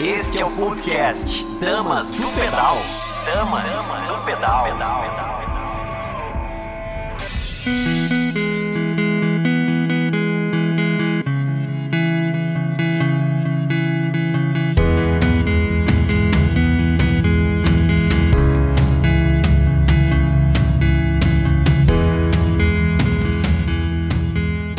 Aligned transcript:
Este 0.00 0.40
é 0.40 0.44
o 0.44 0.50
podcast 0.50 1.44
Damas 1.60 2.10
do 2.12 2.28
Pedal. 2.32 2.76
Damas 3.24 3.64
do 4.08 4.24
Pedal. 4.24 4.66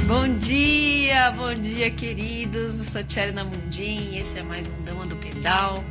Bom 0.05 0.37
dia, 0.37 1.31
bom 1.31 1.53
dia, 1.53 1.89
queridos. 1.91 2.79
Eu 2.79 2.83
sou 2.83 3.03
Thierry 3.03 3.31
Namundim 3.31 4.11
e 4.11 4.19
esse 4.19 4.39
é 4.39 4.43
mais 4.43 4.67
um 4.67 4.82
Pedal, 5.43 5.83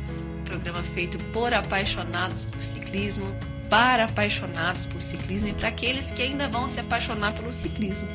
programa 0.45 0.81
feito 0.95 1.15
por 1.25 1.53
apaixonados 1.53 2.43
por 2.43 2.63
ciclismo, 2.63 3.35
para 3.69 4.05
apaixonados 4.05 4.87
por 4.87 4.99
ciclismo 4.99 5.49
e 5.49 5.53
para 5.53 5.67
aqueles 5.67 6.09
que 6.11 6.23
ainda 6.23 6.49
vão 6.49 6.67
se 6.67 6.79
apaixonar 6.79 7.35
pelo 7.35 7.53
ciclismo. 7.53 8.09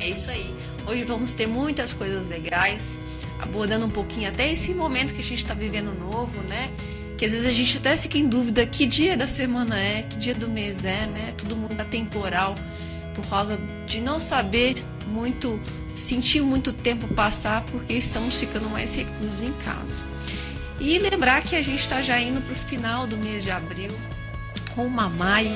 É 0.00 0.08
isso 0.08 0.28
aí. 0.28 0.52
Hoje 0.88 1.04
vamos 1.04 1.32
ter 1.32 1.46
muitas 1.46 1.92
coisas 1.92 2.26
legais, 2.26 2.98
abordando 3.38 3.86
um 3.86 3.90
pouquinho 3.90 4.28
até 4.28 4.50
esse 4.50 4.74
momento 4.74 5.14
que 5.14 5.20
a 5.20 5.24
gente 5.24 5.38
está 5.38 5.54
vivendo 5.54 5.94
novo, 5.96 6.42
né? 6.42 6.72
Que 7.16 7.24
às 7.24 7.30
vezes 7.30 7.46
a 7.46 7.52
gente 7.52 7.78
até 7.78 7.96
fica 7.96 8.18
em 8.18 8.28
dúvida 8.28 8.66
que 8.66 8.84
dia 8.84 9.16
da 9.16 9.28
semana 9.28 9.78
é, 9.78 10.02
que 10.02 10.16
dia 10.16 10.34
do 10.34 10.48
mês 10.48 10.84
é, 10.84 11.06
né? 11.06 11.34
Todo 11.38 11.54
mundo 11.54 11.80
é 11.80 11.84
temporal 11.84 12.56
por 13.14 13.24
causa 13.28 13.56
de 13.86 14.00
não 14.00 14.18
saber 14.18 14.84
muito, 15.06 15.60
sentir 15.94 16.40
muito 16.42 16.72
tempo 16.72 17.06
passar 17.14 17.62
porque 17.66 17.92
estamos 17.92 18.40
ficando 18.40 18.68
mais 18.68 18.96
reclusos 18.96 19.40
em 19.44 19.52
casa. 19.52 20.10
E 20.80 20.98
lembrar 20.98 21.42
que 21.42 21.54
a 21.54 21.62
gente 21.62 21.80
está 21.80 22.00
já 22.00 22.18
indo 22.18 22.40
para 22.40 22.52
o 22.52 22.56
final 22.56 23.06
do 23.06 23.16
mês 23.18 23.42
de 23.42 23.50
abril, 23.50 23.90
rumo 24.74 24.98
a 24.98 25.10
maio, 25.10 25.54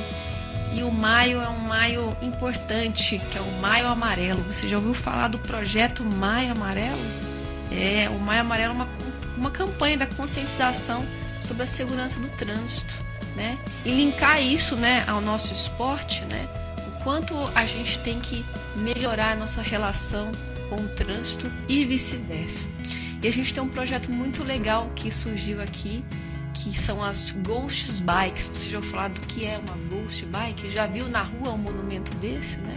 e 0.74 0.82
o 0.82 0.90
maio 0.90 1.40
é 1.40 1.48
um 1.48 1.60
maio 1.60 2.14
importante, 2.20 3.18
que 3.30 3.38
é 3.38 3.40
o 3.40 3.50
Maio 3.60 3.86
Amarelo. 3.86 4.42
Você 4.42 4.68
já 4.68 4.76
ouviu 4.76 4.92
falar 4.92 5.28
do 5.28 5.38
projeto 5.38 6.04
Maio 6.04 6.52
Amarelo? 6.52 7.00
É, 7.70 8.08
o 8.10 8.18
Maio 8.18 8.42
Amarelo 8.42 8.72
é 8.72 8.74
uma, 8.74 8.88
uma 9.36 9.50
campanha 9.50 9.96
da 9.96 10.06
conscientização 10.06 11.06
sobre 11.40 11.62
a 11.62 11.66
segurança 11.66 12.18
do 12.18 12.28
trânsito, 12.30 12.92
né? 13.36 13.56
E 13.84 13.92
linkar 13.92 14.42
isso, 14.42 14.74
né, 14.76 15.04
ao 15.06 15.20
nosso 15.20 15.54
esporte, 15.54 16.24
né? 16.24 16.48
O 16.86 17.04
quanto 17.04 17.34
a 17.54 17.64
gente 17.64 17.98
tem 18.00 18.20
que 18.20 18.44
melhorar 18.76 19.32
a 19.32 19.36
nossa 19.36 19.62
relação 19.62 20.30
com 20.68 20.76
o 20.76 20.88
trânsito 20.88 21.50
e 21.68 21.84
vice-versa. 21.84 22.66
E 23.24 23.26
a 23.26 23.32
gente 23.32 23.54
tem 23.54 23.62
um 23.62 23.68
projeto 23.70 24.12
muito 24.12 24.44
legal 24.44 24.90
que 24.94 25.10
surgiu 25.10 25.62
aqui, 25.62 26.04
que 26.52 26.78
são 26.78 27.02
as 27.02 27.30
Ghost 27.30 28.02
Bikes. 28.02 28.50
Você 28.52 28.68
já 28.68 28.76
ouviu 28.76 28.90
falar 28.90 29.08
do 29.08 29.20
que 29.22 29.46
é 29.46 29.56
uma 29.56 29.78
Ghost 29.88 30.26
Bike? 30.26 30.70
Já 30.70 30.86
viu 30.86 31.08
na 31.08 31.22
rua 31.22 31.54
um 31.54 31.56
monumento 31.56 32.14
desse, 32.18 32.58
né? 32.58 32.76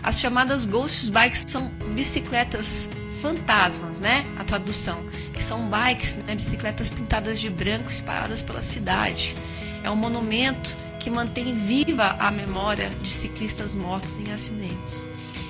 As 0.00 0.20
chamadas 0.20 0.66
Ghost 0.66 1.10
Bikes 1.10 1.44
são 1.48 1.68
bicicletas 1.96 2.88
fantasmas, 3.20 3.98
né? 3.98 4.24
A 4.38 4.44
tradução, 4.44 5.04
que 5.34 5.42
são 5.42 5.68
bikes, 5.68 6.14
né? 6.14 6.36
bicicletas 6.36 6.88
pintadas 6.88 7.40
de 7.40 7.50
branco 7.50 7.90
espalhadas 7.90 8.40
pela 8.40 8.62
cidade. 8.62 9.34
É 9.82 9.90
um 9.90 9.96
monumento 9.96 10.76
que 11.00 11.10
mantém 11.10 11.54
viva 11.54 12.14
a 12.20 12.30
memória 12.30 12.88
de 13.02 13.10
ciclistas 13.10 13.74
mortos 13.74 14.16
em 14.16 14.30
acidentes. 14.30 15.04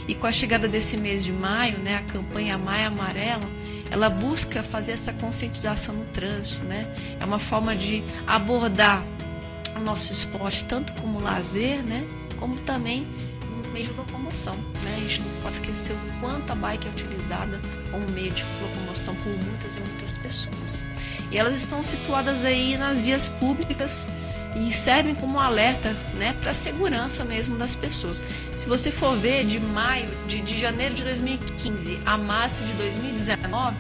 E 0.09 0.15
com 0.15 0.27
a 0.27 0.33
chegada 0.33 0.67
desse 0.67 0.97
mês 0.97 1.23
de 1.23 1.33
maio, 1.35 1.79
né, 1.81 1.97
a 1.97 2.13
campanha 2.13 2.57
Maio 2.57 2.89
Amarelo, 2.89 3.47
ela 3.93 4.09
busca 4.09 4.63
fazer 4.63 4.93
essa 4.93 5.13
conscientização 5.13 5.95
no 5.95 6.07
trânsito, 6.07 6.65
né? 6.65 6.91
É 7.21 7.25
uma 7.27 7.39
forma 7.39 7.77
de 7.77 8.03
abordar 8.27 9.05
o 9.77 9.81
nosso 9.81 10.11
esporte 10.13 10.65
tanto 10.65 10.95
como 10.95 11.21
lazer, 11.21 11.83
né, 11.83 12.07
como 12.39 12.57
também 12.61 13.07
meio 13.71 13.89
de 13.89 13.93
locomoção, 13.93 14.55
né? 14.83 14.95
A 14.97 15.01
gente 15.01 15.21
não 15.21 15.43
pode 15.43 15.55
esquecer 15.55 15.93
o 15.93 16.21
quanto 16.21 16.51
a 16.51 16.55
bike 16.55 16.89
é 16.89 16.91
utilizada 16.91 17.61
como 17.91 18.11
meio 18.13 18.31
de 18.31 18.45
locomoção 18.63 19.15
por 19.17 19.27
muitas 19.27 19.77
e 19.77 19.81
muitas 19.81 20.13
pessoas. 20.15 20.85
E 21.31 21.39
elas 21.39 21.57
estão 21.57 21.85
situadas 21.85 22.45
aí 22.45 22.77
nas 22.79 22.99
vias 22.99 23.29
públicas 23.29 24.11
e 24.55 24.73
servem 24.73 25.15
como 25.15 25.39
alerta 25.39 25.91
né, 26.15 26.35
para 26.41 26.51
a 26.51 26.55
segurança 26.55 27.25
mesmo 27.25 27.57
das 27.57 27.75
pessoas. 27.75 28.25
Se 28.55 28.67
você 28.67 28.91
for 28.91 29.17
ver 29.17 29.45
de 29.45 29.59
maio, 29.59 30.09
de, 30.27 30.41
de 30.41 30.59
janeiro 30.59 30.95
de 30.95 31.03
2015 31.03 32.01
a 32.05 32.19
março 32.19 32.63
de 32.63 32.73
2019, 32.75 33.77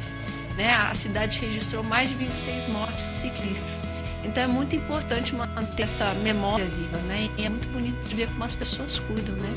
né, 0.56 0.75
a 0.75 0.94
cidade 0.94 1.38
registrou 1.38 1.82
mais 1.84 2.09
de 2.09 2.15
26 2.16 2.69
mortes 2.69 3.05
ciclistas. 3.05 3.87
Então 4.25 4.43
é 4.43 4.47
muito 4.47 4.77
importante 4.77 5.34
manter 5.34 5.82
essa 5.82 6.15
memória 6.15 6.65
viva, 6.65 6.99
né? 6.99 7.28
E 7.37 7.44
é 7.44 7.49
muito 7.49 7.66
bonito 7.69 8.09
de 8.09 8.15
ver 8.15 8.28
como 8.28 8.44
as 8.44 8.55
pessoas 8.55 9.00
cuidam, 9.00 9.34
né? 9.34 9.50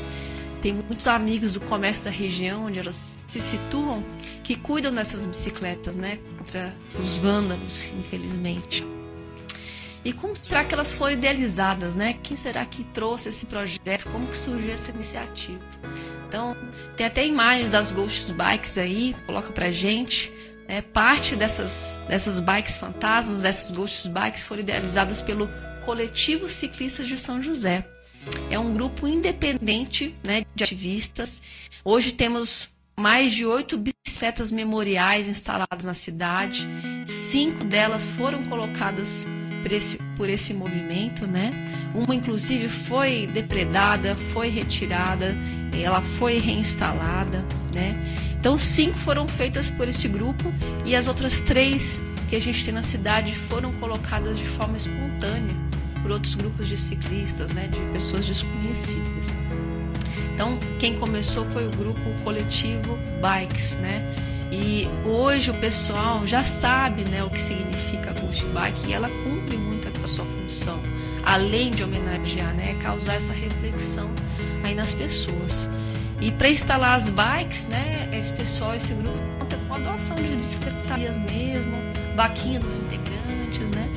Tem 0.60 0.72
muitos 0.72 1.06
amigos 1.06 1.52
do 1.52 1.60
comércio 1.60 2.06
da 2.06 2.10
região 2.10 2.66
onde 2.66 2.78
elas 2.78 3.24
se 3.26 3.38
situam 3.38 4.02
que 4.42 4.56
cuidam 4.56 4.92
dessas 4.92 5.24
bicicletas, 5.26 5.94
né? 5.94 6.18
Contra 6.36 6.74
os 7.00 7.16
vândalos, 7.18 7.92
infelizmente. 7.96 8.84
E 10.06 10.12
como 10.12 10.34
será 10.40 10.64
que 10.64 10.72
elas 10.72 10.92
foram 10.92 11.14
idealizadas, 11.14 11.96
né? 11.96 12.16
Quem 12.22 12.36
será 12.36 12.64
que 12.64 12.84
trouxe 12.84 13.28
esse 13.28 13.44
projeto? 13.44 14.08
Como 14.12 14.28
que 14.28 14.36
surgiu 14.36 14.70
essa 14.70 14.92
iniciativa? 14.92 15.58
Então, 16.28 16.56
tem 16.96 17.04
até 17.04 17.26
imagens 17.26 17.72
das 17.72 17.90
Ghost 17.90 18.32
Bikes 18.32 18.78
aí, 18.78 19.16
coloca 19.26 19.50
pra 19.50 19.68
gente. 19.72 20.32
Né? 20.68 20.80
Parte 20.80 21.34
dessas, 21.34 22.00
dessas 22.06 22.38
bikes 22.38 22.76
fantasmas, 22.76 23.42
dessas 23.42 23.72
Ghost 23.72 24.08
Bikes, 24.08 24.44
foram 24.44 24.62
idealizadas 24.62 25.22
pelo 25.22 25.50
Coletivo 25.84 26.48
Ciclistas 26.48 27.08
de 27.08 27.18
São 27.18 27.42
José. 27.42 27.84
É 28.48 28.56
um 28.56 28.72
grupo 28.72 29.08
independente 29.08 30.14
né, 30.22 30.46
de 30.54 30.62
ativistas. 30.62 31.42
Hoje 31.84 32.12
temos 32.12 32.68
mais 32.96 33.32
de 33.32 33.44
oito 33.44 33.76
bicicletas 33.76 34.52
memoriais 34.52 35.26
instaladas 35.26 35.84
na 35.84 35.94
cidade. 35.94 36.68
Cinco 37.04 37.64
delas 37.64 38.04
foram 38.16 38.44
colocadas 38.44 39.26
por 39.62 39.72
esse, 39.72 39.98
por 40.16 40.28
esse 40.28 40.54
movimento, 40.54 41.26
né? 41.26 41.52
Uma, 41.94 42.14
inclusive, 42.14 42.68
foi 42.68 43.26
depredada, 43.26 44.16
foi 44.16 44.48
retirada, 44.48 45.36
ela 45.72 46.00
foi 46.00 46.38
reinstalada, 46.38 47.44
né? 47.74 47.96
Então, 48.38 48.58
cinco 48.58 48.96
foram 48.98 49.26
feitas 49.26 49.70
por 49.70 49.88
esse 49.88 50.06
grupo 50.08 50.52
e 50.84 50.94
as 50.94 51.08
outras 51.08 51.40
três 51.40 52.02
que 52.28 52.36
a 52.36 52.40
gente 52.40 52.64
tem 52.64 52.74
na 52.74 52.82
cidade 52.82 53.34
foram 53.34 53.72
colocadas 53.74 54.38
de 54.38 54.46
forma 54.46 54.76
espontânea 54.76 55.54
por 56.02 56.10
outros 56.12 56.34
grupos 56.34 56.68
de 56.68 56.76
ciclistas, 56.76 57.52
né? 57.52 57.68
De 57.68 57.78
pessoas 57.92 58.26
desconhecidas. 58.26 59.26
Então, 60.32 60.58
quem 60.78 60.98
começou 60.98 61.44
foi 61.46 61.66
o 61.66 61.70
grupo 61.70 62.00
coletivo 62.22 62.98
Bikes, 63.20 63.76
né? 63.76 64.08
E 64.50 64.88
hoje 65.04 65.50
o 65.50 65.54
pessoal 65.54 66.26
já 66.26 66.44
sabe 66.44 67.08
né, 67.10 67.22
o 67.24 67.30
que 67.30 67.40
significa 67.40 68.10
a 68.10 68.12
Ghost 68.12 68.44
Bike 68.46 68.88
e 68.88 68.92
ela 68.92 69.08
cumpre 69.08 69.56
muito 69.56 69.88
essa 69.88 70.06
sua 70.06 70.24
função, 70.24 70.80
além 71.24 71.70
de 71.70 71.82
homenagear, 71.82 72.54
né, 72.54 72.74
causar 72.80 73.14
essa 73.14 73.32
reflexão 73.32 74.08
aí 74.62 74.74
nas 74.74 74.94
pessoas. 74.94 75.68
E 76.20 76.30
para 76.30 76.48
instalar 76.48 76.96
as 76.96 77.08
bikes, 77.08 77.66
né, 77.66 78.08
esse 78.12 78.32
pessoal, 78.32 78.74
esse 78.74 78.94
grupo 78.94 79.18
conta 79.38 79.56
com 79.68 79.74
a 79.74 79.78
doação 79.78 80.16
de 80.16 80.36
bicicletarias 80.36 81.18
mesmo, 81.18 81.76
vaquinha 82.16 82.58
dos 82.58 82.74
integrantes, 82.76 83.70
né? 83.70 83.88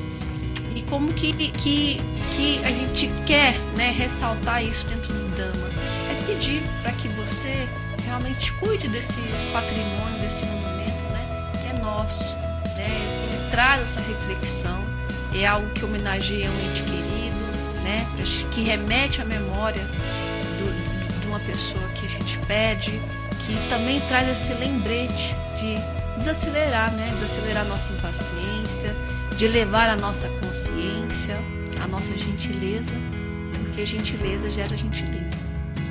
E 0.74 0.82
como 0.82 1.12
que, 1.12 1.32
que, 1.32 1.98
que 2.36 2.60
a 2.64 2.70
gente 2.70 3.10
quer 3.26 3.58
né, 3.76 3.90
ressaltar 3.90 4.62
isso 4.62 4.86
dentro 4.86 5.12
do 5.12 5.36
Dama? 5.36 5.70
É 6.10 6.26
pedir 6.26 6.62
para 6.82 6.92
que 6.92 7.08
você 7.08 7.68
realmente 8.10 8.52
cuide 8.54 8.88
desse 8.88 9.14
patrimônio, 9.52 10.20
desse 10.20 10.44
monumento, 10.44 11.12
né? 11.12 11.52
Que 11.62 11.68
é 11.68 11.80
nosso, 11.80 12.34
né? 12.76 12.88
Ele 12.88 13.50
traz 13.52 13.82
essa 13.82 14.00
reflexão, 14.00 14.84
é 15.32 15.46
algo 15.46 15.68
que 15.70 15.84
homenageia 15.84 16.50
um 16.50 16.68
ente 16.68 16.82
querido, 16.82 17.36
né? 17.84 18.04
Que 18.50 18.62
remete 18.62 19.22
à 19.22 19.24
memória 19.24 19.82
do, 19.82 21.20
de 21.20 21.26
uma 21.28 21.38
pessoa 21.40 21.86
que 21.94 22.06
a 22.06 22.08
gente 22.08 22.36
pede, 22.48 22.90
que 23.46 23.68
também 23.68 24.00
traz 24.08 24.28
esse 24.28 24.54
lembrete 24.54 25.34
de 25.60 25.76
desacelerar, 26.18 26.92
né? 26.92 27.10
Desacelerar 27.20 27.64
a 27.64 27.68
nossa 27.68 27.92
impaciência, 27.92 28.92
de 29.36 29.46
levar 29.46 29.88
a 29.88 29.96
nossa 29.96 30.28
consciência, 30.28 31.38
a 31.80 31.86
nossa 31.86 32.16
gentileza, 32.16 32.92
porque 33.56 33.86
gentileza 33.86 34.50
gera 34.50 34.76
gentileza, 34.76 35.44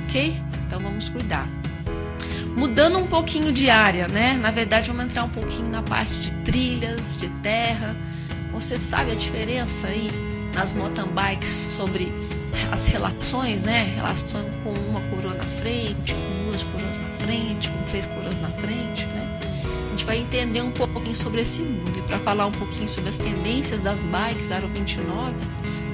ok? 0.04 0.38
Então 0.66 0.80
vamos 0.82 1.08
cuidar 1.08 1.48
mudando 2.56 2.98
um 2.98 3.06
pouquinho 3.06 3.52
de 3.52 3.70
área, 3.70 4.08
né? 4.08 4.34
Na 4.34 4.50
verdade, 4.50 4.88
vamos 4.88 5.04
entrar 5.04 5.24
um 5.24 5.28
pouquinho 5.28 5.68
na 5.68 5.82
parte 5.82 6.14
de 6.14 6.30
trilhas, 6.44 7.16
de 7.16 7.28
terra. 7.42 7.96
Você 8.52 8.80
sabe 8.80 9.12
a 9.12 9.14
diferença 9.14 9.86
aí 9.86 10.08
nas 10.54 10.72
mountain 10.72 11.08
bikes 11.08 11.74
sobre 11.76 12.12
as 12.70 12.88
relações, 12.88 13.62
né? 13.62 13.92
Relação 13.96 14.44
com 14.62 14.72
uma 14.88 15.00
coroa 15.02 15.34
na 15.34 15.44
frente, 15.44 16.12
com 16.12 16.50
duas 16.50 16.62
coroas 16.64 16.98
na 16.98 17.08
frente, 17.18 17.68
com 17.70 17.82
três 17.84 18.06
coroas 18.06 18.38
na 18.40 18.50
frente, 18.50 19.06
né? 19.06 19.20
gente 20.00 20.06
vai 20.06 20.18
entender 20.18 20.62
um 20.62 20.70
pouquinho 20.70 21.14
sobre 21.14 21.42
esse 21.42 21.60
mundo. 21.60 21.92
E 21.98 22.02
para 22.02 22.18
falar 22.20 22.46
um 22.46 22.52
pouquinho 22.52 22.88
sobre 22.88 23.10
as 23.10 23.18
tendências 23.18 23.82
das 23.82 24.06
bikes 24.06 24.50
Aro 24.50 24.68
29, 24.68 25.34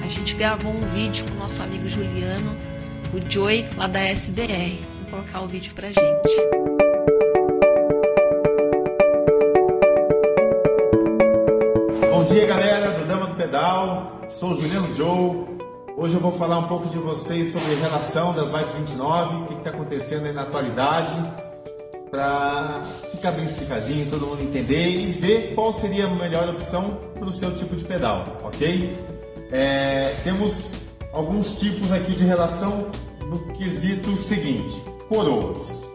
a 0.03 0.07
gente 0.07 0.35
gravou 0.35 0.73
um 0.73 0.87
vídeo 0.87 1.25
com 1.25 1.35
o 1.35 1.39
nosso 1.39 1.61
amigo 1.61 1.87
Juliano, 1.89 2.55
o 3.13 3.31
Joy, 3.31 3.65
lá 3.75 3.87
da 3.87 3.99
SBR. 3.99 4.96
Colocar 5.09 5.41
o 5.41 5.47
vídeo 5.47 5.73
pra 5.73 5.87
gente. 5.87 5.97
Bom 12.11 12.23
dia, 12.25 12.45
galera 12.45 12.99
do 12.99 13.07
Dama 13.07 13.27
do 13.27 13.35
Pedal. 13.35 14.21
Sou 14.27 14.55
Juliano 14.55 14.93
Joe. 14.93 15.45
Hoje 15.95 16.15
eu 16.15 16.19
vou 16.19 16.33
falar 16.33 16.59
um 16.59 16.67
pouco 16.67 16.89
de 16.89 16.97
vocês 16.97 17.53
sobre 17.53 17.73
a 17.73 17.77
relação 17.77 18.33
das 18.33 18.49
bikes 18.49 18.73
29, 18.73 19.35
o 19.35 19.45
que 19.47 19.53
está 19.55 19.69
acontecendo 19.69 20.25
aí 20.25 20.33
na 20.33 20.41
atualidade, 20.41 21.13
para 22.11 22.81
ficar 23.11 23.31
bem 23.31 23.45
explicadinho, 23.45 24.09
todo 24.09 24.27
mundo 24.27 24.43
entender 24.43 24.89
e 24.89 25.05
ver 25.07 25.55
qual 25.55 25.73
seria 25.73 26.05
a 26.05 26.09
melhor 26.09 26.49
opção 26.49 26.99
para 27.15 27.25
o 27.25 27.31
seu 27.31 27.55
tipo 27.55 27.75
de 27.75 27.83
pedal, 27.83 28.37
ok? 28.43 28.93
É, 29.51 30.15
temos 30.23 30.71
alguns 31.13 31.57
tipos 31.57 31.91
aqui 31.91 32.13
de 32.13 32.25
relação 32.25 32.91
no 33.25 33.53
quesito 33.53 34.15
seguinte: 34.17 34.86
coroas. 35.07 35.87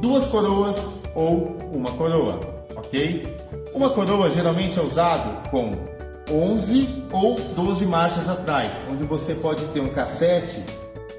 Duas 0.00 0.26
coroas 0.26 1.02
ou 1.14 1.56
uma 1.72 1.90
coroa, 1.92 2.40
ok? 2.74 3.36
Uma 3.74 3.90
coroa 3.90 4.30
geralmente 4.30 4.78
é 4.78 4.82
usado 4.82 5.48
com 5.50 5.76
11 6.30 7.06
ou 7.12 7.38
12 7.56 7.86
marchas 7.86 8.28
atrás, 8.28 8.72
onde 8.90 9.04
você 9.04 9.34
pode 9.34 9.64
ter 9.66 9.80
um 9.80 9.90
cassete 9.90 10.62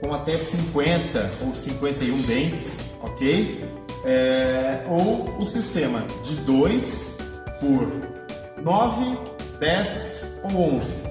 com 0.02 0.14
até 0.14 0.38
50 0.38 1.32
ou 1.46 1.54
51 1.54 2.22
dentes, 2.24 2.82
ok? 3.02 3.64
É, 4.04 4.84
ou 4.90 5.38
o 5.38 5.46
sistema 5.46 6.04
de 6.24 6.36
2 6.38 7.18
por 7.60 8.64
9, 8.64 9.18
10 9.60 10.26
ou 10.44 10.76
11. 10.76 11.11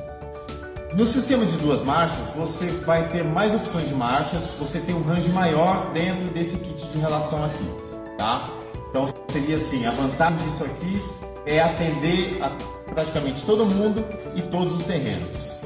No 0.94 1.06
sistema 1.06 1.46
de 1.46 1.56
duas 1.58 1.82
marchas, 1.82 2.30
você 2.30 2.66
vai 2.84 3.08
ter 3.08 3.22
mais 3.22 3.54
opções 3.54 3.88
de 3.88 3.94
marchas, 3.94 4.50
você 4.58 4.80
tem 4.80 4.92
um 4.92 5.02
range 5.02 5.28
maior 5.28 5.88
dentro 5.92 6.24
desse 6.34 6.56
kit 6.56 6.84
de 6.88 6.98
relação 6.98 7.44
aqui, 7.44 7.70
tá? 8.18 8.50
Então 8.88 9.06
seria 9.28 9.54
assim, 9.54 9.86
a 9.86 9.92
vantagem 9.92 10.36
disso 10.38 10.64
aqui 10.64 11.00
é 11.46 11.60
atender 11.60 12.42
a 12.42 12.50
praticamente 12.92 13.44
todo 13.44 13.64
mundo 13.64 14.04
e 14.34 14.42
todos 14.42 14.78
os 14.78 14.82
terrenos. 14.82 15.60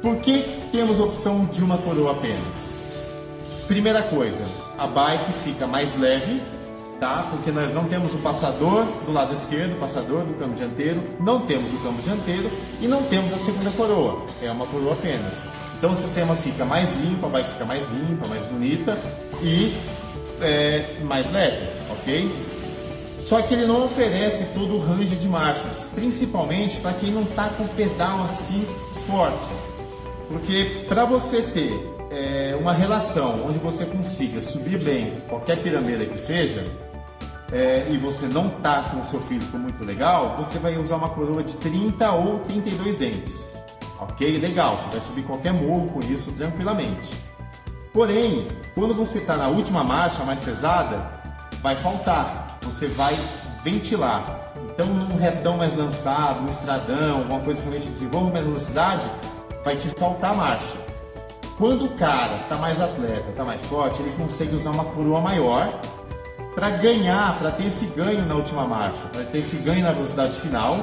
Por 0.00 0.16
que 0.18 0.44
temos 0.70 1.00
a 1.00 1.04
opção 1.04 1.46
de 1.46 1.62
uma 1.64 1.76
coroa 1.78 2.12
apenas? 2.12 2.84
Primeira 3.66 4.02
coisa, 4.02 4.46
a 4.78 4.86
bike 4.86 5.32
fica 5.44 5.66
mais 5.66 5.98
leve, 5.98 6.40
tá? 6.98 7.28
Porque 7.30 7.50
nós 7.50 7.72
não 7.72 7.84
temos 7.84 8.14
o 8.14 8.18
passador 8.18 8.84
do 9.06 9.12
lado 9.12 9.32
esquerdo, 9.32 9.74
o 9.74 9.80
passador 9.80 10.24
do 10.24 10.34
câmbio 10.38 10.56
dianteiro, 10.56 11.02
não 11.20 11.40
temos 11.40 11.72
o 11.72 11.76
câmbio 11.78 12.02
dianteiro 12.02 12.50
e 12.80 12.86
não 12.86 13.02
temos 13.04 13.32
a 13.32 13.38
segunda 13.38 13.70
coroa, 13.70 14.22
é 14.42 14.50
uma 14.50 14.66
coroa 14.66 14.92
apenas. 14.92 15.46
Então 15.78 15.92
o 15.92 15.96
sistema 15.96 16.34
fica 16.36 16.64
mais 16.64 16.90
limpo, 16.92 17.26
a 17.26 17.28
bike 17.28 17.50
fica 17.52 17.64
mais 17.64 17.84
limpa, 17.90 18.26
mais 18.26 18.42
bonita 18.44 18.98
e 19.42 19.72
é, 20.40 20.96
mais 21.04 21.30
leve, 21.32 21.68
ok? 21.90 22.30
Só 23.18 23.42
que 23.42 23.54
ele 23.54 23.66
não 23.66 23.84
oferece 23.84 24.46
todo 24.54 24.74
o 24.74 24.78
range 24.78 25.16
de 25.16 25.28
marchas, 25.28 25.88
principalmente 25.94 26.78
para 26.80 26.92
quem 26.94 27.12
não 27.12 27.22
está 27.22 27.48
com 27.48 27.66
pedal 27.68 28.22
assim 28.22 28.64
forte. 29.06 29.52
Porque 30.28 30.84
para 30.88 31.04
você 31.04 31.42
ter 31.42 31.98
é, 32.10 32.56
uma 32.58 32.72
relação 32.72 33.46
onde 33.46 33.58
você 33.58 33.84
consiga 33.84 34.40
subir 34.40 34.78
bem 34.78 35.22
qualquer 35.28 35.62
pirâmide 35.62 36.06
que 36.06 36.18
seja, 36.18 36.64
é, 37.52 37.86
e 37.90 37.96
você 37.96 38.26
não 38.26 38.48
está 38.48 38.82
com 38.82 39.00
o 39.00 39.04
seu 39.04 39.20
físico 39.20 39.56
muito 39.56 39.84
legal, 39.84 40.36
você 40.36 40.58
vai 40.58 40.76
usar 40.76 40.96
uma 40.96 41.08
coroa 41.08 41.42
de 41.42 41.54
30 41.56 42.12
ou 42.12 42.40
32 42.40 42.96
dentes. 42.96 43.56
Ok? 44.00 44.38
Legal, 44.38 44.78
você 44.78 44.90
vai 44.90 45.00
subir 45.00 45.22
qualquer 45.22 45.52
morro 45.52 45.86
com 45.88 46.00
isso 46.00 46.30
tranquilamente. 46.32 47.14
Porém, 47.92 48.46
quando 48.74 48.94
você 48.94 49.18
está 49.18 49.36
na 49.36 49.48
última 49.48 49.82
marcha 49.82 50.22
mais 50.24 50.38
pesada, 50.40 51.20
vai 51.62 51.74
faltar 51.74 52.48
você 52.68 52.86
vai 52.88 53.18
ventilar. 53.64 54.52
Então, 54.70 54.86
num 54.86 55.16
retão 55.16 55.56
mais 55.56 55.76
lançado, 55.76 56.40
um 56.40 56.46
estradão, 56.46 57.18
alguma 57.18 57.40
coisa 57.40 57.60
que 57.60 57.68
realmente 57.68 57.90
desenvolva 57.90 58.30
mais 58.30 58.44
velocidade, 58.44 59.08
vai 59.64 59.76
te 59.76 59.88
faltar 59.90 60.34
marcha. 60.36 60.76
Quando 61.56 61.86
o 61.86 61.90
cara 61.90 62.42
está 62.42 62.56
mais 62.56 62.80
atleta, 62.80 63.30
está 63.30 63.44
mais 63.44 63.64
forte, 63.64 64.00
ele 64.00 64.12
consegue 64.16 64.54
usar 64.54 64.70
uma 64.70 64.84
coroa 64.84 65.20
maior 65.20 65.80
para 66.58 66.70
ganhar, 66.70 67.38
para 67.38 67.52
ter 67.52 67.66
esse 67.66 67.86
ganho 67.86 68.26
na 68.26 68.34
última 68.34 68.66
marcha, 68.66 69.06
para 69.12 69.22
ter 69.22 69.38
esse 69.38 69.54
ganho 69.58 69.84
na 69.84 69.92
velocidade 69.92 70.32
final. 70.40 70.78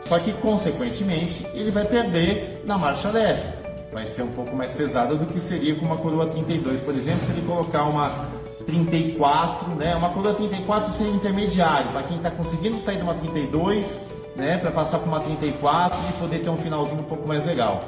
Só 0.00 0.18
que, 0.18 0.32
consequentemente, 0.32 1.46
ele 1.54 1.70
vai 1.70 1.84
perder 1.84 2.64
na 2.66 2.76
marcha 2.76 3.12
leve. 3.12 3.46
Vai 3.92 4.06
ser 4.06 4.22
um 4.22 4.30
pouco 4.32 4.56
mais 4.56 4.72
pesada 4.72 5.14
do 5.14 5.26
que 5.26 5.38
seria 5.38 5.76
com 5.76 5.86
uma 5.86 5.96
coroa 5.96 6.26
32, 6.26 6.80
por 6.80 6.96
exemplo, 6.96 7.24
se 7.24 7.30
ele 7.30 7.42
colocar 7.42 7.84
uma 7.84 8.28
34, 8.66 9.72
né? 9.76 9.94
Uma 9.94 10.08
coroa 10.08 10.34
34 10.34 10.90
seria 10.90 11.12
intermediário, 11.12 11.92
para 11.92 12.02
quem 12.02 12.16
está 12.16 12.32
conseguindo 12.32 12.76
sair 12.76 12.96
de 12.96 13.02
uma 13.02 13.14
32, 13.14 14.08
né? 14.34 14.58
Para 14.58 14.72
passar 14.72 14.98
para 14.98 15.08
uma 15.08 15.20
34 15.20 15.96
e 16.08 16.12
poder 16.14 16.40
ter 16.40 16.50
um 16.50 16.58
finalzinho 16.58 17.02
um 17.02 17.04
pouco 17.04 17.28
mais 17.28 17.46
legal. 17.46 17.84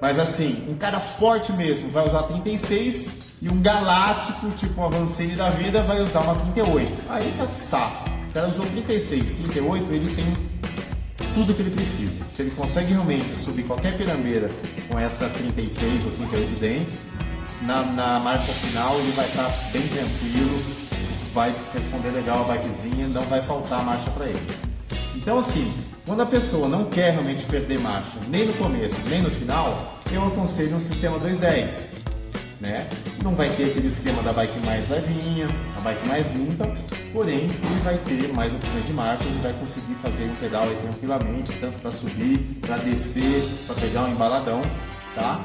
Mas 0.00 0.18
assim, 0.18 0.66
um 0.68 0.76
cara 0.76 0.98
forte 0.98 1.52
mesmo 1.52 1.90
vai 1.90 2.06
usar 2.06 2.22
36 2.22 3.12
e 3.42 3.48
um 3.48 3.60
galáctico, 3.60 4.50
tipo 4.50 4.80
um 4.80 4.84
avancei 4.84 5.36
da 5.36 5.50
vida, 5.50 5.82
vai 5.82 6.00
usar 6.00 6.20
uma 6.20 6.34
38. 6.34 6.98
Aí 7.08 7.34
tá 7.36 7.46
safo. 7.48 8.10
O 8.30 8.32
cara 8.32 8.48
usou 8.48 8.64
36, 8.66 9.34
38, 9.34 9.92
ele 9.92 10.14
tem 10.14 10.24
tudo 11.34 11.54
que 11.54 11.60
ele 11.60 11.70
precisa. 11.70 12.18
Se 12.30 12.42
ele 12.42 12.50
consegue 12.52 12.92
realmente 12.92 13.34
subir 13.34 13.64
qualquer 13.64 13.96
pirambeira 13.96 14.50
com 14.90 14.98
essa 14.98 15.28
36 15.28 16.06
ou 16.06 16.10
38 16.12 16.60
dentes, 16.60 17.04
na, 17.62 17.82
na 17.82 18.18
marcha 18.18 18.52
final 18.52 18.98
ele 19.00 19.12
vai 19.12 19.26
estar 19.26 19.48
bem 19.72 19.82
tranquilo, 19.82 20.62
vai 21.34 21.54
responder 21.74 22.10
legal 22.10 22.40
a 22.44 22.54
bikezinha, 22.54 23.06
não 23.08 23.22
vai 23.22 23.42
faltar 23.42 23.84
marcha 23.84 24.10
para 24.10 24.26
ele. 24.26 24.69
Então 25.14 25.38
assim, 25.38 25.72
quando 26.06 26.22
a 26.22 26.26
pessoa 26.26 26.68
não 26.68 26.84
quer 26.86 27.12
realmente 27.12 27.44
perder 27.46 27.78
marcha, 27.80 28.12
nem 28.28 28.46
no 28.46 28.52
começo, 28.54 29.00
nem 29.08 29.22
no 29.22 29.30
final, 29.30 30.00
eu 30.12 30.26
aconselho 30.26 30.76
um 30.76 30.80
sistema 30.80 31.18
210. 31.18 31.98
Né? 32.60 32.88
Não 33.22 33.34
vai 33.34 33.48
ter 33.50 33.70
aquele 33.70 33.88
esquema 33.88 34.22
da 34.22 34.32
bike 34.32 34.58
mais 34.66 34.88
levinha, 34.88 35.46
a 35.78 35.80
bike 35.80 36.06
mais 36.06 36.30
limpa, 36.34 36.68
porém 37.12 37.44
ele 37.44 37.80
vai 37.82 37.96
ter 37.98 38.32
mais 38.34 38.52
opções 38.52 38.86
de 38.86 38.92
marchas 38.92 39.26
e 39.28 39.38
vai 39.38 39.52
conseguir 39.54 39.94
fazer 39.94 40.24
um 40.24 40.34
pedal 40.34 40.66
tranquilamente, 40.82 41.52
tanto 41.58 41.80
para 41.80 41.90
subir, 41.90 42.38
para 42.60 42.76
descer, 42.76 43.48
para 43.66 43.76
pegar 43.76 44.04
um 44.04 44.10
embaladão, 44.10 44.60
tá? 45.14 45.40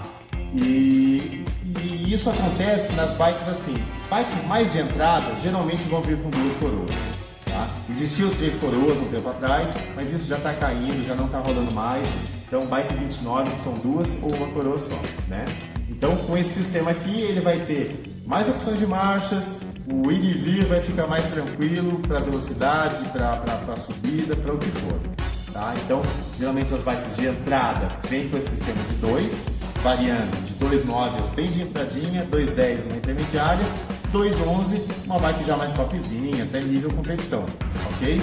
E, 0.54 1.46
e, 1.84 2.14
isso 2.14 2.30
acontece 2.30 2.94
nas 2.94 3.14
bikes 3.14 3.48
assim. 3.48 3.76
Bikes 4.10 4.48
mais 4.48 4.72
de 4.72 4.80
entrada 4.80 5.26
geralmente 5.42 5.84
vão 5.84 6.02
vir 6.02 6.18
com 6.18 6.30
duas 6.30 6.54
coroas. 6.56 7.25
Tá? 7.56 7.70
Existiam 7.90 8.28
os 8.28 8.34
três 8.34 8.54
coroas 8.56 8.98
um 8.98 9.06
tempo 9.06 9.30
atrás, 9.30 9.74
mas 9.96 10.12
isso 10.12 10.28
já 10.28 10.36
está 10.36 10.54
caindo, 10.54 11.08
já 11.08 11.16
não 11.16 11.28
está 11.28 11.40
rolando 11.40 11.72
mais. 11.72 12.06
Então, 12.46 12.66
bike 12.66 12.94
29 12.94 13.56
são 13.56 13.74
duas 13.76 14.20
ou 14.22 14.36
uma 14.36 14.48
coroa 14.48 14.78
só, 14.78 15.00
né? 15.30 15.46
Então, 15.90 16.18
com 16.18 16.38
esse 16.38 16.54
sistema 16.54 16.92
aqui, 16.92 17.22
ele 17.22 17.40
vai 17.40 17.60
ter 17.60 18.22
mais 18.26 18.50
opções 18.50 18.78
de 18.78 18.86
marchas, 18.86 19.62
o 19.88 20.12
ir 20.12 20.22
e 20.22 20.34
vir 20.34 20.66
vai 20.66 20.82
ficar 20.82 21.08
mais 21.08 21.28
tranquilo 21.30 22.00
para 22.00 22.20
velocidade, 22.20 23.06
para 23.10 23.78
subida, 23.78 24.36
para 24.36 24.54
o 24.54 24.58
que 24.58 24.70
for. 24.72 25.00
Tá? 25.54 25.74
Então, 25.86 26.02
geralmente 26.38 26.74
as 26.74 26.82
bikes 26.82 27.16
de 27.16 27.28
entrada 27.28 27.98
vêm 28.10 28.28
com 28.28 28.36
esse 28.38 28.50
sistema 28.50 28.84
de 28.84 28.96
dois, 28.96 29.48
variando 29.82 30.36
de 30.44 30.54
2,9 30.56 31.34
bem 31.34 31.48
de 31.48 31.62
entradinha, 31.62 32.28
2,10 32.30 32.88
uma 32.88 32.98
intermediária, 32.98 33.66
2,11 34.14 34.82
uma 35.06 35.20
bike 35.20 35.44
já 35.44 35.58
mais 35.58 35.74
topzinha, 35.74 36.44
até 36.44 36.62
nível 36.62 36.92
competição, 36.92 37.46
ok? 37.94 38.22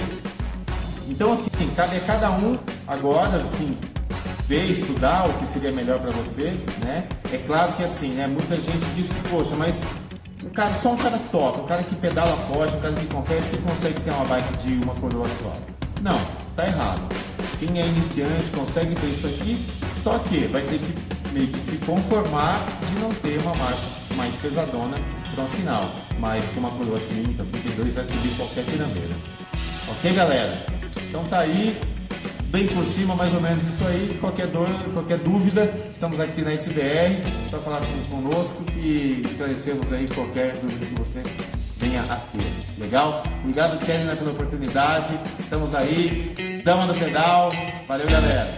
Então 1.07 1.31
assim, 1.31 1.49
cabe 1.75 1.97
a 1.97 1.99
cada 2.01 2.31
um 2.31 2.57
agora, 2.87 3.37
assim, 3.37 3.77
ver, 4.47 4.69
estudar 4.69 5.27
o 5.27 5.33
que 5.33 5.45
seria 5.45 5.71
melhor 5.71 5.99
para 5.99 6.11
você, 6.11 6.53
né? 6.83 7.07
É 7.31 7.37
claro 7.37 7.73
que 7.73 7.83
assim, 7.83 8.13
né, 8.13 8.27
muita 8.27 8.55
gente 8.55 8.85
diz 8.95 9.09
que, 9.09 9.29
poxa, 9.29 9.55
mas 9.55 9.81
um 10.43 10.49
cara, 10.49 10.73
só 10.73 10.91
um 10.91 10.97
cara 10.97 11.19
top, 11.31 11.61
um 11.61 11.65
cara 11.65 11.83
que 11.83 11.95
pedala 11.95 12.35
forte, 12.53 12.75
um 12.75 12.79
cara 12.79 12.93
que 12.93 13.05
compete, 13.07 13.47
que 13.49 13.57
consegue 13.57 13.99
ter 14.01 14.11
uma 14.11 14.25
bike 14.25 14.57
de 14.57 14.73
uma 14.83 14.93
coroa 14.95 15.27
só. 15.29 15.53
Não, 16.01 16.19
tá 16.55 16.67
errado. 16.67 17.01
Quem 17.59 17.81
é 17.81 17.85
iniciante 17.85 18.51
consegue 18.51 18.93
ter 18.95 19.07
isso 19.07 19.25
aqui, 19.25 19.65
só 19.89 20.19
que 20.19 20.47
vai 20.47 20.61
ter 20.63 20.79
que 20.79 21.13
meio 21.31 21.47
que 21.47 21.59
se 21.59 21.77
conformar 21.77 22.59
de 22.87 22.99
não 22.99 23.09
ter 23.09 23.39
uma 23.39 23.55
marcha 23.55 23.87
mais 24.15 24.35
pesadona 24.35 24.95
para 25.33 25.43
o 25.43 25.47
final. 25.49 25.91
Mas 26.19 26.47
com 26.49 26.59
uma 26.59 26.71
coroa 26.71 26.99
30, 26.99 27.43
32 27.43 27.93
vai 27.93 28.03
subir 28.03 28.29
qualquer 28.35 28.65
pirambeira. 28.65 29.15
Ok, 29.89 30.13
galera? 30.13 30.65
Então 31.09 31.23
tá 31.25 31.39
aí, 31.39 31.77
bem 32.45 32.67
por 32.67 32.85
cima, 32.85 33.15
mais 33.15 33.33
ou 33.33 33.41
menos 33.41 33.63
isso 33.63 33.85
aí. 33.85 34.17
Qualquer 34.19 34.47
dor, 34.47 34.67
qualquer 34.93 35.17
dúvida, 35.19 35.73
estamos 35.89 36.19
aqui 36.19 36.41
na 36.41 36.53
SBR. 36.53 37.21
Só 37.49 37.59
falar 37.59 37.81
conosco 38.09 38.63
que 38.65 39.21
esclarecemos 39.25 39.91
aí 39.91 40.07
qualquer 40.07 40.55
dúvida 40.57 40.85
que 40.85 40.95
você 40.95 41.21
venha 41.77 42.03
a 42.03 42.17
ter. 42.17 42.63
Legal? 42.79 43.23
Obrigado, 43.41 43.85
Kelly, 43.85 44.15
pela 44.15 44.31
oportunidade. 44.31 45.19
Estamos 45.39 45.75
aí. 45.75 46.33
Dama 46.63 46.87
do 46.91 46.97
pedal. 46.97 47.49
Valeu, 47.87 48.07
galera. 48.07 48.57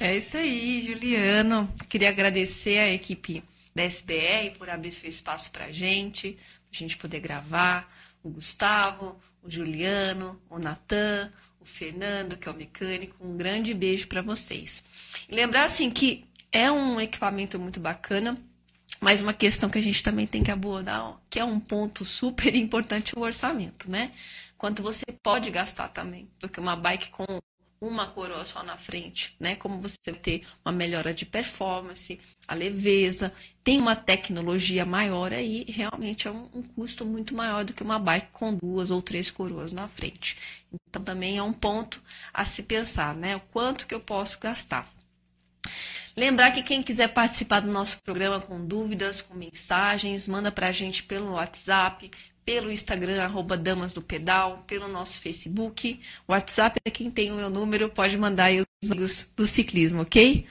É 0.00 0.16
isso 0.16 0.36
aí, 0.36 0.80
Juliano. 0.80 1.68
Queria 1.88 2.10
agradecer 2.10 2.78
a 2.78 2.92
equipe 2.92 3.42
da 3.78 3.84
SBR 3.84 4.56
por 4.58 4.68
abrir 4.68 4.90
seu 4.90 5.08
espaço 5.08 5.50
para 5.50 5.66
a 5.66 5.72
gente, 5.72 6.32
para 6.32 6.76
a 6.76 6.78
gente 6.78 6.96
poder 6.96 7.20
gravar. 7.20 7.88
O 8.22 8.28
Gustavo, 8.28 9.16
o 9.42 9.48
Juliano, 9.48 10.40
o 10.50 10.58
Natan, 10.58 11.32
o 11.60 11.64
Fernando, 11.64 12.36
que 12.36 12.48
é 12.48 12.52
o 12.52 12.56
mecânico. 12.56 13.14
Um 13.24 13.36
grande 13.36 13.72
beijo 13.72 14.08
para 14.08 14.20
vocês. 14.20 14.84
E 15.28 15.34
lembrar 15.34 15.64
assim 15.64 15.90
que 15.90 16.24
é 16.50 16.70
um 16.70 17.00
equipamento 17.00 17.58
muito 17.58 17.78
bacana, 17.78 18.36
mas 19.00 19.22
uma 19.22 19.32
questão 19.32 19.70
que 19.70 19.78
a 19.78 19.82
gente 19.82 20.02
também 20.02 20.26
tem 20.26 20.42
que 20.42 20.50
abordar, 20.50 21.16
que 21.30 21.38
é 21.38 21.44
um 21.44 21.60
ponto 21.60 22.04
super 22.04 22.52
importante, 22.56 23.12
é 23.14 23.18
o 23.18 23.22
orçamento, 23.22 23.88
né? 23.88 24.10
Quanto 24.56 24.82
você 24.82 25.04
pode 25.22 25.48
gastar 25.52 25.88
também, 25.88 26.28
porque 26.40 26.58
uma 26.58 26.74
bike 26.74 27.10
com 27.10 27.24
uma 27.80 28.06
coroa 28.08 28.44
só 28.44 28.62
na 28.62 28.76
frente, 28.76 29.34
né? 29.38 29.56
Como 29.56 29.80
você 29.80 30.12
ter 30.12 30.46
uma 30.64 30.72
melhora 30.72 31.14
de 31.14 31.24
performance, 31.24 32.18
a 32.46 32.54
leveza, 32.54 33.32
tem 33.62 33.78
uma 33.78 33.94
tecnologia 33.94 34.84
maior 34.84 35.32
aí, 35.32 35.64
realmente 35.68 36.26
é 36.26 36.30
um, 36.30 36.48
um, 36.54 36.62
custo 36.62 37.04
muito 37.04 37.34
maior 37.34 37.64
do 37.64 37.72
que 37.72 37.82
uma 37.82 37.98
bike 37.98 38.32
com 38.32 38.54
duas 38.54 38.90
ou 38.90 39.00
três 39.00 39.30
coroas 39.30 39.72
na 39.72 39.88
frente. 39.88 40.36
Então 40.88 41.02
também 41.02 41.38
é 41.38 41.42
um 41.42 41.52
ponto 41.52 42.02
a 42.32 42.44
se 42.44 42.62
pensar, 42.62 43.14
né? 43.14 43.36
O 43.36 43.40
quanto 43.40 43.86
que 43.86 43.94
eu 43.94 44.00
posso 44.00 44.38
gastar. 44.40 44.92
Lembrar 46.16 46.50
que 46.50 46.64
quem 46.64 46.82
quiser 46.82 47.08
participar 47.14 47.60
do 47.60 47.70
nosso 47.70 48.02
programa 48.02 48.40
com 48.40 48.66
dúvidas, 48.66 49.20
com 49.20 49.34
mensagens, 49.34 50.26
manda 50.26 50.50
para 50.50 50.66
a 50.66 50.72
gente 50.72 51.04
pelo 51.04 51.32
WhatsApp, 51.32 52.10
pelo 52.48 52.72
Instagram, 52.72 53.22
arroba 53.22 53.58
Damas 53.58 53.92
do 53.92 54.00
Pedal, 54.00 54.64
pelo 54.66 54.88
nosso 54.88 55.18
Facebook. 55.18 56.00
WhatsApp 56.26 56.80
é 56.82 56.90
quem 56.90 57.10
tem 57.10 57.30
o 57.30 57.34
meu 57.36 57.50
número, 57.50 57.90
pode 57.90 58.16
mandar 58.16 58.44
aí 58.44 58.60
os 58.60 58.90
amigos 58.90 59.28
do 59.36 59.46
ciclismo, 59.46 60.00
ok? 60.00 60.46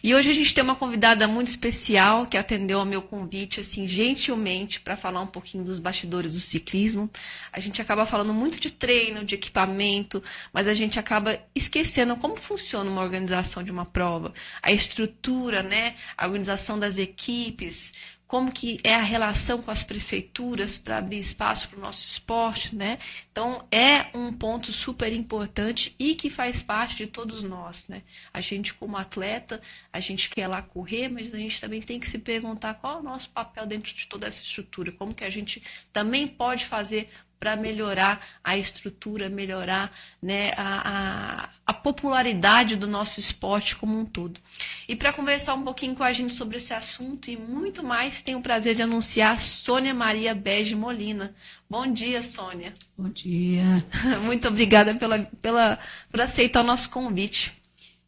E 0.00 0.14
hoje 0.14 0.30
a 0.30 0.32
gente 0.32 0.54
tem 0.54 0.62
uma 0.62 0.76
convidada 0.76 1.26
muito 1.26 1.48
especial 1.48 2.26
que 2.26 2.36
atendeu 2.36 2.78
ao 2.78 2.84
meu 2.84 3.02
convite, 3.02 3.58
assim, 3.58 3.86
gentilmente, 3.86 4.80
para 4.80 4.96
falar 4.96 5.20
um 5.22 5.26
pouquinho 5.26 5.64
dos 5.64 5.78
bastidores 5.78 6.34
do 6.34 6.40
ciclismo. 6.40 7.10
A 7.52 7.58
gente 7.58 7.82
acaba 7.82 8.06
falando 8.06 8.32
muito 8.32 8.60
de 8.60 8.70
treino, 8.70 9.24
de 9.24 9.34
equipamento, 9.34 10.22
mas 10.52 10.68
a 10.68 10.74
gente 10.74 11.00
acaba 11.00 11.40
esquecendo 11.54 12.16
como 12.16 12.36
funciona 12.36 12.88
uma 12.88 13.02
organização 13.02 13.62
de 13.62 13.72
uma 13.72 13.84
prova, 13.84 14.32
a 14.62 14.70
estrutura, 14.70 15.62
né, 15.62 15.96
a 16.16 16.26
organização 16.26 16.78
das 16.78 16.96
equipes, 16.96 17.92
como 18.26 18.50
que 18.50 18.80
é 18.82 18.94
a 18.94 19.02
relação 19.02 19.60
com 19.60 19.70
as 19.70 19.82
prefeituras 19.82 20.78
para 20.78 20.98
abrir 20.98 21.18
espaço 21.18 21.68
para 21.68 21.78
o 21.78 21.80
nosso 21.80 22.06
esporte, 22.06 22.74
né? 22.74 22.98
Então 23.30 23.66
é 23.70 24.06
um 24.14 24.32
ponto 24.32 24.72
super 24.72 25.12
importante 25.12 25.94
e 25.98 26.14
que 26.14 26.30
faz 26.30 26.62
parte 26.62 26.96
de 26.96 27.06
todos 27.06 27.42
nós, 27.42 27.86
né? 27.86 28.02
A 28.32 28.40
gente 28.40 28.74
como 28.74 28.96
atleta, 28.96 29.60
a 29.92 30.00
gente 30.00 30.30
quer 30.30 30.48
lá 30.48 30.62
correr, 30.62 31.08
mas 31.08 31.32
a 31.32 31.38
gente 31.38 31.60
também 31.60 31.82
tem 31.82 32.00
que 32.00 32.08
se 32.08 32.18
perguntar 32.18 32.74
qual 32.74 32.96
é 32.96 33.00
o 33.00 33.02
nosso 33.02 33.28
papel 33.30 33.66
dentro 33.66 33.94
de 33.94 34.06
toda 34.06 34.26
essa 34.26 34.42
estrutura, 34.42 34.90
como 34.92 35.14
que 35.14 35.24
a 35.24 35.30
gente 35.30 35.62
também 35.92 36.26
pode 36.26 36.66
fazer 36.66 37.10
para 37.38 37.56
melhorar 37.56 38.20
a 38.42 38.56
estrutura, 38.56 39.28
melhorar 39.28 39.92
né, 40.22 40.52
a, 40.56 41.42
a, 41.44 41.48
a, 41.66 41.74
popularidade 41.74 42.76
do 42.76 42.86
nosso 42.86 43.20
esporte 43.20 43.76
como 43.76 43.98
um 43.98 44.04
todo. 44.04 44.40
E 44.88 44.96
para 44.96 45.12
conversar 45.12 45.54
um 45.54 45.62
pouquinho 45.62 45.94
com 45.94 46.02
a 46.02 46.12
gente 46.12 46.32
sobre 46.32 46.56
esse 46.56 46.72
assunto 46.72 47.30
e 47.30 47.36
muito 47.36 47.82
mais, 47.82 48.22
tenho 48.22 48.38
o 48.38 48.42
prazer 48.42 48.74
de 48.74 48.82
anunciar 48.82 49.40
Sônia 49.40 49.92
Maria 49.92 50.34
Bege 50.34 50.74
Molina. 50.74 51.34
Bom 51.68 51.86
dia, 51.92 52.22
Sônia. 52.22 52.72
Bom 52.96 53.08
dia. 53.08 53.84
Muito 54.24 54.48
obrigada 54.48 54.94
pela, 54.94 55.18
pela, 55.42 55.78
por 56.10 56.20
aceitar 56.20 56.62
o 56.62 56.66
nosso 56.66 56.88
convite. 56.88 57.52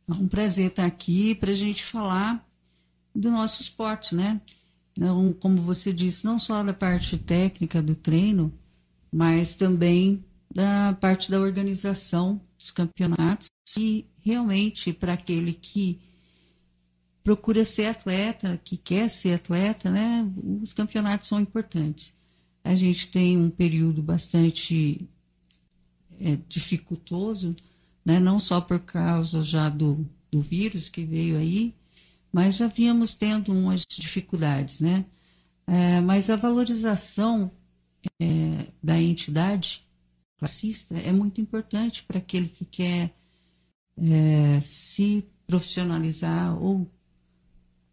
É 0.08 0.12
um 0.12 0.28
prazer 0.28 0.68
estar 0.68 0.86
aqui 0.86 1.34
para 1.34 1.50
a 1.50 1.54
gente 1.54 1.84
falar 1.84 2.42
do 3.14 3.30
nosso 3.30 3.60
esporte, 3.60 4.14
né? 4.14 4.40
Não, 4.96 5.32
como 5.32 5.60
você 5.62 5.92
disse, 5.92 6.24
não 6.24 6.38
só 6.38 6.62
da 6.62 6.72
parte 6.72 7.18
técnica 7.18 7.82
do 7.82 7.94
treino, 7.94 8.52
mas 9.12 9.54
também 9.54 10.24
da 10.52 10.96
parte 11.00 11.30
da 11.30 11.40
organização 11.40 12.40
dos 12.58 12.70
campeonatos 12.70 13.48
e 13.76 14.06
realmente 14.18 14.92
para 14.92 15.12
aquele 15.12 15.52
que 15.52 16.00
procura 17.22 17.64
ser 17.64 17.86
atleta, 17.86 18.60
que 18.62 18.76
quer 18.76 19.08
ser 19.10 19.34
atleta, 19.34 19.90
né, 19.90 20.24
os 20.62 20.72
campeonatos 20.72 21.28
são 21.28 21.40
importantes. 21.40 22.14
A 22.62 22.74
gente 22.74 23.08
tem 23.08 23.36
um 23.36 23.50
período 23.50 24.02
bastante 24.02 25.08
é, 26.20 26.38
dificultoso, 26.48 27.54
né, 28.04 28.20
não 28.20 28.38
só 28.38 28.60
por 28.60 28.78
causa 28.78 29.42
já 29.42 29.68
do, 29.68 30.08
do 30.30 30.40
vírus 30.40 30.88
que 30.88 31.04
veio 31.04 31.36
aí, 31.36 31.74
mas 32.32 32.56
já 32.56 32.66
vínhamos 32.66 33.14
tendo 33.14 33.52
umas 33.52 33.84
dificuldades, 33.88 34.80
né? 34.80 35.04
É, 35.66 36.00
mas 36.00 36.30
a 36.30 36.36
valorização 36.36 37.50
é, 38.20 38.66
da 38.82 39.00
entidade 39.00 39.84
classista 40.38 40.94
é 40.96 41.12
muito 41.12 41.40
importante 41.40 42.04
para 42.04 42.18
aquele 42.18 42.48
que 42.48 42.64
quer 42.64 43.14
é, 43.96 44.60
se 44.60 45.24
profissionalizar 45.46 46.60
ou 46.62 46.90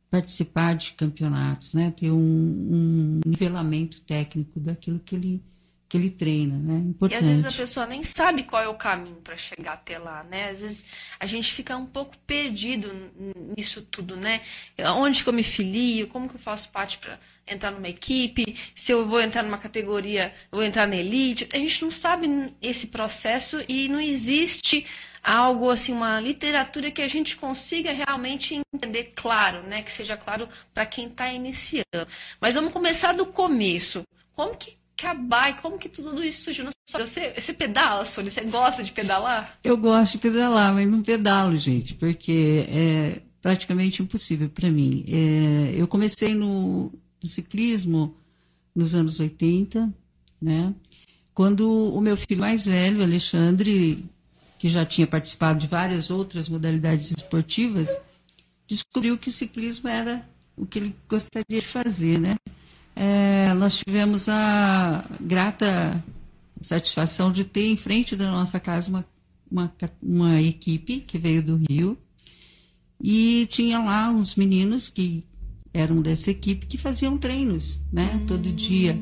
participar 0.09 0.75
de 0.75 0.93
campeonatos, 0.93 1.73
né? 1.73 1.91
ter 1.91 2.11
um, 2.11 2.17
um, 2.19 3.19
nivelamento 3.25 4.01
técnico 4.01 4.59
daquilo 4.59 4.99
que 4.99 5.15
ele 5.15 5.43
que 5.93 5.97
ele 5.97 6.09
treina, 6.09 6.57
né? 6.57 6.73
Importante. 6.89 7.21
E 7.21 7.23
às 7.23 7.23
vezes 7.23 7.45
a 7.45 7.61
pessoa 7.61 7.85
nem 7.85 8.03
sabe 8.03 8.41
qual 8.41 8.63
é 8.63 8.67
o 8.67 8.73
caminho 8.73 9.17
para 9.17 9.37
chegar 9.37 9.73
até 9.73 9.99
lá, 9.99 10.23
né? 10.23 10.49
Às 10.49 10.61
vezes 10.61 10.85
a 11.19 11.27
gente 11.27 11.53
fica 11.53 11.77
um 11.77 11.85
pouco 11.85 12.17
perdido 12.25 12.91
nisso 13.55 13.79
tudo, 13.83 14.15
né? 14.15 14.41
Onde 14.97 15.23
que 15.23 15.29
eu 15.29 15.33
me 15.33 15.43
filio? 15.43 16.07
Como 16.07 16.27
que 16.27 16.33
eu 16.33 16.39
faço 16.39 16.71
parte 16.71 16.97
para 16.97 17.19
entrar 17.45 17.69
numa 17.69 17.87
equipe, 17.87 18.57
se 18.73 18.91
eu 18.91 19.07
vou 19.07 19.21
entrar 19.21 19.43
numa 19.43 19.59
categoria, 19.59 20.33
eu 20.51 20.57
vou 20.57 20.63
entrar 20.63 20.87
na 20.87 20.95
elite. 20.95 21.47
A 21.53 21.57
gente 21.57 21.83
não 21.83 21.91
sabe 21.91 22.27
esse 22.59 22.87
processo 22.87 23.63
e 23.69 23.87
não 23.87 24.01
existe 24.01 24.87
algo 25.21 25.69
assim, 25.69 25.93
uma 25.93 26.19
literatura 26.19 26.89
que 26.89 27.03
a 27.03 27.07
gente 27.07 27.35
consiga 27.35 27.91
realmente 27.91 28.59
entender 28.73 29.11
claro, 29.13 29.61
né? 29.61 29.83
Que 29.83 29.91
seja 29.91 30.17
claro 30.17 30.49
para 30.73 30.87
quem 30.87 31.05
está 31.05 31.31
iniciando. 31.31 32.07
Mas 32.41 32.55
vamos 32.55 32.73
começar 32.73 33.13
do 33.13 33.27
começo. 33.27 34.01
Como 34.35 34.57
que 34.57 34.81
que 34.95 35.05
a 35.05 35.53
como 35.53 35.77
que 35.77 35.89
tudo 35.89 36.23
isso 36.23 36.43
surgiu? 36.43 36.69
Você, 36.87 37.33
você 37.33 37.53
pedala, 37.53 38.05
Sônia? 38.05 38.31
Você 38.31 38.41
gosta 38.41 38.83
de 38.83 38.91
pedalar? 38.91 39.57
Eu 39.63 39.77
gosto 39.77 40.13
de 40.13 40.17
pedalar, 40.19 40.73
mas 40.73 40.87
não 40.87 41.01
pedalo, 41.01 41.57
gente, 41.57 41.95
porque 41.95 42.65
é 42.69 43.21
praticamente 43.41 44.01
impossível 44.01 44.49
para 44.49 44.69
mim. 44.69 45.03
É, 45.07 45.73
eu 45.75 45.87
comecei 45.87 46.33
no, 46.33 46.91
do 47.19 47.27
ciclismo 47.27 48.15
nos 48.75 48.95
anos 48.95 49.19
80, 49.19 49.93
né? 50.41 50.73
Quando 51.33 51.93
o 51.93 51.99
meu 51.99 52.15
filho 52.15 52.39
mais 52.39 52.65
velho, 52.65 53.01
Alexandre, 53.01 54.05
que 54.59 54.69
já 54.69 54.85
tinha 54.85 55.07
participado 55.07 55.59
de 55.59 55.67
várias 55.67 56.11
outras 56.11 56.47
modalidades 56.47 57.11
esportivas, 57.11 57.89
descobriu 58.67 59.17
que 59.17 59.29
o 59.29 59.33
ciclismo 59.33 59.89
era 59.89 60.27
o 60.55 60.65
que 60.65 60.79
ele 60.79 60.95
gostaria 61.09 61.59
de 61.59 61.61
fazer, 61.61 62.19
né? 62.19 62.35
É, 62.95 63.53
nós 63.53 63.77
tivemos 63.77 64.29
a 64.29 65.03
grata 65.19 66.03
satisfação 66.61 67.31
de 67.31 67.43
ter 67.43 67.67
em 67.67 67.77
frente 67.77 68.15
da 68.15 68.31
nossa 68.31 68.59
casa 68.59 68.89
uma, 68.89 69.05
uma, 69.51 69.73
uma 70.01 70.41
equipe 70.41 71.01
que 71.01 71.17
veio 71.17 71.43
do 71.43 71.61
Rio 71.69 71.97
e 73.01 73.45
tinha 73.47 73.79
lá 73.79 74.09
uns 74.09 74.35
meninos 74.35 74.87
que 74.87 75.25
eram 75.73 76.01
dessa 76.01 76.31
equipe 76.31 76.65
que 76.65 76.77
faziam 76.77 77.17
treinos, 77.17 77.79
né, 77.91 78.15
hum. 78.15 78.25
todo 78.25 78.51
dia. 78.51 78.99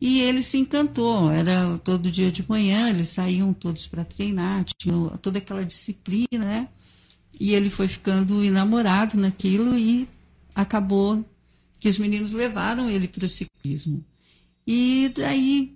E 0.00 0.20
ele 0.22 0.42
se 0.42 0.56
encantou, 0.56 1.30
era 1.30 1.78
todo 1.78 2.10
dia 2.10 2.30
de 2.30 2.48
manhã, 2.48 2.88
eles 2.88 3.10
saíam 3.10 3.52
todos 3.52 3.86
para 3.86 4.02
treinar, 4.02 4.64
tinha 4.78 4.94
toda 5.18 5.38
aquela 5.38 5.62
disciplina, 5.62 6.38
né? 6.38 6.68
E 7.38 7.52
ele 7.52 7.68
foi 7.68 7.86
ficando 7.86 8.42
enamorado 8.42 9.18
naquilo 9.18 9.76
e 9.76 10.08
acabou 10.54 11.22
que 11.80 11.88
os 11.88 11.98
meninos 11.98 12.32
levaram 12.32 12.88
ele 12.88 13.08
para 13.08 13.24
o 13.24 13.28
ciclismo. 13.28 14.04
E 14.66 15.10
daí 15.16 15.74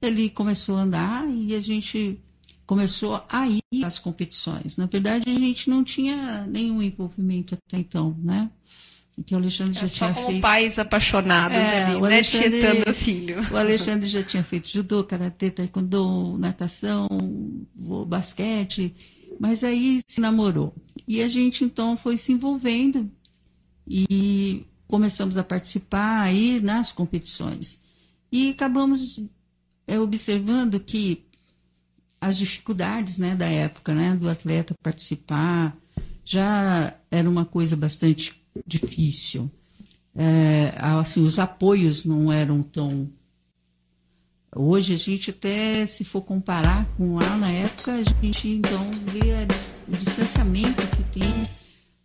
ele 0.00 0.30
começou 0.30 0.76
a 0.76 0.82
andar 0.82 1.28
e 1.28 1.54
a 1.54 1.60
gente 1.60 2.18
começou 2.64 3.22
a 3.28 3.48
ir 3.48 3.84
às 3.84 3.98
competições. 3.98 4.76
Na 4.76 4.86
verdade, 4.86 5.28
a 5.28 5.34
gente 5.34 5.68
não 5.68 5.84
tinha 5.84 6.46
nenhum 6.46 6.80
envolvimento 6.80 7.54
até 7.54 7.78
então, 7.78 8.16
né? 8.22 8.50
que 9.22 9.34
o 9.34 9.38
Alexandre 9.38 9.74
já 9.74 9.86
é 9.86 9.88
tinha 9.88 10.14
como 10.14 10.26
feito. 10.26 10.42
pais 10.42 10.78
apaixonados 10.78 11.56
é, 11.56 11.84
ali, 11.84 11.96
o 11.96 12.00
né? 12.00 12.22
Tietando 12.22 12.90
o 12.90 12.94
filho. 12.94 13.46
O 13.52 13.56
Alexandre 13.56 14.08
já 14.08 14.22
tinha 14.22 14.42
feito 14.42 14.68
judô, 14.68 15.04
karatê, 15.04 15.50
taekwondo, 15.50 16.36
natação, 16.38 17.06
basquete, 18.08 18.92
mas 19.38 19.62
aí 19.62 20.00
se 20.06 20.20
namorou. 20.20 20.74
E 21.06 21.22
a 21.22 21.28
gente 21.28 21.64
então 21.64 21.96
foi 21.96 22.16
se 22.16 22.32
envolvendo 22.32 23.08
e 23.86 24.64
começamos 24.86 25.38
a 25.38 25.44
participar 25.44 26.22
aí 26.22 26.60
nas 26.60 26.92
competições. 26.92 27.80
E 28.30 28.50
acabamos 28.50 29.22
é, 29.86 29.98
observando 29.98 30.80
que 30.80 31.24
as 32.20 32.38
dificuldades 32.38 33.18
né, 33.18 33.34
da 33.34 33.46
época, 33.46 33.94
né, 33.94 34.16
do 34.16 34.28
atleta 34.28 34.74
participar, 34.82 35.76
já 36.24 36.96
era 37.10 37.28
uma 37.28 37.44
coisa 37.44 37.76
bastante 37.76 38.42
difícil. 38.66 39.50
É, 40.14 40.74
assim, 40.78 41.22
os 41.24 41.38
apoios 41.38 42.04
não 42.04 42.32
eram 42.32 42.62
tão. 42.62 43.10
Hoje 44.56 44.94
a 44.94 44.96
gente 44.96 45.30
até, 45.30 45.84
se 45.84 46.04
for 46.04 46.22
comparar 46.22 46.86
com 46.96 47.16
lá 47.16 47.36
na 47.36 47.50
época, 47.50 47.92
a 47.94 48.02
gente 48.02 48.48
então 48.48 48.90
vê 49.06 49.44
o 49.88 49.96
distanciamento 49.96 50.86
que 50.96 51.02
tem 51.18 51.48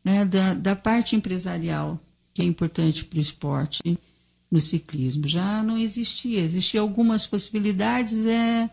né, 0.03 0.25
da, 0.25 0.55
da 0.55 0.75
parte 0.75 1.15
empresarial, 1.15 1.99
que 2.33 2.41
é 2.41 2.45
importante 2.45 3.05
para 3.05 3.17
o 3.17 3.21
esporte 3.21 3.97
no 4.49 4.59
ciclismo. 4.59 5.27
Já 5.27 5.61
não 5.63 5.77
existia. 5.77 6.41
Existiam 6.41 6.83
algumas 6.83 7.27
possibilidades 7.27 8.25
é, 8.25 8.69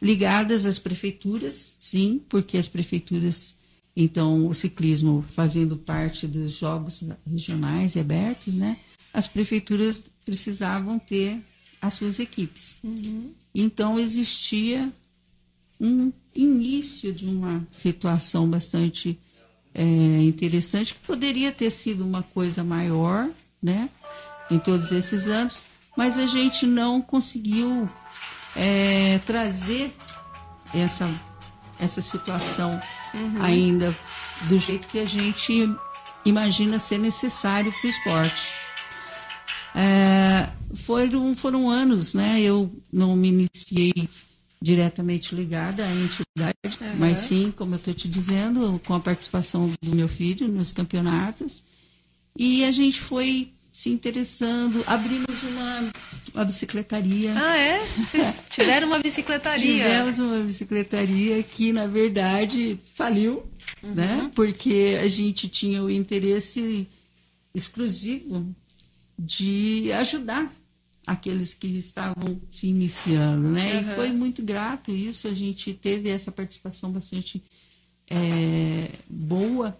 ligadas 0.00 0.66
às 0.66 0.78
prefeituras, 0.78 1.74
sim, 1.78 2.20
porque 2.28 2.58
as 2.58 2.68
prefeituras, 2.68 3.54
então, 3.96 4.46
o 4.46 4.54
ciclismo 4.54 5.24
fazendo 5.30 5.76
parte 5.76 6.26
dos 6.26 6.52
jogos 6.52 7.02
regionais 7.26 7.94
e 7.94 8.00
abertos, 8.00 8.54
né? 8.54 8.78
As 9.12 9.28
prefeituras 9.28 10.02
precisavam 10.24 10.98
ter 10.98 11.40
as 11.80 11.94
suas 11.94 12.18
equipes. 12.18 12.76
Uhum. 12.82 13.32
Então, 13.54 13.98
existia 13.98 14.92
um 15.80 16.12
início 16.34 17.12
de 17.12 17.26
uma 17.26 17.66
situação 17.70 18.48
bastante 18.48 19.18
é, 19.74 19.84
interessante, 20.22 20.94
que 20.94 21.00
poderia 21.00 21.50
ter 21.50 21.70
sido 21.70 22.04
uma 22.04 22.22
coisa 22.22 22.62
maior, 22.62 23.28
né? 23.62 23.88
em 24.50 24.58
todos 24.58 24.92
esses 24.92 25.26
anos, 25.28 25.64
mas 25.96 26.18
a 26.18 26.26
gente 26.26 26.66
não 26.66 27.00
conseguiu 27.00 27.88
é, 28.54 29.18
trazer 29.26 29.94
essa, 30.74 31.08
essa 31.78 32.02
situação 32.02 32.80
uhum. 33.12 33.42
ainda 33.42 33.96
do 34.42 34.58
jeito 34.58 34.88
que 34.88 34.98
a 34.98 35.04
gente 35.04 35.68
imagina 36.24 36.78
ser 36.78 36.98
necessário 36.98 37.72
para 37.72 37.86
o 37.86 37.90
esporte. 37.90 38.48
É, 39.74 40.50
foram, 40.74 41.34
foram 41.34 41.68
anos, 41.68 42.14
né? 42.14 42.40
Eu 42.40 42.72
não 42.92 43.16
me 43.16 43.28
iniciei 43.28 44.08
diretamente 44.64 45.34
ligada 45.34 45.84
à 45.84 45.90
entidade, 45.90 46.78
uhum. 46.80 46.96
mas 46.98 47.18
sim, 47.18 47.52
como 47.54 47.74
eu 47.74 47.76
estou 47.76 47.92
te 47.92 48.08
dizendo, 48.08 48.80
com 48.86 48.94
a 48.94 49.00
participação 49.00 49.70
do 49.82 49.94
meu 49.94 50.08
filho 50.08 50.48
nos 50.48 50.72
campeonatos. 50.72 51.62
E 52.34 52.64
a 52.64 52.70
gente 52.70 52.98
foi 52.98 53.52
se 53.70 53.90
interessando. 53.90 54.82
Abrimos 54.86 55.42
uma, 55.42 55.92
uma 56.32 56.44
bicicletaria. 56.46 57.34
Ah, 57.36 57.58
é? 57.58 57.84
Vocês 57.84 58.34
tiveram 58.48 58.86
uma 58.88 59.00
bicicletaria? 59.00 59.84
Tivemos 59.84 60.18
uma 60.18 60.38
bicicletaria 60.38 61.42
que, 61.42 61.70
na 61.70 61.86
verdade, 61.86 62.80
faliu, 62.94 63.44
uhum. 63.82 63.94
né? 63.94 64.30
Porque 64.34 64.98
a 64.98 65.06
gente 65.06 65.46
tinha 65.46 65.82
o 65.82 65.90
interesse 65.90 66.88
exclusivo 67.54 68.46
de 69.18 69.92
ajudar 69.92 70.50
aqueles 71.06 71.54
que 71.54 71.66
estavam 71.66 72.40
se 72.50 72.68
iniciando, 72.68 73.48
né? 73.50 73.74
Uhum. 73.74 73.80
E 73.80 73.94
foi 73.94 74.12
muito 74.12 74.42
grato 74.42 74.90
isso. 74.90 75.28
A 75.28 75.32
gente 75.32 75.74
teve 75.74 76.08
essa 76.08 76.32
participação 76.32 76.90
bastante 76.90 77.42
é, 78.08 78.90
boa 79.08 79.78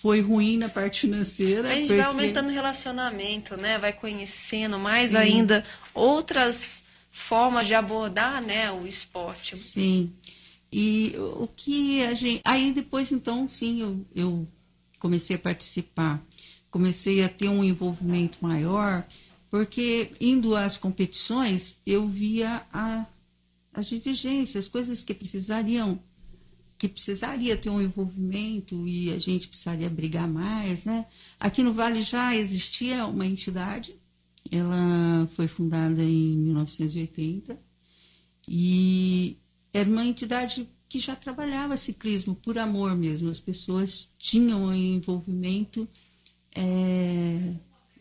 foi 0.00 0.20
ruim 0.20 0.56
na 0.56 0.68
parte 0.68 1.00
financeira. 1.00 1.70
A 1.70 1.74
gente 1.74 1.88
porque... 1.88 1.96
vai 1.96 2.06
aumentando 2.06 2.48
o 2.48 2.52
relacionamento, 2.52 3.56
né? 3.56 3.78
Vai 3.78 3.92
conhecendo 3.92 4.78
mais 4.78 5.10
Sim. 5.10 5.16
ainda 5.16 5.64
outras 5.92 6.84
formas 7.10 7.66
de 7.66 7.74
abordar, 7.74 8.40
né, 8.40 8.70
o 8.70 8.86
esporte. 8.86 9.56
Sim. 9.56 10.12
E 10.70 11.14
o 11.16 11.48
que 11.48 12.04
a 12.04 12.14
gente. 12.14 12.40
Aí 12.44 12.72
depois, 12.72 13.10
então, 13.10 13.48
sim, 13.48 13.80
eu, 13.80 14.06
eu 14.14 14.48
comecei 15.00 15.34
a 15.34 15.38
participar, 15.38 16.22
comecei 16.70 17.24
a 17.24 17.28
ter 17.28 17.48
um 17.48 17.64
envolvimento 17.64 18.38
maior, 18.40 19.04
porque 19.50 20.12
indo 20.20 20.54
às 20.54 20.76
competições, 20.76 21.78
eu 21.86 22.06
via 22.06 22.62
a, 22.72 23.06
as 23.72 23.88
divergências, 23.88 24.68
coisas 24.68 25.02
que 25.02 25.14
precisariam 25.14 26.00
que 26.78 26.88
precisaria 26.88 27.56
ter 27.56 27.70
um 27.70 27.82
envolvimento 27.82 28.86
e 28.86 29.12
a 29.12 29.18
gente 29.18 29.48
precisaria 29.48 29.90
brigar 29.90 30.28
mais, 30.28 30.84
né? 30.84 31.06
Aqui 31.40 31.60
no 31.60 31.72
Vale 31.72 32.02
já 32.02 32.36
existia 32.36 33.04
uma 33.04 33.26
entidade, 33.26 33.96
ela 34.48 35.28
foi 35.34 35.48
fundada 35.48 36.00
em 36.02 36.38
1980 36.38 37.58
e 38.46 39.36
era 39.72 39.90
uma 39.90 40.04
entidade 40.04 40.68
que 40.88 41.00
já 41.00 41.16
trabalhava 41.16 41.76
ciclismo 41.76 42.34
por 42.36 42.56
amor 42.56 42.96
mesmo. 42.96 43.28
As 43.28 43.40
pessoas 43.40 44.08
tinham 44.16 44.66
um 44.66 44.74
envolvimento 44.74 45.86
é, 46.54 47.54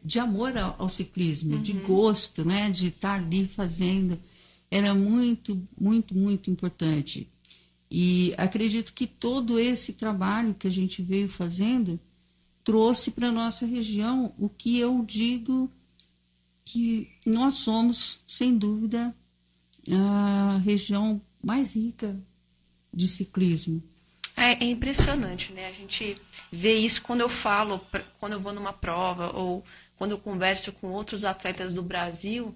de 0.08 0.20
amor 0.20 0.58
ao, 0.58 0.76
ao 0.80 0.88
ciclismo, 0.88 1.56
uhum. 1.56 1.62
de 1.62 1.74
gosto, 1.74 2.46
né? 2.46 2.70
De 2.70 2.88
estar 2.88 3.16
ali 3.16 3.46
fazendo. 3.46 4.18
Era 4.72 4.94
muito, 4.94 5.62
muito, 5.78 6.16
muito 6.16 6.50
importante. 6.50 7.30
E 7.92 8.34
acredito 8.38 8.94
que 8.94 9.06
todo 9.06 9.60
esse 9.60 9.92
trabalho 9.92 10.54
que 10.54 10.66
a 10.66 10.72
gente 10.72 11.02
veio 11.02 11.28
fazendo 11.28 12.00
trouxe 12.64 13.12
para 13.12 13.28
a 13.28 13.32
nossa 13.34 13.66
região 13.66 14.34
o 14.38 14.48
que 14.48 14.80
eu 14.80 15.04
digo 15.06 15.70
que 16.64 17.10
nós 17.26 17.56
somos, 17.56 18.24
sem 18.26 18.58
dúvida, 18.58 19.14
a 19.90 20.62
região 20.64 21.22
mais 21.44 21.76
rica 21.76 22.18
de 22.94 23.10
ciclismo. 23.10 23.84
É, 24.38 24.64
é, 24.64 24.70
impressionante, 24.70 25.52
né? 25.52 25.68
A 25.68 25.72
gente 25.72 26.16
vê 26.52 26.78
isso 26.78 27.02
quando 27.02 27.22
eu 27.22 27.30
falo, 27.30 27.82
quando 28.20 28.34
eu 28.34 28.40
vou 28.40 28.54
numa 28.54 28.72
prova 28.72 29.36
ou 29.36 29.64
quando 29.98 30.12
eu 30.12 30.18
converso 30.18 30.72
com 30.72 30.88
outros 30.88 31.24
atletas 31.24 31.74
do 31.74 31.82
Brasil, 31.82 32.56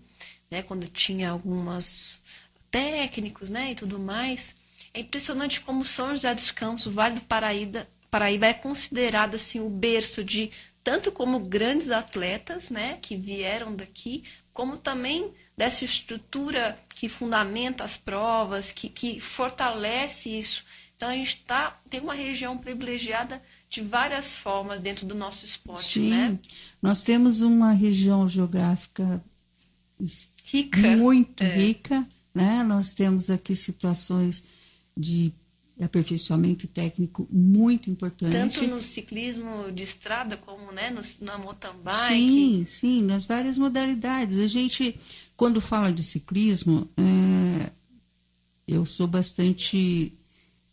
né? 0.49 0.61
Quando 0.61 0.87
tinha 0.87 1.29
algumas 1.29 2.21
técnicos, 2.69 3.49
né? 3.49 3.71
E 3.71 3.75
tudo 3.75 3.99
mais. 3.99 4.55
É 4.93 4.99
impressionante 4.99 5.61
como 5.61 5.85
São 5.85 6.09
José 6.09 6.33
dos 6.33 6.51
Campos, 6.51 6.85
o 6.85 6.91
Vale 6.91 7.15
do 7.15 7.21
Paraíba, 7.21 7.87
Paraíba 8.09 8.47
é 8.47 8.53
considerado 8.53 9.35
assim 9.35 9.61
o 9.61 9.69
berço 9.69 10.21
de 10.21 10.51
tanto 10.83 11.11
como 11.11 11.39
grandes 11.39 11.91
atletas, 11.91 12.69
né, 12.69 12.97
que 13.01 13.15
vieram 13.15 13.73
daqui, 13.73 14.23
como 14.51 14.77
também 14.77 15.31
dessa 15.55 15.85
estrutura 15.85 16.77
que 16.93 17.07
fundamenta 17.07 17.83
as 17.83 17.97
provas, 17.97 18.71
que, 18.71 18.89
que 18.89 19.19
fortalece 19.19 20.29
isso. 20.29 20.65
Então 21.01 21.09
a 21.09 21.15
gente 21.15 21.37
tá, 21.47 21.81
tem 21.89 21.99
uma 21.99 22.13
região 22.13 22.55
privilegiada 22.55 23.41
de 23.67 23.81
várias 23.81 24.35
formas 24.35 24.79
dentro 24.79 25.03
do 25.03 25.15
nosso 25.15 25.43
esporte, 25.43 25.99
Sim, 25.99 26.11
né? 26.11 26.39
Nós 26.79 27.01
temos 27.01 27.41
uma 27.41 27.71
região 27.71 28.27
geográfica 28.27 29.19
rica, 30.45 30.95
muito 30.95 31.43
é. 31.43 31.55
rica, 31.55 32.07
né? 32.35 32.63
Nós 32.63 32.93
temos 32.93 33.31
aqui 33.31 33.55
situações 33.55 34.43
de 34.95 35.33
aperfeiçoamento 35.81 36.67
técnico 36.67 37.27
muito 37.31 37.89
importante. 37.89 38.33
Tanto 38.33 38.67
no 38.67 38.79
ciclismo 38.79 39.71
de 39.71 39.81
estrada 39.81 40.37
como 40.37 40.71
né, 40.71 40.91
no, 40.91 41.01
na 41.25 41.35
mountain 41.39 41.77
bike. 41.83 42.13
Sim, 42.13 42.65
sim, 42.67 43.01
nas 43.01 43.25
várias 43.25 43.57
modalidades. 43.57 44.37
A 44.37 44.45
gente, 44.45 44.95
quando 45.35 45.59
fala 45.59 45.91
de 45.91 46.03
ciclismo, 46.03 46.87
é, 46.95 47.71
eu 48.67 48.85
sou 48.85 49.07
bastante 49.07 50.15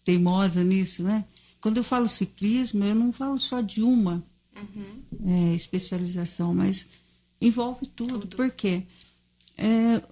teimosa 0.09 0.64
nisso, 0.64 1.03
né? 1.03 1.25
Quando 1.61 1.77
eu 1.77 1.85
falo 1.85 2.09
ciclismo, 2.09 2.83
eu 2.85 2.94
não 2.94 3.12
falo 3.12 3.37
só 3.37 3.61
de 3.61 3.83
uma 3.83 4.25
uhum. 4.57 5.03
é, 5.27 5.55
especialização, 5.55 6.55
mas 6.55 6.87
envolve 7.40 7.87
tudo. 7.87 8.21
tudo. 8.21 8.37
Por 8.37 8.51
quê? 8.51 8.85
É, 9.57 10.03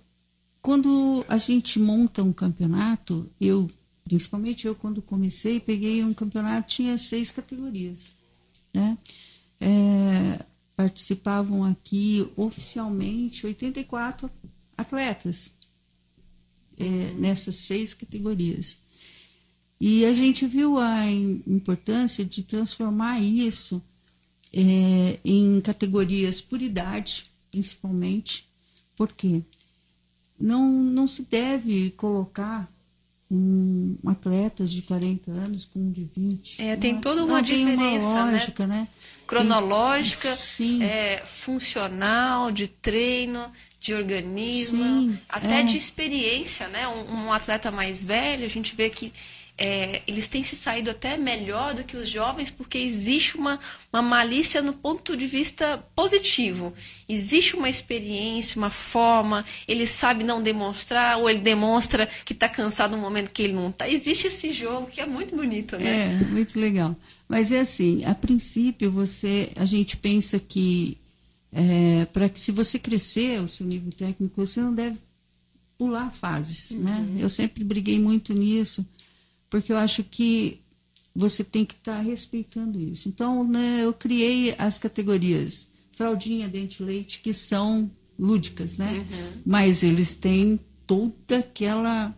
quando 0.60 1.24
a 1.28 1.38
gente 1.38 1.78
monta 1.78 2.22
um 2.22 2.32
campeonato, 2.32 3.30
eu 3.40 3.68
Principalmente 4.06 4.68
eu, 4.68 4.74
quando 4.76 5.02
comecei, 5.02 5.58
peguei 5.58 6.04
um 6.04 6.14
campeonato, 6.14 6.68
tinha 6.68 6.96
seis 6.96 7.32
categorias. 7.32 8.14
Né? 8.72 8.96
É, 9.60 10.44
participavam 10.76 11.64
aqui 11.64 12.24
oficialmente 12.36 13.44
84 13.44 14.30
atletas 14.78 15.52
é, 16.78 17.14
nessas 17.14 17.56
seis 17.56 17.94
categorias. 17.94 18.78
E 19.80 20.04
a 20.04 20.12
gente 20.12 20.46
viu 20.46 20.78
a 20.78 21.06
importância 21.46 22.24
de 22.24 22.42
transformar 22.42 23.20
isso 23.20 23.82
é, 24.52 25.18
em 25.24 25.60
categorias 25.60 26.40
por 26.40 26.62
idade, 26.62 27.24
principalmente, 27.50 28.48
porque 28.96 29.42
não, 30.38 30.70
não 30.70 31.06
se 31.06 31.22
deve 31.22 31.90
colocar 31.90 32.70
um 33.30 33.96
atleta 34.06 34.64
de 34.64 34.82
40 34.82 35.30
anos 35.30 35.66
com 35.66 35.80
um 35.80 35.90
de 35.90 36.04
20. 36.04 36.62
É, 36.62 36.76
tem 36.76 36.98
toda 36.98 37.24
uma 37.24 37.42
diferença, 37.42 37.76
tem 37.76 37.98
uma 37.98 38.26
né? 38.26 38.32
lógica, 38.32 38.66
né? 38.66 38.80
né? 38.80 38.88
Cronológica, 39.26 40.38
é, 40.80 41.22
funcional, 41.26 42.52
de 42.52 42.68
treino, 42.68 43.50
de 43.80 43.92
organismo, 43.92 44.84
Sim, 44.84 45.18
até 45.28 45.60
é. 45.60 45.62
de 45.64 45.76
experiência, 45.76 46.68
né? 46.68 46.86
Um, 46.86 47.26
um 47.26 47.32
atleta 47.32 47.70
mais 47.70 48.02
velho, 48.02 48.44
a 48.44 48.48
gente 48.48 48.76
vê 48.76 48.88
que 48.88 49.12
é, 49.58 50.02
eles 50.06 50.28
têm 50.28 50.44
se 50.44 50.54
saído 50.54 50.90
até 50.90 51.16
melhor 51.16 51.74
do 51.74 51.84
que 51.84 51.96
os 51.96 52.08
jovens, 52.08 52.50
porque 52.50 52.76
existe 52.78 53.36
uma, 53.36 53.58
uma 53.92 54.02
malícia 54.02 54.60
no 54.60 54.72
ponto 54.72 55.16
de 55.16 55.26
vista 55.26 55.78
positivo. 55.94 56.74
Existe 57.08 57.56
uma 57.56 57.68
experiência, 57.68 58.58
uma 58.58 58.70
forma, 58.70 59.44
ele 59.66 59.86
sabe 59.86 60.24
não 60.24 60.42
demonstrar, 60.42 61.18
ou 61.18 61.30
ele 61.30 61.40
demonstra 61.40 62.06
que 62.24 62.32
está 62.32 62.48
cansado 62.48 62.96
no 62.96 63.02
momento 63.02 63.30
que 63.30 63.42
ele 63.42 63.54
não 63.54 63.70
está. 63.70 63.88
Existe 63.88 64.26
esse 64.26 64.52
jogo 64.52 64.88
que 64.88 65.00
é 65.00 65.06
muito 65.06 65.34
bonito, 65.34 65.78
né? 65.78 66.20
É, 66.20 66.24
muito 66.26 66.58
legal. 66.58 66.94
Mas 67.28 67.50
é 67.50 67.60
assim, 67.60 68.04
a 68.04 68.14
princípio 68.14 68.90
você, 68.90 69.50
a 69.56 69.64
gente 69.64 69.96
pensa 69.96 70.38
que 70.38 70.98
para 72.12 72.28
que 72.28 72.38
se 72.38 72.52
você 72.52 72.78
crescer 72.78 73.40
o 73.40 73.48
seu 73.48 73.66
nível 73.66 73.90
técnico, 73.90 74.34
você 74.36 74.60
não 74.60 74.74
deve 74.74 74.98
pular 75.78 76.10
fases, 76.10 76.70
né? 76.72 77.06
Eu 77.18 77.28
sempre 77.30 77.64
briguei 77.64 77.98
muito 77.98 78.32
nisso, 78.32 78.84
porque 79.48 79.72
eu 79.72 79.76
acho 79.76 80.02
que 80.04 80.60
você 81.14 81.42
tem 81.42 81.64
que 81.64 81.74
estar 81.74 82.00
respeitando 82.00 82.78
isso. 82.78 83.08
Então, 83.08 83.42
né, 83.42 83.80
eu 83.82 83.92
criei 83.92 84.54
as 84.58 84.78
categorias 84.78 85.68
fraldinha, 85.96 86.46
dente 86.46 86.82
leite, 86.82 87.20
que 87.20 87.32
são 87.32 87.90
lúdicas, 88.18 88.76
né? 88.76 89.06
Mas 89.44 89.82
eles 89.82 90.14
têm 90.14 90.60
toda 90.86 91.38
aquela 91.38 92.14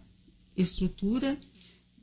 estrutura 0.57 1.39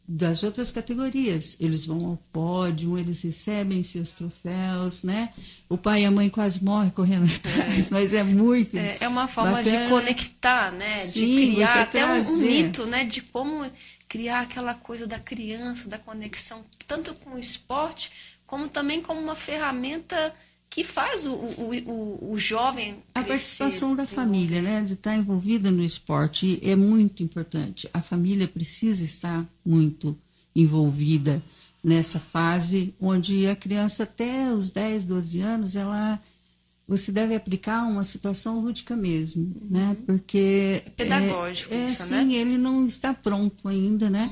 das 0.07 0.43
outras 0.43 0.71
categorias. 0.71 1.57
Eles 1.59 1.85
vão 1.85 2.05
ao 2.05 2.17
pódio, 2.31 2.97
eles 2.97 3.21
recebem 3.23 3.83
seus 3.83 4.11
troféus, 4.11 5.03
né? 5.03 5.33
O 5.67 5.77
pai 5.77 6.03
e 6.03 6.05
a 6.05 6.11
mãe 6.11 6.29
quase 6.29 6.63
morrem 6.63 6.91
correndo 6.91 7.25
atrás, 7.35 7.89
mas 7.89 8.13
é 8.13 8.23
muito. 8.23 8.77
É, 8.77 8.97
é 9.01 9.07
uma 9.07 9.27
forma 9.27 9.61
de 9.61 9.71
bacana. 9.71 9.89
conectar, 9.89 10.71
né? 10.71 10.99
Sim, 10.99 11.19
de 11.19 11.51
criar 11.55 11.81
até 11.81 12.05
um, 12.05 12.21
um 12.21 12.37
mito, 12.37 12.85
né? 12.85 13.03
De 13.03 13.21
como 13.21 13.69
criar 14.15 14.43
aquela 14.43 14.73
coisa 14.73 15.05
da 15.05 15.19
criança, 15.19 15.89
da 15.89 15.99
conexão, 15.99 16.63
tanto 16.87 17.13
com 17.15 17.31
o 17.31 17.37
esporte, 17.37 18.09
como 18.47 18.69
também 18.69 19.01
como 19.01 19.19
uma 19.19 19.35
ferramenta 19.35 20.33
que 20.69 20.85
faz 20.85 21.25
o, 21.25 21.33
o, 21.33 21.73
o, 21.85 22.31
o 22.31 22.37
jovem 22.37 23.03
A 23.13 23.21
crescer, 23.21 23.27
participação 23.27 23.93
da 23.93 24.05
família, 24.05 24.61
né, 24.61 24.81
de 24.81 24.93
estar 24.93 25.17
envolvida 25.17 25.69
no 25.69 25.83
esporte 25.83 26.57
é 26.63 26.77
muito 26.77 27.23
importante. 27.23 27.89
A 27.93 28.01
família 28.01 28.47
precisa 28.47 29.03
estar 29.03 29.45
muito 29.65 30.17
envolvida 30.55 31.43
nessa 31.83 32.17
fase 32.17 32.95
onde 33.01 33.45
a 33.47 33.55
criança 33.55 34.03
até 34.03 34.49
os 34.49 34.69
10, 34.69 35.03
12 35.03 35.41
anos, 35.41 35.75
ela 35.75 36.21
você 36.87 37.11
deve 37.11 37.33
aplicar 37.35 37.83
uma 37.83 38.03
situação 38.03 38.59
lúdica 38.59 38.95
mesmo, 38.95 39.55
né? 39.69 39.97
Porque 40.05 40.83
É 40.85 40.89
pedagógico 40.91 41.73
é, 41.73 41.77
é, 41.77 41.85
isso, 41.89 42.03
sim, 42.03 42.11
né? 42.11 42.33
ele 42.33 42.57
não 42.57 42.85
está 42.85 43.13
pronto 43.13 43.67
ainda, 43.67 44.09
né? 44.09 44.31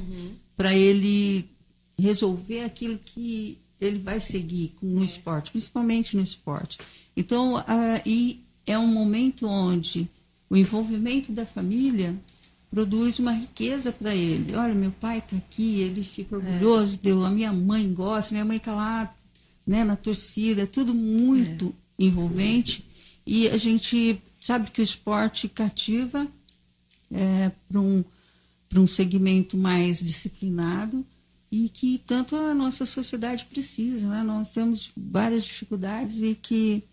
Para 0.56 0.76
ele 0.76 1.50
resolver 1.98 2.62
aquilo 2.64 3.00
que 3.04 3.58
ele 3.82 4.00
vai 4.00 4.20
seguir 4.20 4.74
com- 4.80 4.86
no 4.88 5.04
esporte, 5.04 5.52
principalmente 5.52 6.16
no 6.16 6.22
esporte. 6.24 6.78
Então, 7.18 7.64
e 8.06 8.42
é 8.66 8.78
um 8.78 8.88
momento 8.88 9.46
onde 9.48 10.08
o 10.50 10.56
envolvimento 10.56 11.32
da 11.32 11.46
família 11.46 12.16
produz 12.70 13.20
uma 13.20 13.34
riqueza 13.34 13.92
para 13.92 14.16
ele. 14.16 14.56
Olha, 14.56 14.74
meu 14.74 14.92
pai 14.92 15.20
está 15.20 15.36
aqui, 15.38 15.80
ele 15.82 16.04
fica 16.04 16.36
orgulhoso, 16.38 17.00
deu, 17.00 17.24
a 17.26 17.30
minha 17.30 17.52
mãe 17.52 17.92
gosta, 17.94 18.34
minha 18.34 18.46
mãe 18.46 18.58
está 18.58 18.74
lá 18.74 19.14
né, 19.66 19.84
na 19.84 19.96
torcida, 19.96 20.64
é 20.64 20.66
tudo 20.66 20.94
muito 20.94 21.74
envolvente. 22.06 22.86
E 23.26 23.48
a 23.48 23.58
gente 23.58 24.22
sabe 24.40 24.72
que 24.72 24.82
o 24.82 24.84
esporte 24.84 25.48
cativa 25.48 26.28
é, 27.12 27.52
para 27.70 27.80
um, 27.80 28.04
pra 28.68 28.80
um 28.80 28.88
segmento 28.88 29.58
mais 29.58 30.00
disciplinado 30.00 31.06
e 31.52 31.70
que 31.70 32.00
tanto 32.00 32.36
a 32.36 32.54
nossa 32.54 32.86
sociedade 32.86 33.46
precisa. 33.46 34.08
Né? 34.10 34.24
Nós 34.24 34.50
temos 34.52 34.92
várias 34.98 35.46
dificuldades 35.46 36.22
e 36.22 36.36
que 36.36 36.84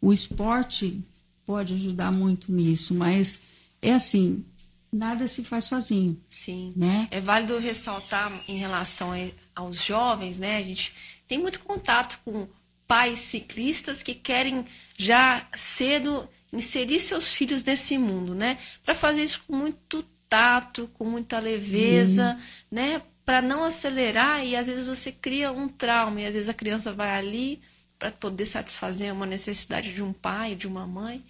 o 0.00 0.12
esporte 0.12 1.02
pode 1.46 1.74
ajudar 1.74 2.12
muito 2.12 2.52
nisso, 2.52 2.94
mas 2.94 3.40
é 3.80 3.94
assim, 3.94 4.44
nada 4.92 5.26
se 5.28 5.42
faz 5.44 5.64
sozinho. 5.64 6.20
Sim. 6.28 6.72
Né? 6.76 7.08
É 7.10 7.20
válido 7.20 7.58
ressaltar 7.58 8.30
em 8.48 8.58
relação 8.58 9.12
aos 9.54 9.82
jovens, 9.82 10.36
né? 10.36 10.56
A 10.56 10.62
gente 10.62 10.92
tem 11.26 11.38
muito 11.38 11.60
contato 11.60 12.20
com 12.24 12.48
pais 12.88 13.20
ciclistas 13.20 14.02
que 14.02 14.14
querem 14.14 14.64
já 14.96 15.46
cedo 15.54 16.28
inserir 16.52 16.98
seus 16.98 17.30
filhos 17.32 17.62
nesse 17.62 17.98
mundo, 17.98 18.34
né? 18.34 18.56
Para 18.84 18.94
fazer 18.94 19.22
isso 19.22 19.42
com 19.46 19.54
muito 19.54 20.02
tato, 20.28 20.90
com 20.94 21.04
muita 21.04 21.38
leveza, 21.38 22.38
né? 22.70 23.02
Para 23.24 23.42
não 23.42 23.62
acelerar 23.62 24.44
e 24.44 24.56
às 24.56 24.66
vezes 24.66 24.86
você 24.86 25.12
cria 25.12 25.52
um 25.52 25.68
trauma 25.68 26.22
e 26.22 26.26
às 26.26 26.32
vezes 26.34 26.48
a 26.48 26.54
criança 26.54 26.90
vai 26.92 27.10
ali 27.10 27.60
para 27.98 28.10
poder 28.10 28.46
satisfazer 28.46 29.12
uma 29.12 29.26
necessidade 29.26 29.92
de 29.92 30.02
um 30.02 30.12
pai, 30.12 30.54
de 30.54 30.66
uma 30.66 30.86
mãe. 30.86 31.22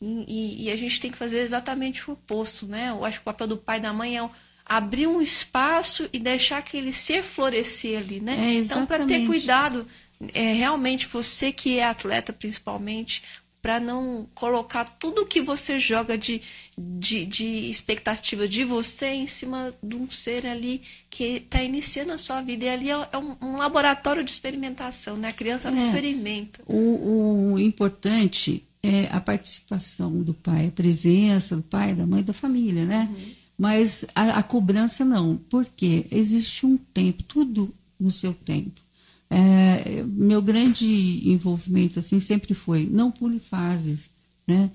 E, 0.00 0.24
e- 0.26 0.64
e 0.64 0.70
a 0.70 0.76
gente 0.76 1.00
tem 1.00 1.10
que 1.10 1.16
fazer 1.16 1.38
exatamente 1.40 2.10
o 2.10 2.14
oposto, 2.14 2.66
né? 2.66 2.90
Eu 2.90 3.04
acho 3.04 3.18
que 3.18 3.22
o 3.22 3.32
papel 3.32 3.46
do 3.46 3.56
pai 3.56 3.78
e 3.78 3.82
da 3.82 3.92
mãe 3.92 4.18
é 4.18 4.28
abrir 4.64 5.06
um 5.06 5.20
espaço 5.22 6.08
e 6.12 6.18
deixar 6.18 6.58
aquele 6.58 6.92
ser 6.92 7.22
florescer 7.22 7.98
ali, 8.00 8.20
né? 8.20 8.36
É, 8.36 8.54
então, 8.54 8.84
para 8.86 9.04
ter 9.06 9.24
cuidado, 9.26 9.86
é, 10.32 10.52
realmente 10.52 11.06
você 11.06 11.52
que 11.52 11.78
é 11.78 11.84
atleta, 11.84 12.32
principalmente, 12.32 13.22
para 13.60 13.80
não 13.80 14.28
colocar 14.32 14.84
tudo 14.84 15.26
que 15.26 15.42
você 15.42 15.76
joga 15.78 16.16
de, 16.16 16.40
de, 16.78 17.24
de 17.24 17.44
expectativa 17.68 18.46
de 18.46 18.62
você 18.62 19.08
em 19.08 19.26
cima 19.26 19.74
de 19.82 19.96
um 19.96 20.08
ser 20.08 20.46
ali 20.46 20.82
que 21.10 21.38
está 21.38 21.60
iniciando 21.62 22.12
a 22.12 22.18
sua 22.18 22.40
vida. 22.42 22.64
E 22.64 22.68
ali 22.68 22.90
é, 22.90 23.08
é 23.12 23.18
um, 23.18 23.36
um 23.42 23.56
laboratório 23.56 24.22
de 24.22 24.30
experimentação, 24.30 25.16
né? 25.16 25.28
A 25.28 25.32
criança 25.32 25.66
ela 25.66 25.78
É. 25.78 25.82
experimenta. 25.82 26.62
O, 26.64 27.54
o 27.54 27.58
importante 27.58 28.62
é 28.82 29.08
a 29.10 29.20
participação 29.20 30.22
do 30.22 30.32
pai, 30.32 30.68
a 30.68 30.70
presença 30.70 31.56
do 31.56 31.62
pai, 31.62 31.92
da 31.92 32.06
mãe, 32.06 32.22
da 32.22 32.32
família, 32.32 32.84
né? 32.84 33.12
Mas 33.58 34.04
a, 34.14 34.38
a 34.38 34.42
cobrança 34.44 35.04
não, 35.04 35.36
porque 35.50 36.06
existe 36.12 36.64
um 36.64 36.76
tempo, 36.76 37.24
tudo 37.24 37.74
no 37.98 38.12
seu 38.12 38.32
tempo. 38.32 38.80
É, 39.28 40.04
meu 40.04 40.40
grande 40.40 41.28
envolvimento 41.28 41.98
assim 41.98 42.20
sempre 42.20 42.54
foi 42.54 42.86
não 42.86 43.10
pule 43.10 43.40
fases, 43.40 44.10
né? 44.46 44.70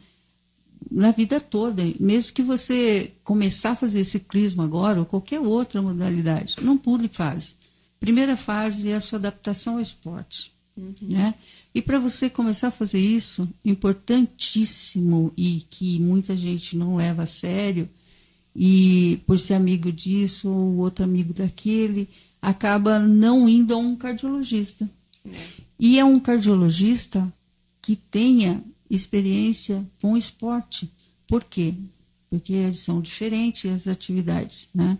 Na 0.89 1.11
vida 1.11 1.39
toda, 1.39 1.83
mesmo 1.99 2.33
que 2.33 2.41
você 2.41 3.13
começar 3.23 3.71
a 3.71 3.75
fazer 3.75 4.03
ciclismo 4.03 4.61
agora 4.61 4.99
ou 4.99 5.05
qualquer 5.05 5.39
outra 5.39 5.81
modalidade, 5.81 6.55
não 6.61 6.77
pule 6.77 7.07
fase. 7.07 7.55
Primeira 7.99 8.35
fase 8.35 8.89
é 8.89 8.95
a 8.95 8.99
sua 8.99 9.19
adaptação 9.19 9.75
ao 9.75 9.79
esporte. 9.79 10.51
Né? 11.01 11.35
E 11.73 11.81
para 11.81 11.99
você 11.99 12.29
começar 12.29 12.69
a 12.69 12.71
fazer 12.71 12.99
isso, 12.99 13.47
importantíssimo 13.63 15.31
e 15.37 15.61
que 15.69 15.99
muita 15.99 16.35
gente 16.35 16.75
não 16.75 16.95
leva 16.95 17.23
a 17.23 17.27
sério, 17.27 17.87
e 18.55 19.21
por 19.25 19.39
ser 19.39 19.53
amigo 19.53 19.91
disso 19.91 20.49
ou 20.49 20.77
outro 20.77 21.05
amigo 21.05 21.33
daquele, 21.33 22.09
acaba 22.41 22.99
não 22.99 23.47
indo 23.47 23.73
a 23.73 23.77
um 23.77 23.95
cardiologista. 23.95 24.89
E 25.79 25.99
é 25.99 26.05
um 26.05 26.19
cardiologista 26.19 27.31
que 27.81 27.95
tenha 27.95 28.63
experiência 28.89 29.85
com 30.01 30.17
esporte. 30.17 30.91
Por 31.27 31.43
quê? 31.43 31.75
Porque 32.29 32.73
são 32.73 33.01
diferentes 33.01 33.71
as 33.71 33.87
atividades, 33.87 34.69
né? 34.73 34.97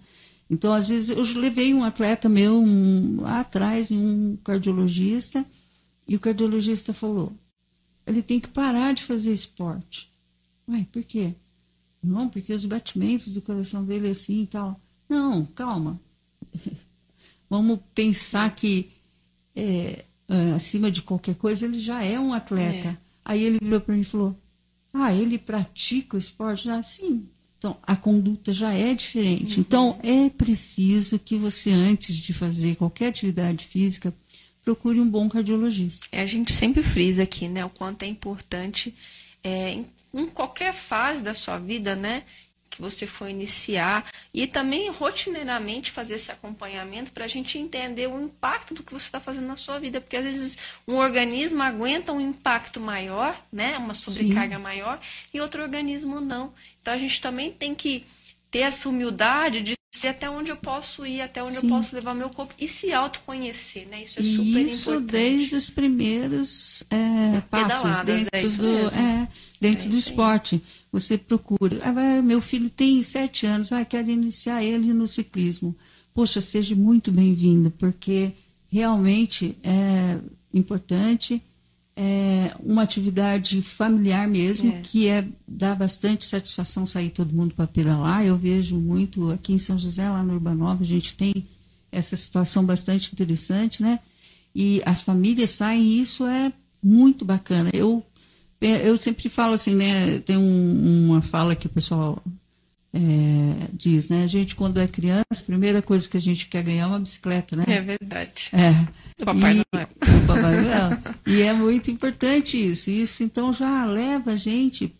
Então, 0.49 0.73
às 0.73 0.89
vezes, 0.89 1.09
eu 1.09 1.21
levei 1.39 1.73
um 1.73 1.83
atleta 1.83 2.27
meu 2.27 2.61
um, 2.61 3.21
lá 3.21 3.39
atrás 3.39 3.89
um 3.89 4.35
cardiologista 4.43 5.45
e 6.07 6.15
o 6.15 6.19
cardiologista 6.19 6.93
falou: 6.93 7.33
ele 8.05 8.21
tem 8.21 8.39
que 8.39 8.49
parar 8.49 8.93
de 8.93 9.03
fazer 9.03 9.31
esporte. 9.31 10.11
Ué, 10.67 10.85
por 10.91 11.03
quê? 11.03 11.35
Não, 12.03 12.27
porque 12.27 12.53
os 12.53 12.65
batimentos 12.65 13.31
do 13.31 13.41
coração 13.41 13.85
dele 13.85 14.09
é 14.09 14.11
assim 14.11 14.43
e 14.43 14.47
tal. 14.47 14.79
Não, 15.07 15.45
calma. 15.45 15.99
Vamos 17.51 17.79
pensar 17.93 18.55
que 18.55 18.91
é, 19.53 20.05
é, 20.29 20.51
acima 20.55 20.89
de 20.89 21.01
qualquer 21.01 21.35
coisa 21.35 21.65
ele 21.65 21.81
já 21.81 22.01
é 22.01 22.17
um 22.17 22.31
atleta. 22.31 22.87
É. 22.87 22.97
Aí 23.25 23.43
ele 23.43 23.59
virou 23.61 23.81
para 23.81 23.93
mim 23.93 23.99
e 23.99 24.05
falou: 24.05 24.39
Ah, 24.93 25.13
ele 25.13 25.37
pratica 25.37 26.15
o 26.15 26.17
esporte? 26.17 26.63
Já 26.63 26.81
sim. 26.81 27.27
Então, 27.57 27.75
a 27.83 27.97
conduta 27.97 28.53
já 28.53 28.73
é 28.73 28.93
diferente. 28.93 29.59
Então, 29.59 29.99
é 30.01 30.29
preciso 30.29 31.19
que 31.19 31.35
você, 31.35 31.71
antes 31.71 32.15
de 32.15 32.31
fazer 32.31 32.77
qualquer 32.77 33.09
atividade 33.09 33.65
física, 33.65 34.13
procure 34.63 35.01
um 35.01 35.07
bom 35.07 35.27
cardiologista. 35.27 36.07
É, 36.09 36.21
a 36.21 36.25
gente 36.25 36.53
sempre 36.53 36.81
frisa 36.81 37.23
aqui, 37.23 37.49
né, 37.49 37.65
o 37.65 37.69
quanto 37.69 38.03
é 38.03 38.07
importante 38.07 38.95
é, 39.43 39.73
em, 39.73 39.85
em 40.13 40.27
qualquer 40.27 40.73
fase 40.73 41.21
da 41.21 41.33
sua 41.33 41.59
vida, 41.59 41.95
né, 41.95 42.23
que 42.81 42.89
você 42.89 43.05
for 43.05 43.29
iniciar 43.29 44.11
e 44.33 44.47
também 44.47 44.89
rotineiramente 44.89 45.91
fazer 45.91 46.15
esse 46.15 46.31
acompanhamento 46.31 47.11
para 47.11 47.25
a 47.25 47.27
gente 47.27 47.59
entender 47.59 48.07
o 48.07 48.19
impacto 48.19 48.73
do 48.73 48.81
que 48.81 48.91
você 48.91 49.05
está 49.05 49.19
fazendo 49.19 49.45
na 49.45 49.55
sua 49.55 49.79
vida, 49.79 50.01
porque 50.01 50.17
às 50.17 50.23
vezes 50.23 50.57
um 50.87 50.95
organismo 50.95 51.61
aguenta 51.61 52.11
um 52.11 52.19
impacto 52.19 52.79
maior, 52.79 53.39
né, 53.51 53.77
uma 53.77 53.93
sobrecarga 53.93 54.55
Sim. 54.55 54.61
maior, 54.63 54.99
e 55.31 55.39
outro 55.39 55.61
organismo 55.61 56.19
não. 56.19 56.53
Então 56.81 56.93
a 56.93 56.97
gente 56.97 57.21
também 57.21 57.51
tem 57.51 57.75
que 57.75 58.03
ter 58.49 58.59
essa 58.59 58.89
humildade 58.89 59.61
de 59.61 59.75
ser 59.93 60.07
até 60.07 60.29
onde 60.29 60.49
eu 60.49 60.55
posso 60.55 61.05
ir, 61.05 61.21
até 61.21 61.43
onde 61.43 61.57
Sim. 61.57 61.67
eu 61.67 61.75
posso 61.75 61.93
levar 61.93 62.15
meu 62.15 62.29
corpo 62.29 62.53
e 62.57 62.67
se 62.67 62.93
autoconhecer, 62.93 63.87
né? 63.87 64.03
Isso 64.03 64.19
é 64.19 64.23
super 64.23 64.65
isso 64.65 64.89
importante. 64.89 65.01
Isso 65.01 65.01
desde 65.01 65.55
os 65.55 65.69
primeiros 65.69 66.83
é, 66.89 67.41
passos 67.41 67.97
é 67.97 68.03
dentro, 68.03 68.29
é 68.31 68.43
do, 68.43 68.95
é, 68.95 69.27
dentro 69.59 69.89
do 69.89 69.97
esporte. 69.97 70.63
Você 70.91 71.17
procura. 71.17 71.79
Ah, 71.83 72.21
meu 72.21 72.41
filho 72.41 72.69
tem 72.69 73.01
sete 73.01 73.45
anos, 73.45 73.71
ah, 73.71 73.85
quero 73.85 74.09
iniciar 74.09 74.63
ele 74.63 74.93
no 74.93 75.07
ciclismo. 75.07 75.75
Poxa, 76.13 76.41
seja 76.41 76.75
muito 76.75 77.11
bem-vindo, 77.11 77.71
porque 77.71 78.33
realmente 78.69 79.57
é 79.63 80.17
importante 80.53 81.41
é 81.95 82.55
uma 82.63 82.83
atividade 82.83 83.61
familiar 83.61 84.27
mesmo, 84.27 84.71
é. 84.71 84.81
que 84.81 85.07
é 85.07 85.27
dá 85.47 85.75
bastante 85.75 86.25
satisfação 86.25 86.85
sair 86.85 87.09
todo 87.09 87.35
mundo 87.35 87.53
para 87.53 87.67
pedalar. 87.67 88.25
Eu 88.25 88.37
vejo 88.37 88.75
muito 88.77 89.29
aqui 89.29 89.53
em 89.53 89.57
São 89.57 89.77
José, 89.77 90.09
lá 90.09 90.23
no 90.23 90.33
Urbanova, 90.33 90.83
a 90.83 90.85
gente 90.85 91.15
tem 91.15 91.45
essa 91.91 92.15
situação 92.15 92.65
bastante 92.65 93.11
interessante, 93.11 93.83
né? 93.83 93.99
E 94.55 94.81
as 94.85 95.01
famílias 95.01 95.51
saem 95.51 95.83
e 95.83 95.99
isso 95.99 96.25
é 96.25 96.51
muito 96.81 97.25
bacana. 97.25 97.69
Eu, 97.73 98.03
eu 98.61 98.97
sempre 98.97 99.27
falo 99.29 99.53
assim, 99.53 99.75
né? 99.75 100.19
Tem 100.19 100.37
um, 100.37 101.07
uma 101.09 101.21
fala 101.21 101.55
que 101.55 101.65
o 101.65 101.69
pessoal 101.69 102.21
é, 102.93 103.69
diz, 103.73 104.09
né? 104.09 104.23
A 104.23 104.27
gente, 104.27 104.55
quando 104.55 104.79
é 104.79 104.87
criança, 104.87 105.25
a 105.31 105.45
primeira 105.45 105.81
coisa 105.81 106.07
que 106.09 106.17
a 106.17 106.21
gente 106.21 106.47
quer 106.47 106.63
ganhar 106.63 106.83
é 106.83 106.87
uma 106.87 106.99
bicicleta, 106.99 107.55
né? 107.55 107.63
É 107.67 107.81
verdade. 107.81 108.49
É. 108.51 108.71
Do 109.17 109.25
Papai 109.25 109.53
e, 109.53 109.55
Noel. 109.55 109.87
Do 109.99 110.27
Papai 110.27 110.61
Noel. 110.61 110.99
e 111.25 111.41
é 111.41 111.53
muito 111.53 111.89
importante 111.89 112.57
isso. 112.57 112.91
Isso, 112.91 113.23
então, 113.23 113.51
já 113.53 113.85
leva 113.85 114.31
a 114.31 114.35
gente, 114.35 114.93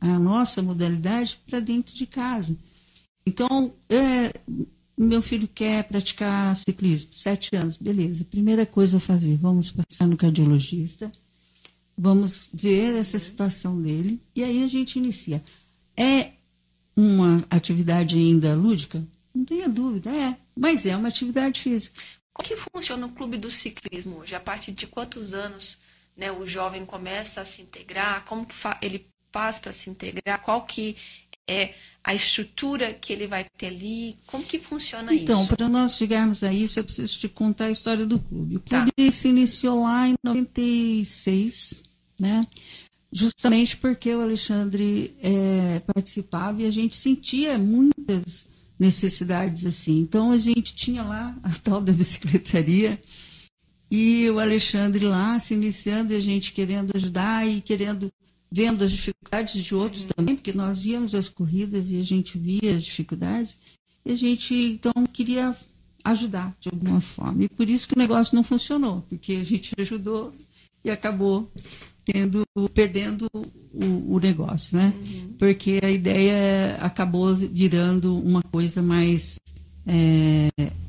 a 0.00 0.18
nossa 0.18 0.62
modalidade, 0.62 1.38
para 1.48 1.60
dentro 1.60 1.94
de 1.94 2.06
casa. 2.06 2.56
Então, 3.26 3.72
é, 3.88 4.32
meu 4.98 5.22
filho 5.22 5.48
quer 5.48 5.84
praticar 5.84 6.54
ciclismo, 6.56 7.10
sete 7.14 7.56
anos, 7.56 7.76
beleza. 7.76 8.24
Primeira 8.24 8.66
coisa 8.66 8.98
a 8.98 9.00
fazer, 9.00 9.36
vamos 9.36 9.70
passar 9.70 10.06
no 10.06 10.16
cardiologista, 10.16 11.10
vamos 12.00 12.48
ver 12.52 12.94
essa 12.94 13.18
situação 13.18 13.80
dele, 13.80 14.18
e 14.34 14.42
aí 14.42 14.64
a 14.64 14.66
gente 14.66 14.98
inicia. 14.98 15.44
É 15.94 16.32
uma 16.96 17.44
atividade 17.50 18.16
ainda 18.16 18.54
lúdica? 18.54 19.06
Não 19.34 19.44
tenha 19.44 19.68
dúvida, 19.68 20.10
é. 20.10 20.36
Mas 20.56 20.86
é 20.86 20.96
uma 20.96 21.08
atividade 21.08 21.60
física. 21.60 22.00
Como 22.32 22.48
que 22.48 22.56
funciona 22.56 23.06
o 23.06 23.12
clube 23.12 23.36
do 23.36 23.50
ciclismo 23.50 24.16
hoje? 24.16 24.34
A 24.34 24.40
partir 24.40 24.72
de 24.72 24.86
quantos 24.86 25.34
anos 25.34 25.76
né, 26.16 26.32
o 26.32 26.46
jovem 26.46 26.86
começa 26.86 27.42
a 27.42 27.44
se 27.44 27.60
integrar? 27.60 28.24
Como 28.24 28.46
que 28.46 28.54
ele 28.80 29.06
faz 29.30 29.58
para 29.58 29.72
se 29.72 29.90
integrar? 29.90 30.42
Qual 30.42 30.64
que 30.64 30.96
é 31.46 31.74
a 32.02 32.14
estrutura 32.14 32.94
que 32.94 33.12
ele 33.12 33.26
vai 33.26 33.44
ter 33.58 33.66
ali? 33.66 34.16
Como 34.26 34.42
que 34.42 34.58
funciona 34.58 35.12
então, 35.12 35.42
isso? 35.42 35.44
Então, 35.44 35.56
para 35.56 35.68
nós 35.68 35.96
chegarmos 35.96 36.42
a 36.42 36.50
isso, 36.52 36.80
eu 36.80 36.84
preciso 36.84 37.18
te 37.18 37.28
contar 37.28 37.66
a 37.66 37.70
história 37.70 38.06
do 38.06 38.18
clube. 38.18 38.56
O 38.56 38.60
clube 38.60 38.90
tá. 38.90 39.12
se 39.12 39.28
iniciou 39.28 39.82
lá 39.82 40.08
em 40.08 40.14
96, 40.24 41.89
né? 42.20 42.46
justamente 43.12 43.76
porque 43.76 44.14
o 44.14 44.20
Alexandre 44.20 45.16
é, 45.20 45.80
participava 45.80 46.62
e 46.62 46.66
a 46.66 46.70
gente 46.70 46.94
sentia 46.94 47.58
muitas 47.58 48.46
necessidades 48.78 49.66
assim. 49.66 49.98
Então 49.98 50.30
a 50.30 50.38
gente 50.38 50.74
tinha 50.74 51.02
lá 51.02 51.36
a 51.42 51.50
tal 51.58 51.80
da 51.80 51.92
bicicletaria 51.92 53.00
e 53.90 54.30
o 54.30 54.38
Alexandre 54.38 55.04
lá 55.06 55.38
se 55.38 55.54
iniciando 55.54 56.12
e 56.12 56.16
a 56.16 56.20
gente 56.20 56.52
querendo 56.52 56.92
ajudar 56.94 57.46
e 57.46 57.60
querendo 57.60 58.10
vendo 58.52 58.82
as 58.82 58.90
dificuldades 58.90 59.62
de 59.62 59.74
outros 59.74 60.02
uhum. 60.02 60.10
também, 60.16 60.34
porque 60.34 60.52
nós 60.52 60.84
íamos 60.84 61.14
às 61.14 61.28
corridas 61.28 61.92
e 61.92 61.98
a 61.98 62.02
gente 62.02 62.36
via 62.36 62.74
as 62.74 62.84
dificuldades 62.84 63.56
e 64.04 64.10
a 64.10 64.14
gente 64.14 64.54
então 64.54 64.92
queria 65.12 65.54
ajudar 66.04 66.56
de 66.58 66.68
alguma 66.68 67.00
forma. 67.00 67.44
E 67.44 67.48
por 67.48 67.68
isso 67.68 67.86
que 67.86 67.94
o 67.94 67.98
negócio 67.98 68.34
não 68.34 68.42
funcionou, 68.42 69.02
porque 69.08 69.34
a 69.34 69.42
gente 69.42 69.72
ajudou 69.78 70.32
e 70.84 70.90
acabou 70.90 71.50
tendo, 72.12 72.44
perdendo 72.74 73.28
o, 73.34 74.14
o 74.14 74.18
negócio, 74.18 74.76
né? 74.76 74.92
Uhum. 74.94 75.34
Porque 75.38 75.80
a 75.82 75.90
ideia 75.90 76.76
acabou 76.80 77.34
virando 77.34 78.18
uma 78.18 78.42
coisa 78.42 78.82
mais 78.82 79.38
é, 79.86 80.48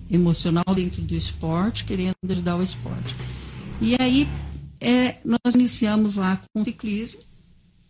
emocional 0.10 0.76
dentro 0.76 1.02
do 1.02 1.16
esporte, 1.16 1.86
querendo 1.86 2.16
ajudar 2.30 2.58
o 2.58 2.64
esporte. 2.64 3.16
E 3.82 3.96
aí 4.00 4.28
é, 4.80 5.18
nós 5.24 5.56
iniciamos 5.56 6.16
lá 6.16 6.42
com 6.54 6.64
ciclismo, 6.64 7.22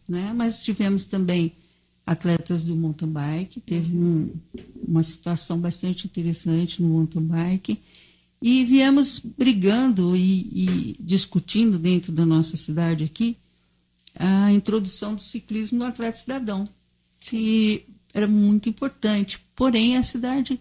né? 0.07 0.33
Mas 0.35 0.61
tivemos 0.61 1.05
também 1.05 1.53
atletas 2.05 2.63
do 2.63 2.75
mountain 2.75 3.07
bike, 3.09 3.61
teve 3.61 3.95
um, 3.95 4.29
uma 4.87 5.03
situação 5.03 5.57
bastante 5.59 6.05
interessante 6.05 6.81
no 6.81 6.89
mountain 6.89 7.23
bike 7.23 7.79
e 8.41 8.65
viemos 8.65 9.19
brigando 9.19 10.15
e, 10.15 10.41
e, 10.51 10.97
discutindo 10.99 11.77
dentro 11.77 12.11
da 12.11 12.25
nossa 12.25 12.57
cidade 12.57 13.03
aqui 13.03 13.37
a 14.15 14.51
introdução 14.51 15.15
do 15.15 15.21
ciclismo 15.21 15.79
no 15.79 15.85
atleta 15.85 16.17
cidadão, 16.17 16.67
que 17.19 17.85
era 18.13 18.27
muito 18.27 18.67
importante. 18.67 19.39
Porém, 19.55 19.95
a 19.95 20.03
cidade, 20.03 20.59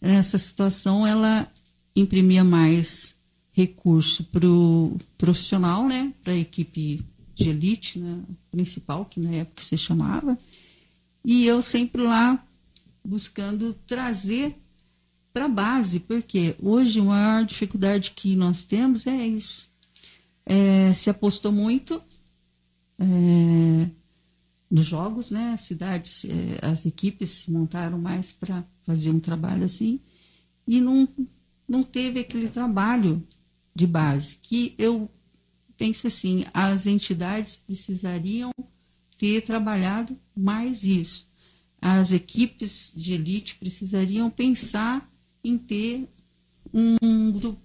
nessa 0.00 0.38
situação, 0.38 1.06
ela 1.06 1.50
imprimia 1.94 2.42
mais 2.42 3.14
recurso 3.52 4.24
para 4.24 4.48
o 4.48 4.96
profissional, 5.18 5.86
né, 5.86 6.14
para 6.22 6.32
a 6.32 6.38
equipe 6.38 7.04
de 7.34 7.50
elite 7.50 7.98
né, 7.98 8.22
principal, 8.50 9.04
que 9.04 9.20
na 9.20 9.30
época 9.30 9.62
se 9.62 9.76
chamava, 9.76 10.38
e 11.24 11.44
eu 11.44 11.60
sempre 11.60 12.02
lá 12.02 12.42
buscando 13.04 13.74
trazer 13.86 14.56
para 15.32 15.44
a 15.44 15.48
base, 15.48 16.00
porque 16.00 16.56
hoje 16.58 17.00
a 17.00 17.04
maior 17.04 17.44
dificuldade 17.44 18.12
que 18.12 18.34
nós 18.34 18.64
temos 18.64 19.06
é 19.06 19.26
isso. 19.26 19.68
É, 20.44 20.92
se 20.92 21.08
apostou 21.08 21.52
muito 21.52 22.02
é, 22.98 23.88
nos 24.70 24.86
jogos, 24.86 25.30
né? 25.30 25.52
As 25.52 25.60
cidades, 25.60 26.24
é, 26.24 26.66
as 26.66 26.84
equipes 26.84 27.30
se 27.30 27.50
montaram 27.50 27.98
mais 27.98 28.32
para 28.32 28.64
fazer 28.84 29.10
um 29.10 29.20
trabalho 29.20 29.64
assim 29.64 30.00
e 30.66 30.80
não, 30.80 31.08
não 31.68 31.82
teve 31.82 32.20
aquele 32.20 32.48
trabalho 32.48 33.26
de 33.74 33.86
base 33.86 34.36
que 34.36 34.74
eu 34.78 35.10
penso 35.76 36.06
assim, 36.06 36.44
as 36.54 36.86
entidades 36.86 37.56
precisariam 37.56 38.52
ter 39.18 39.42
trabalhado 39.42 40.16
mais 40.36 40.84
isso. 40.84 41.26
As 41.80 42.12
equipes 42.12 42.92
de 42.94 43.14
elite 43.14 43.56
precisariam 43.56 44.30
pensar 44.30 45.09
em 45.42 45.56
ter 45.58 46.08
um, 46.72 46.96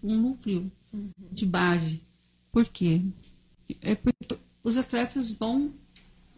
um 0.03 0.17
núcleo 0.17 0.71
de 1.31 1.45
base. 1.45 2.01
Por 2.51 2.65
quê? 2.65 3.01
É 3.81 3.95
porque 3.95 4.37
os 4.63 4.77
atletas 4.77 5.31
vão 5.31 5.73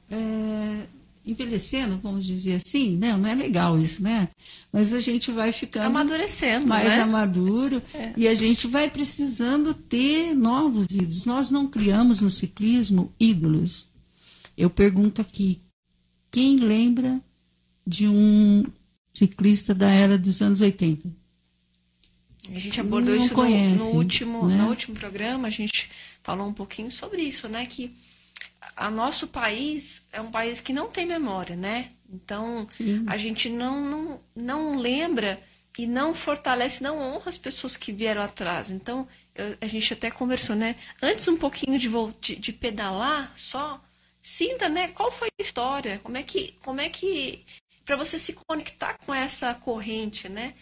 é, 0.10 0.88
envelhecendo, 1.26 2.00
vamos 2.00 2.26
dizer 2.26 2.56
assim, 2.56 2.96
né? 2.98 3.16
Não 3.16 3.28
é 3.28 3.36
legal 3.36 3.78
isso, 3.78 4.02
né? 4.02 4.30
Mas 4.72 4.94
a 4.94 5.00
gente 5.00 5.30
vai 5.32 5.52
ficando 5.52 5.88
amadurecendo, 5.88 6.66
mais 6.66 6.90
né? 6.90 7.02
amaduro 7.02 7.82
é. 7.94 8.14
e 8.16 8.28
a 8.28 8.34
gente 8.34 8.66
vai 8.68 8.90
precisando 8.90 9.74
ter 9.74 10.34
novos 10.34 10.88
ídolos. 10.90 11.26
Nós 11.26 11.52
não 11.52 11.68
criamos 11.68 12.22
no 12.22 12.30
ciclismo 12.30 13.14
ídolos. 13.20 13.88
Eu 14.58 14.70
pergunto 14.70 15.22
aqui, 15.22 15.62
quem 16.32 16.58
lembra 16.58 17.22
de 17.86 18.08
um 18.08 18.66
ciclista 19.14 19.76
da 19.76 19.90
era 19.90 20.18
dos 20.18 20.42
anos 20.42 20.62
80? 20.62 21.27
A 22.54 22.60
gente 22.60 22.80
abordou 22.80 23.16
não 23.16 23.18
isso 23.18 23.34
conhece, 23.34 23.84
no, 23.84 23.92
no, 23.92 23.98
último, 23.98 24.48
né? 24.48 24.56
no 24.58 24.70
último 24.70 24.96
programa, 24.96 25.48
a 25.48 25.52
gente 25.52 25.90
falou 26.24 26.48
um 26.48 26.54
pouquinho 26.54 26.92
sobre 26.92 27.22
isso, 27.22 27.48
né? 27.48 27.66
Que 27.66 27.96
a 28.76 28.90
nosso 28.90 29.28
país 29.28 30.06
é 30.12 30.22
um 30.22 30.32
país 30.32 30.62
que 30.62 30.74
não 30.74 30.90
tem 30.90 31.06
memória, 31.06 31.56
né? 31.56 31.92
Então, 32.10 32.68
Sim. 32.70 33.04
a 33.08 33.18
gente 33.18 33.50
não, 33.50 33.82
não, 33.82 34.22
não 34.36 34.76
lembra 34.76 35.42
e 35.78 35.86
não 35.86 36.14
fortalece, 36.14 36.82
não 36.82 37.00
honra 37.00 37.30
as 37.30 37.38
pessoas 37.38 37.78
que 37.78 37.92
vieram 37.92 38.22
atrás. 38.22 38.72
Então, 38.72 39.08
eu, 39.36 39.58
a 39.62 39.68
gente 39.68 39.94
até 39.94 40.10
conversou, 40.10 40.56
né? 40.56 40.76
Antes 41.02 41.28
um 41.28 41.38
pouquinho 41.38 41.78
de, 41.78 41.90
de, 42.20 42.36
de, 42.36 42.54
pedalar 42.54 43.32
só, 43.36 43.82
sinta, 44.22 44.68
né? 44.68 44.88
Qual 44.90 45.12
foi 45.12 45.30
a 45.40 45.44
história? 45.44 46.00
Como 46.04 46.18
é 46.18 46.24
que, 46.24 46.56
como 46.64 46.82
é 46.82 46.90
que 46.90 47.46
para 47.86 47.96
você 47.96 48.18
se 48.20 48.34
conectar 48.34 48.98
com 49.06 49.14
essa 49.14 49.54
corrente, 49.54 50.28
né? 50.28 50.56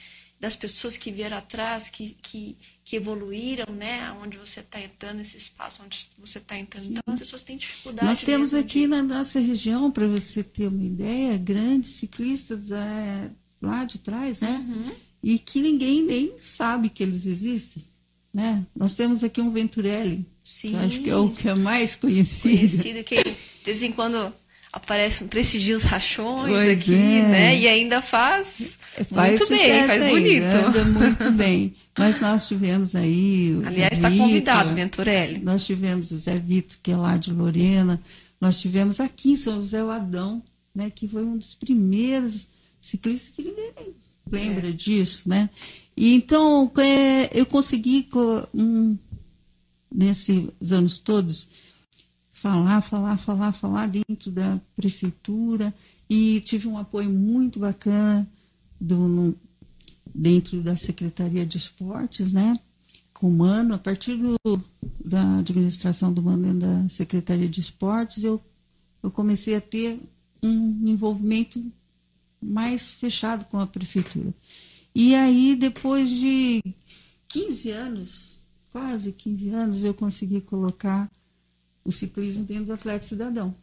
Das 0.46 0.56
pessoas 0.56 0.96
que 0.98 1.12
vieram 1.12 1.38
atrás, 1.38 1.90
que, 1.90 2.16
que, 2.22 2.56
que 2.84 2.96
evoluíram, 2.96 3.74
né? 3.74 4.12
Onde 4.24 4.38
você 4.38 4.60
está 4.60 4.80
entrando, 4.80 5.20
esse 5.22 5.36
espaço 5.38 5.82
onde 5.84 6.08
você 6.20 6.38
está 6.38 6.58
entrando. 6.58 6.86
Então, 6.92 7.02
as 7.14 7.20
pessoas 7.20 7.42
têm 7.42 7.58
dificuldade. 7.58 8.08
Nós 8.08 8.24
temos 8.24 8.54
aqui 8.54 8.82
de- 8.82 8.88
na 8.88 9.02
nossa 9.02 9.40
região, 9.40 9.90
para 9.92 10.08
você 10.08 10.44
ter 10.44 10.68
uma 10.68 10.84
ideia, 10.84 11.36
grandes 11.38 11.92
ciclistas 11.94 12.72
é, 12.72 13.30
lá 13.62 13.84
de 13.86 13.98
trás, 14.00 14.42
né? 14.42 14.64
Uhum. 14.68 14.92
E 15.24 15.40
que 15.40 15.60
ninguém 15.62 16.04
nem 16.04 16.34
sabe 16.40 16.90
que 16.90 17.02
eles 17.02 17.26
existem. 17.26 17.84
Né? 18.32 18.66
Nós 18.76 18.96
temos 18.96 19.24
aqui 19.24 19.42
um 19.42 19.50
Venturelli, 19.50 20.26
Sim. 20.44 20.70
que 20.72 20.76
eu 20.76 20.80
acho 20.82 21.02
que 21.02 21.10
é 21.10 21.16
o 21.16 21.30
que 21.30 21.50
é 21.50 21.56
mais 21.56 21.96
conhecido. 21.96 22.56
conhecido 22.58 23.04
que 23.04 23.24
de 23.24 23.36
vez 23.66 23.82
em 23.82 23.92
quando 23.92 24.32
aparece, 24.76 25.24
prestigia 25.24 25.76
os 25.76 25.84
rachões 25.84 26.50
Pois 26.52 26.82
aqui, 26.82 26.94
é. 26.94 27.22
né? 27.28 27.58
E 27.60 27.68
ainda 27.68 28.02
faz, 28.02 28.78
Faz 29.10 29.40
muito 29.40 29.50
bem, 29.50 29.88
faz 29.88 30.02
aí, 30.02 30.10
bonito. 30.10 30.44
Anda 30.46 30.84
muito 30.86 31.32
bem. 31.32 31.74
Mas 31.98 32.20
nós 32.20 32.46
tivemos 32.48 32.94
aí. 32.96 33.58
Aliás, 33.66 33.94
está 33.94 34.12
convidado, 34.12 34.76
Venturelli. 34.76 35.40
Nós 35.40 35.66
tivemos 35.66 36.12
o 36.12 36.18
Zé 36.18 36.38
Vito, 36.38 36.78
que 36.84 36.92
é 36.92 36.98
lá 36.98 37.16
de 37.16 37.32
Lorena. 37.32 38.02
Nós 38.40 38.60
tivemos 38.60 39.00
aqui 39.00 39.32
em 39.32 39.38
São 39.38 39.56
José 39.56 39.82
o 39.82 39.90
Adão, 39.90 40.44
né, 40.76 40.92
que 40.94 41.08
foi 41.08 41.24
um 41.24 41.38
dos 41.38 41.56
primeiros 41.56 42.50
ciclistas 42.82 43.34
que 43.34 43.42
ninguém 43.44 43.94
lembra 44.30 44.74
disso, 44.74 45.28
né? 45.30 45.50
E 45.96 46.14
então 46.14 46.70
é, 46.78 47.30
eu 47.34 47.46
consegui, 47.46 48.04
co- 48.04 48.46
um, 48.54 48.98
nesses 49.90 50.50
anos 50.72 51.00
todos, 51.00 51.48
falar, 52.46 52.80
falar, 52.82 53.18
falar, 53.18 53.52
falar 53.54 53.88
dentro 53.88 54.30
da 54.30 54.62
prefeitura 54.76 55.74
e 56.08 56.40
tive 56.42 56.68
um 56.68 56.78
apoio 56.78 57.10
muito 57.10 57.60
bacana 57.60 58.30
do, 58.80 58.96
no- 59.08 59.36
dentro 60.14 60.62
da 60.62 60.76
Secretaria 60.76 61.44
de 61.44 61.58
Esportes, 61.58 62.34
né? 62.34 62.60
Com 63.16 63.30
o 63.30 63.32
Mano, 63.36 63.74
a 63.74 63.80
partir 63.80 64.16
do, 64.16 64.36
da 65.04 65.40
administração 65.40 66.14
do 66.14 66.22
Mano 66.22 66.54
da 66.54 66.88
Secretaria 66.88 67.50
de 67.50 67.60
Esportes, 67.60 68.24
eu, 68.24 68.40
eu 69.02 69.10
comecei 69.10 69.56
a 69.56 69.62
ter 69.62 70.00
um 70.44 70.84
envolvimento 70.88 71.60
mais 72.40 72.94
fechado 72.94 73.46
com 73.46 73.60
a 73.60 73.66
prefeitura. 73.66 74.32
E 74.94 75.16
aí, 75.16 75.56
depois 75.56 76.12
de 76.12 76.62
15 77.28 77.72
anos, 77.72 78.38
quase 78.72 79.12
15 79.12 79.50
anos, 79.50 79.84
eu 79.84 79.96
consegui 79.96 80.42
colocar 80.42 81.10
o 81.86 81.92
ciclismo 81.92 82.44
dentro 82.44 82.66
do 82.66 82.74
Atlético 82.74 83.06
Cidadão. 83.06 83.56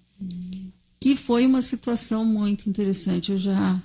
Que 1.00 1.16
foi 1.16 1.44
uma 1.44 1.60
situação 1.60 2.24
muito 2.24 2.70
interessante. 2.70 3.32
Eu 3.32 3.36
já 3.36 3.82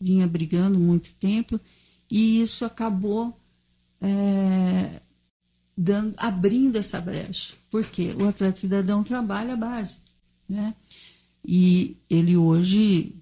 vinha 0.00 0.26
brigando 0.26 0.78
muito 0.78 1.12
tempo 1.14 1.60
e 2.08 2.40
isso 2.40 2.64
acabou 2.64 3.36
é, 4.00 5.00
dando, 5.76 6.14
abrindo 6.16 6.76
essa 6.76 7.00
brecha. 7.00 7.54
Por 7.70 7.84
quê? 7.84 8.14
O 8.18 8.28
Atlético 8.28 8.60
Cidadão 8.60 9.02
trabalha 9.02 9.54
a 9.54 9.56
base. 9.56 9.98
Né? 10.48 10.74
E 11.44 11.96
ele 12.08 12.36
hoje 12.36 13.16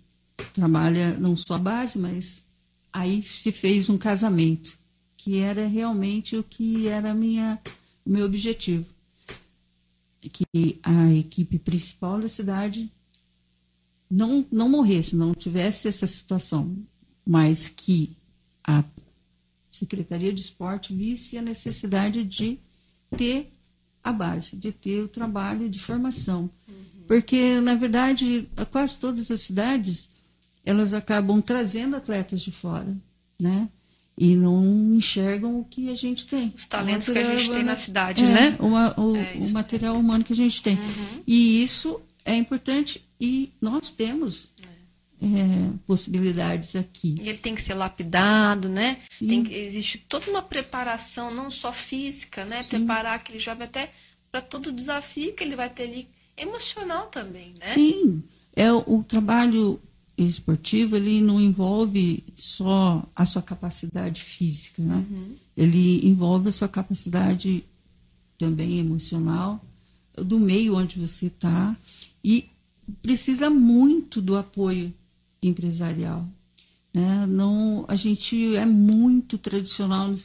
trabalha 0.53 1.17
não 1.19 1.35
só 1.35 1.55
a 1.55 1.59
base, 1.59 1.99
mas 1.99 2.45
aí 2.93 3.23
se 3.23 3.51
fez 3.51 3.89
um 3.89 3.97
casamento, 3.97 4.77
que 5.17 5.39
era 5.39 5.67
realmente 5.67 6.37
o 6.37 6.43
que 6.43 6.89
era 6.89 7.15
minha, 7.15 7.59
meu 8.05 8.27
objetivo. 8.27 8.92
Que 10.31 10.81
a 10.83 11.13
equipe 11.13 11.59
principal 11.59 12.21
da 12.21 12.29
cidade 12.29 12.93
não, 14.11 14.47
não 14.53 14.69
morresse, 14.69 15.17
não 15.17 15.35
tivesse 15.35 15.89
essa 15.89 16.07
situação, 16.07 16.77
mas 17.27 17.69
que 17.69 18.17
a 18.63 18.85
Secretaria 19.71 20.33
de 20.33 20.41
Esporte 20.41 20.95
visse 20.95 21.39
a 21.39 21.43
necessidade 21.43 22.23
de 22.25 22.59
ter 23.17 23.51
a 24.05 24.13
base, 24.13 24.57
de 24.57 24.71
ter 24.71 25.01
o 25.01 25.09
trabalho 25.09 25.69
de 25.69 25.79
formação. 25.79 26.51
Porque, 27.07 27.61
na 27.61 27.75
verdade, 27.75 28.49
quase 28.71 28.99
todas 28.99 29.31
as 29.31 29.43
cidades, 29.43 30.11
elas 30.65 30.95
acabam 30.95 31.41
trazendo 31.41 31.97
atletas 31.97 32.43
de 32.43 32.53
fora, 32.53 32.97
né? 33.41 33.69
E 34.25 34.37
não 34.37 34.95
enxergam 34.95 35.59
o 35.59 35.65
que 35.65 35.91
a 35.91 35.97
gente 35.97 36.27
tem. 36.27 36.53
Os 36.55 36.65
talentos 36.65 37.09
que 37.09 37.19
a 37.19 37.25
gente 37.25 37.51
tem 37.51 37.65
na 37.65 37.75
cidade, 37.75 38.23
é, 38.25 38.29
né? 38.29 38.57
uma- 38.61 38.95
o, 38.97 39.17
É, 39.17 39.33
o 39.41 39.51
material 39.51 39.97
humano 39.97 40.23
que 40.23 40.33
a 40.33 40.37
gente 40.37 40.63
tem. 40.63 40.79
E 41.27 41.61
isso 41.61 42.01
é 42.25 42.37
importante 42.37 43.05
e 43.21 43.51
nós 43.61 43.91
temos 43.91 44.53
é, 45.21 45.71
possibilidades 45.89 46.77
aqui. 46.77 47.17
E 47.21 47.29
ele 47.29 47.39
tem 47.39 47.55
que 47.55 47.63
ser 47.63 47.75
lapidado, 47.75 48.69
né? 48.69 48.99
Sim. 49.11 49.27
Tem 49.27 49.43
que, 49.43 49.55
existe 49.55 49.99
toda 50.09 50.31
uma 50.31 50.43
preparação, 50.43 51.35
não 51.35 51.51
só 51.51 51.73
física, 51.73 52.45
né? 52.45 52.63
Preparar 52.63 53.17
aquele 53.17 53.41
jovem 53.41 53.65
até 53.65 53.91
para 54.31 54.41
todo 54.41 54.69
o 54.69 54.73
desafio 54.73 55.33
que 55.35 55.43
ele 55.43 55.57
vai 55.57 55.69
ter 55.69 55.83
ali, 55.85 56.09
emocional 56.37 57.07
também, 57.09 57.55
né? 57.61 57.67
Sim, 57.67 58.23
é 58.55 58.73
o, 58.73 58.79
o 58.87 59.05
trabalho 59.05 59.81
esportivo 60.17 60.97
ele 60.97 61.21
não 61.21 61.41
envolve 61.41 62.23
só 62.35 63.05
a 63.17 63.25
sua 63.25 63.43
capacidade 63.43 64.23
física, 64.23 64.83
né? 64.83 65.05
Ele 65.57 66.07
envolve 66.07 66.49
a 66.49 66.53
sua 66.53 66.69
capacidade 66.69 67.65
também 68.39 68.79
emocional 68.79 69.65
do 70.17 70.39
meio 70.39 70.77
onde 70.77 70.99
você 70.99 71.27
está 71.27 71.77
e 72.23 72.47
precisa 73.01 73.49
muito 73.49 74.21
do 74.21 74.37
apoio 74.37 74.93
empresarial. 75.43 76.27
Né? 76.93 77.25
Não, 77.27 77.85
a 77.89 77.97
gente 77.97 78.55
é 78.57 78.67
muito 78.67 79.39
tradicional 79.39 80.09
no, 80.09 80.17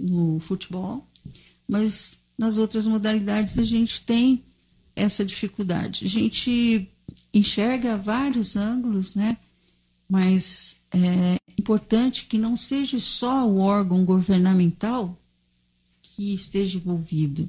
no- 0.00 0.34
no 0.34 0.40
futebol, 0.40 1.06
mas 1.68 2.20
nas 2.38 2.58
outras 2.58 2.86
modalidades 2.86 3.58
a 3.58 3.64
gente 3.64 4.02
tem 4.02 4.44
essa 4.94 5.24
dificuldade. 5.24 6.04
A 6.04 6.08
gente 6.08 6.88
enxerga 7.32 7.96
vários 7.96 8.56
ângulos, 8.56 9.14
né? 9.14 9.36
mas 10.12 10.78
é 10.92 11.38
importante 11.58 12.26
que 12.26 12.36
não 12.36 12.54
seja 12.54 12.98
só 12.98 13.48
o 13.48 13.60
órgão 13.60 14.04
governamental 14.04 15.18
que 16.02 16.34
esteja 16.34 16.76
envolvido. 16.76 17.48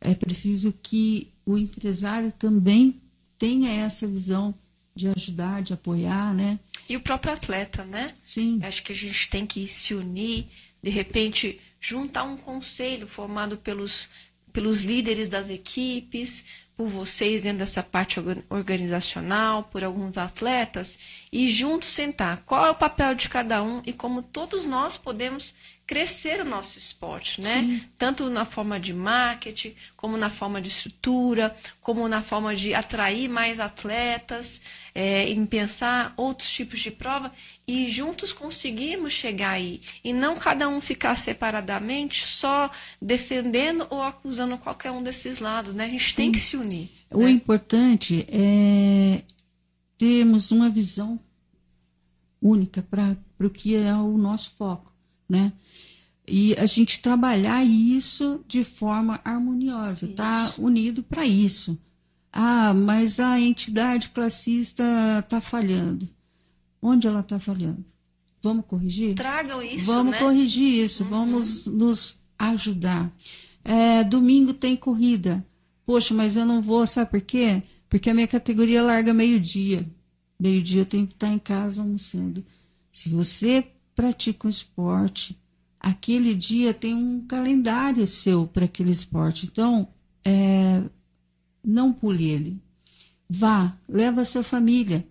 É 0.00 0.12
preciso 0.12 0.74
que 0.82 1.30
o 1.44 1.56
empresário 1.56 2.32
também 2.32 3.00
tenha 3.38 3.70
essa 3.70 4.04
visão 4.04 4.52
de 4.96 5.06
ajudar, 5.06 5.62
de 5.62 5.74
apoiar, 5.74 6.34
né? 6.34 6.58
E 6.88 6.96
o 6.96 7.00
próprio 7.00 7.32
atleta, 7.32 7.84
né? 7.84 8.12
Sim. 8.24 8.58
Acho 8.64 8.82
que 8.82 8.90
a 8.90 8.96
gente 8.96 9.30
tem 9.30 9.46
que 9.46 9.68
se 9.68 9.94
unir, 9.94 10.48
de 10.82 10.90
repente, 10.90 11.60
juntar 11.80 12.24
um 12.24 12.36
conselho 12.36 13.06
formado 13.06 13.56
pelos, 13.58 14.08
pelos 14.56 14.80
líderes 14.80 15.28
das 15.28 15.50
equipes, 15.50 16.42
por 16.74 16.88
vocês 16.88 17.42
dentro 17.42 17.58
dessa 17.58 17.82
parte 17.82 18.18
orga- 18.18 18.42
organizacional, 18.48 19.64
por 19.64 19.84
alguns 19.84 20.16
atletas, 20.16 20.98
e 21.30 21.50
juntos 21.50 21.88
sentar. 21.88 22.42
Qual 22.46 22.64
é 22.64 22.70
o 22.70 22.74
papel 22.74 23.14
de 23.14 23.28
cada 23.28 23.62
um 23.62 23.82
e 23.84 23.92
como 23.92 24.22
todos 24.22 24.64
nós 24.64 24.96
podemos 24.96 25.54
crescer 25.86 26.40
o 26.40 26.44
nosso 26.44 26.76
esporte, 26.76 27.40
né? 27.40 27.80
Tanto 27.96 28.28
na 28.28 28.44
forma 28.44 28.80
de 28.80 28.92
marketing, 28.92 29.72
como 29.96 30.16
na 30.16 30.28
forma 30.28 30.60
de 30.60 30.68
estrutura, 30.68 31.54
como 31.80 32.08
na 32.08 32.22
forma 32.22 32.56
de 32.56 32.74
atrair 32.74 33.28
mais 33.28 33.60
atletas, 33.60 34.60
é, 34.92 35.30
em 35.30 35.46
pensar 35.46 36.12
outros 36.16 36.50
tipos 36.50 36.80
de 36.80 36.90
prova 36.90 37.32
e 37.68 37.88
juntos 37.88 38.32
conseguirmos 38.32 39.12
chegar 39.12 39.50
aí 39.50 39.80
e 40.02 40.12
não 40.12 40.36
cada 40.36 40.68
um 40.68 40.80
ficar 40.80 41.16
separadamente 41.16 42.26
só 42.26 42.68
defendendo 43.00 43.86
ou 43.88 44.02
acusando 44.02 44.58
qualquer 44.58 44.90
um 44.90 45.02
desses 45.02 45.38
lados, 45.38 45.72
né? 45.72 45.84
A 45.84 45.88
gente 45.88 46.16
tem 46.16 46.32
que 46.32 46.40
se 46.40 46.56
unir. 46.56 46.90
O 47.10 47.22
né? 47.22 47.30
importante 47.30 48.26
é 48.28 49.22
termos 49.96 50.50
uma 50.50 50.68
visão 50.68 51.20
única 52.42 52.82
para 52.82 53.16
o 53.38 53.48
que 53.48 53.76
é 53.76 53.94
o 53.94 54.18
nosso 54.18 54.50
foco, 54.50 54.92
né? 55.28 55.52
E 56.28 56.54
a 56.54 56.66
gente 56.66 57.00
trabalhar 57.00 57.64
isso 57.64 58.44
de 58.48 58.64
forma 58.64 59.20
harmoniosa, 59.24 60.08
tá 60.08 60.52
unido 60.58 61.02
para 61.02 61.24
isso. 61.24 61.78
Ah, 62.32 62.74
mas 62.74 63.20
a 63.20 63.40
entidade 63.40 64.10
classista 64.10 64.84
está 65.20 65.40
falhando. 65.40 66.08
Onde 66.82 67.06
ela 67.06 67.20
está 67.20 67.38
falhando? 67.38 67.84
Vamos 68.42 68.66
corrigir? 68.66 69.14
Tragam 69.14 69.62
isso, 69.62 69.86
Vamos 69.86 70.12
né? 70.12 70.18
corrigir 70.18 70.84
isso, 70.84 71.04
vamos 71.04 71.66
nos 71.66 72.20
ajudar. 72.38 73.10
É, 73.64 74.04
domingo 74.04 74.52
tem 74.52 74.76
corrida. 74.76 75.44
Poxa, 75.84 76.12
mas 76.12 76.36
eu 76.36 76.44
não 76.44 76.60
vou, 76.60 76.86
sabe 76.86 77.10
por 77.10 77.20
quê? 77.20 77.62
Porque 77.88 78.10
a 78.10 78.14
minha 78.14 78.28
categoria 78.28 78.82
larga 78.82 79.14
meio-dia. 79.14 79.88
Meio-dia 80.38 80.82
eu 80.82 80.86
tenho 80.86 81.06
que 81.06 81.14
estar 81.14 81.32
em 81.32 81.38
casa 81.38 81.80
almoçando. 81.80 82.44
Se 82.92 83.08
você 83.08 83.66
pratica 83.94 84.46
um 84.46 84.50
esporte, 84.50 85.36
aquele 85.86 86.34
dia 86.34 86.74
tem 86.74 86.94
um 86.94 87.24
calendário 87.24 88.04
seu 88.08 88.44
para 88.44 88.64
aquele 88.64 88.90
esporte. 88.90 89.46
Então, 89.46 89.88
é, 90.24 90.82
não 91.64 91.92
pule 91.92 92.28
ele. 92.28 92.60
Vá, 93.28 93.76
leva 93.88 94.22
a 94.22 94.24
sua 94.24 94.42
família. 94.42 95.06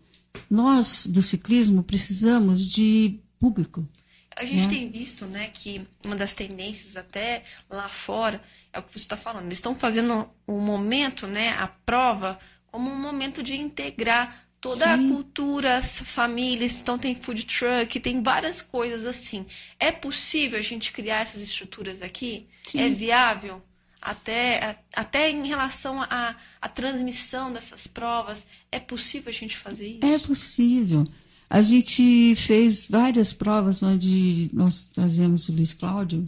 Nós, 0.50 1.08
do 1.08 1.22
ciclismo, 1.22 1.82
precisamos 1.82 2.70
de 2.70 3.18
público. 3.40 3.88
A 4.36 4.44
gente 4.44 4.64
né? 4.64 4.68
tem 4.68 4.92
visto, 4.92 5.26
né, 5.26 5.48
que 5.48 5.88
uma 6.04 6.14
das 6.16 6.34
tendências 6.34 6.98
até 6.98 7.44
lá 7.70 7.88
fora 7.88 8.42
é 8.74 8.78
o 8.78 8.84
que 8.84 8.92
você 8.92 9.06
está 9.06 9.16
falando. 9.16 9.46
Eles 9.46 9.60
estão 9.60 9.76
fazendo 9.76 10.28
o 10.46 10.60
momento, 10.60 11.26
né, 11.26 11.52
a 11.52 11.68
prova, 11.68 12.38
como 12.68 12.92
um 12.92 13.02
momento 13.02 13.42
de 13.42 13.56
integrar 13.56 14.45
toda 14.70 14.94
a 14.94 14.98
Sim. 14.98 15.10
cultura, 15.10 15.78
as 15.78 16.00
famílias. 16.00 16.80
Então 16.82 16.98
tem 16.98 17.16
food 17.16 17.46
truck, 17.46 18.00
tem 18.00 18.22
várias 18.22 18.62
coisas 18.62 19.06
assim. 19.06 19.46
É 19.80 19.92
possível 19.92 20.58
a 20.58 20.62
gente 20.62 20.92
criar 20.92 21.22
essas 21.22 21.42
estruturas 21.42 22.02
aqui? 22.02 22.48
Sim. 22.64 22.80
É 22.80 22.90
viável? 22.90 23.62
Até, 24.02 24.64
a- 24.64 24.76
até 25.02 25.32
em 25.32 25.46
relação 25.48 26.02
à 26.02 26.36
transmissão 26.74 27.52
dessas 27.52 27.88
provas, 27.88 28.46
é 28.72 28.80
possível 28.80 29.30
a 29.30 29.34
gente 29.34 29.58
fazer 29.58 29.88
isso? 29.88 30.06
É 30.06 30.20
possível. 30.20 31.04
A 31.50 31.62
gente 31.62 32.36
fez 32.36 32.88
várias 32.88 33.32
provas 33.34 33.82
onde 33.84 34.50
nós 34.54 34.86
trazemos 34.86 35.48
o 35.48 35.54
Luiz 35.54 35.74
Cláudio, 35.74 36.26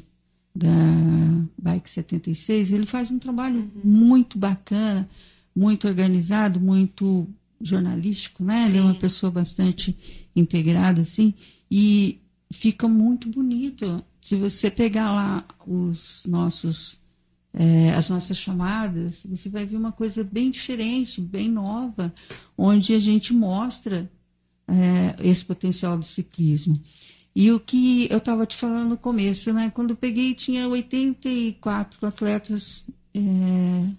da 0.56 0.70
Bike 1.58 1.90
76. 1.90 2.72
Ele 2.74 2.86
faz 2.86 3.12
um 3.12 3.20
trabalho 3.20 3.72
muito 3.84 4.38
bacana, 4.40 5.08
muito 5.56 5.88
organizado, 5.88 6.60
muito 6.60 7.28
jornalístico, 7.62 8.44
né? 8.44 8.68
Ele 8.68 8.78
é 8.78 8.82
uma 8.82 8.94
Sim. 8.94 9.00
pessoa 9.00 9.32
bastante 9.32 9.98
integrada, 10.36 11.02
assim, 11.02 11.34
e 11.70 12.20
fica 12.52 12.88
muito 12.88 13.30
bonito. 13.30 14.04
Se 14.22 14.36
você 14.36 14.70
pegar 14.70 15.12
lá 15.12 15.46
os 15.66 16.26
nossos 16.28 17.00
é, 17.54 17.92
as 17.94 18.10
nossas 18.10 18.38
chamadas, 18.38 19.26
você 19.28 19.50
vai 19.50 19.66
ver 19.66 19.78
uma 19.78 19.92
coisa 19.92 20.24
bem 20.24 20.52
diferente, 20.52 21.20
bem 21.20 21.50
nova, 21.50 22.14
onde 22.56 22.94
a 22.94 23.00
gente 23.00 23.34
mostra 23.34 24.10
é, 24.68 25.16
esse 25.28 25.44
potencial 25.44 25.98
do 25.98 26.06
ciclismo. 26.06 26.80
E 27.36 27.52
o 27.52 27.60
que 27.60 28.08
eu 28.12 28.18
estava 28.18 28.46
te 28.46 28.56
falando 28.56 28.90
no 28.90 28.98
começo, 28.98 29.52
né? 29.54 29.72
Quando 29.74 29.92
eu 29.92 29.96
peguei, 29.96 30.34
tinha 30.34 30.68
84 30.68 32.08
atletas 32.08 32.86
é, 33.14 33.90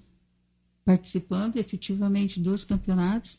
participando 0.88 1.58
efetivamente 1.58 2.40
dos 2.40 2.64
campeonatos 2.64 3.38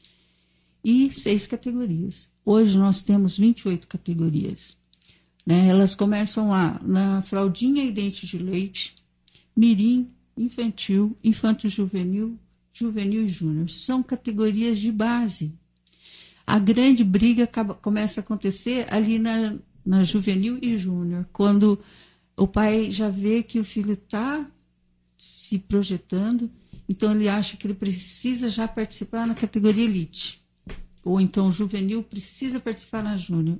e 0.86 1.12
seis 1.12 1.48
categorias. 1.48 2.30
Hoje 2.46 2.78
nós 2.78 3.02
temos 3.02 3.40
28 3.40 3.88
categorias. 3.88 4.78
Né? 5.44 5.68
Elas 5.68 5.96
começam 5.96 6.50
lá 6.50 6.80
na 6.86 7.24
fraldinha 7.24 7.84
e 7.84 7.92
dente 7.92 8.28
de 8.28 8.38
leite, 8.38 8.94
mirim, 9.58 10.12
infantil, 10.38 11.18
infanto-juvenil, 11.24 12.38
juvenil 12.72 13.24
e 13.24 13.28
júnior. 13.28 13.68
São 13.68 14.04
categorias 14.04 14.78
de 14.78 14.92
base. 14.92 15.52
A 16.46 16.60
grande 16.60 17.04
briga 17.04 17.46
acaba- 17.46 17.74
começa 17.74 18.20
a 18.20 18.22
acontecer 18.22 18.86
ali 18.94 19.18
na, 19.18 19.58
na 19.84 20.04
juvenil 20.04 20.60
e 20.62 20.78
júnior, 20.78 21.28
quando 21.34 21.80
o 22.38 22.46
pai 22.46 22.92
já 22.92 23.10
vê 23.10 23.42
que 23.42 23.60
o 23.60 23.66
filho 23.66 23.94
está 23.94 24.46
se 25.18 25.58
projetando, 25.58 26.48
então 26.90 27.12
ele 27.12 27.30
acha 27.30 27.56
que 27.56 27.68
ele 27.68 27.76
precisa 27.76 28.50
já 28.50 28.68
participar 28.68 29.28
na 29.28 29.36
categoria 29.36 29.84
elite. 29.84 30.44
Ou 31.06 31.22
então 31.22 31.48
o 31.48 31.52
juvenil 31.52 32.02
precisa 32.02 32.60
participar 32.60 33.04
na 33.04 33.16
júnior. 33.16 33.60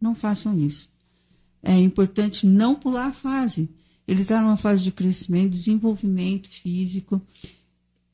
Não 0.00 0.14
façam 0.14 0.56
isso. 0.56 0.92
É 1.60 1.76
importante 1.76 2.46
não 2.46 2.76
pular 2.76 3.06
a 3.06 3.12
fase. 3.12 3.68
Ele 4.06 4.22
está 4.22 4.40
numa 4.40 4.56
fase 4.56 4.84
de 4.84 4.92
crescimento, 4.92 5.50
desenvolvimento 5.50 6.48
físico. 6.48 7.20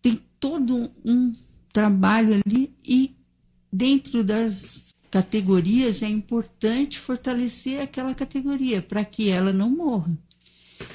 Tem 0.01 0.19
todo 0.41 0.91
um 1.05 1.33
trabalho 1.71 2.43
ali 2.47 2.75
e 2.83 3.15
dentro 3.71 4.25
das 4.25 4.95
categorias 5.11 6.03
é 6.03 6.09
importante 6.09 6.99
fortalecer 6.99 7.83
aquela 7.83 8.15
categoria 8.15 8.81
para 8.81 9.05
que 9.05 9.29
ela 9.29 9.53
não 9.53 9.69
morra. 9.69 10.17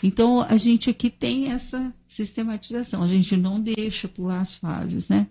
Então 0.03 0.41
a 0.41 0.57
gente 0.57 0.89
aqui 0.89 1.09
tem 1.09 1.51
essa 1.51 1.93
sistematização, 2.07 3.03
a 3.03 3.07
gente 3.07 3.35
não 3.37 3.59
deixa 3.59 4.07
pular 4.07 4.41
as 4.41 4.55
fases, 4.55 5.09
né? 5.09 5.27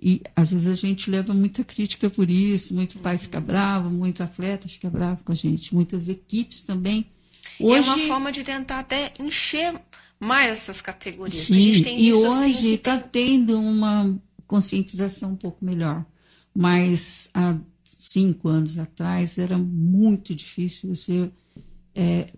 E 0.00 0.20
às 0.36 0.52
vezes 0.52 0.66
a 0.66 0.74
gente 0.74 1.10
leva 1.10 1.32
muita 1.32 1.64
crítica 1.64 2.10
por 2.10 2.28
isso, 2.30 2.74
muito 2.74 2.98
pai 2.98 3.16
fica 3.16 3.40
bravo, 3.40 3.88
muito 3.90 4.22
atleta 4.22 4.68
fica 4.68 4.90
bravo 4.90 5.22
com 5.24 5.32
a 5.32 5.34
gente, 5.34 5.74
muitas 5.74 6.08
equipes 6.08 6.62
também. 6.62 7.06
E 7.58 7.72
é 7.72 7.80
uma 7.80 7.98
forma 8.06 8.32
de 8.32 8.42
tentar 8.44 8.80
até 8.80 9.12
encher 9.18 9.80
mais 10.20 10.50
essas 10.52 10.80
categorias. 10.80 11.42
a 11.42 11.44
Sim, 11.46 11.70
e 11.96 12.10
assim, 12.10 12.12
hoje 12.12 12.68
está 12.74 12.98
tem- 12.98 13.38
tendo 13.44 13.60
uma 13.60 14.14
conscientização 14.46 15.32
um 15.32 15.36
pouco 15.36 15.64
melhor. 15.64 16.04
Mas 16.54 17.30
há 17.34 17.56
cinco 17.82 18.48
anos 18.48 18.78
atrás 18.78 19.38
era 19.38 19.56
muito 19.58 20.34
difícil 20.34 20.94
você 20.94 21.30
é, 21.94 22.28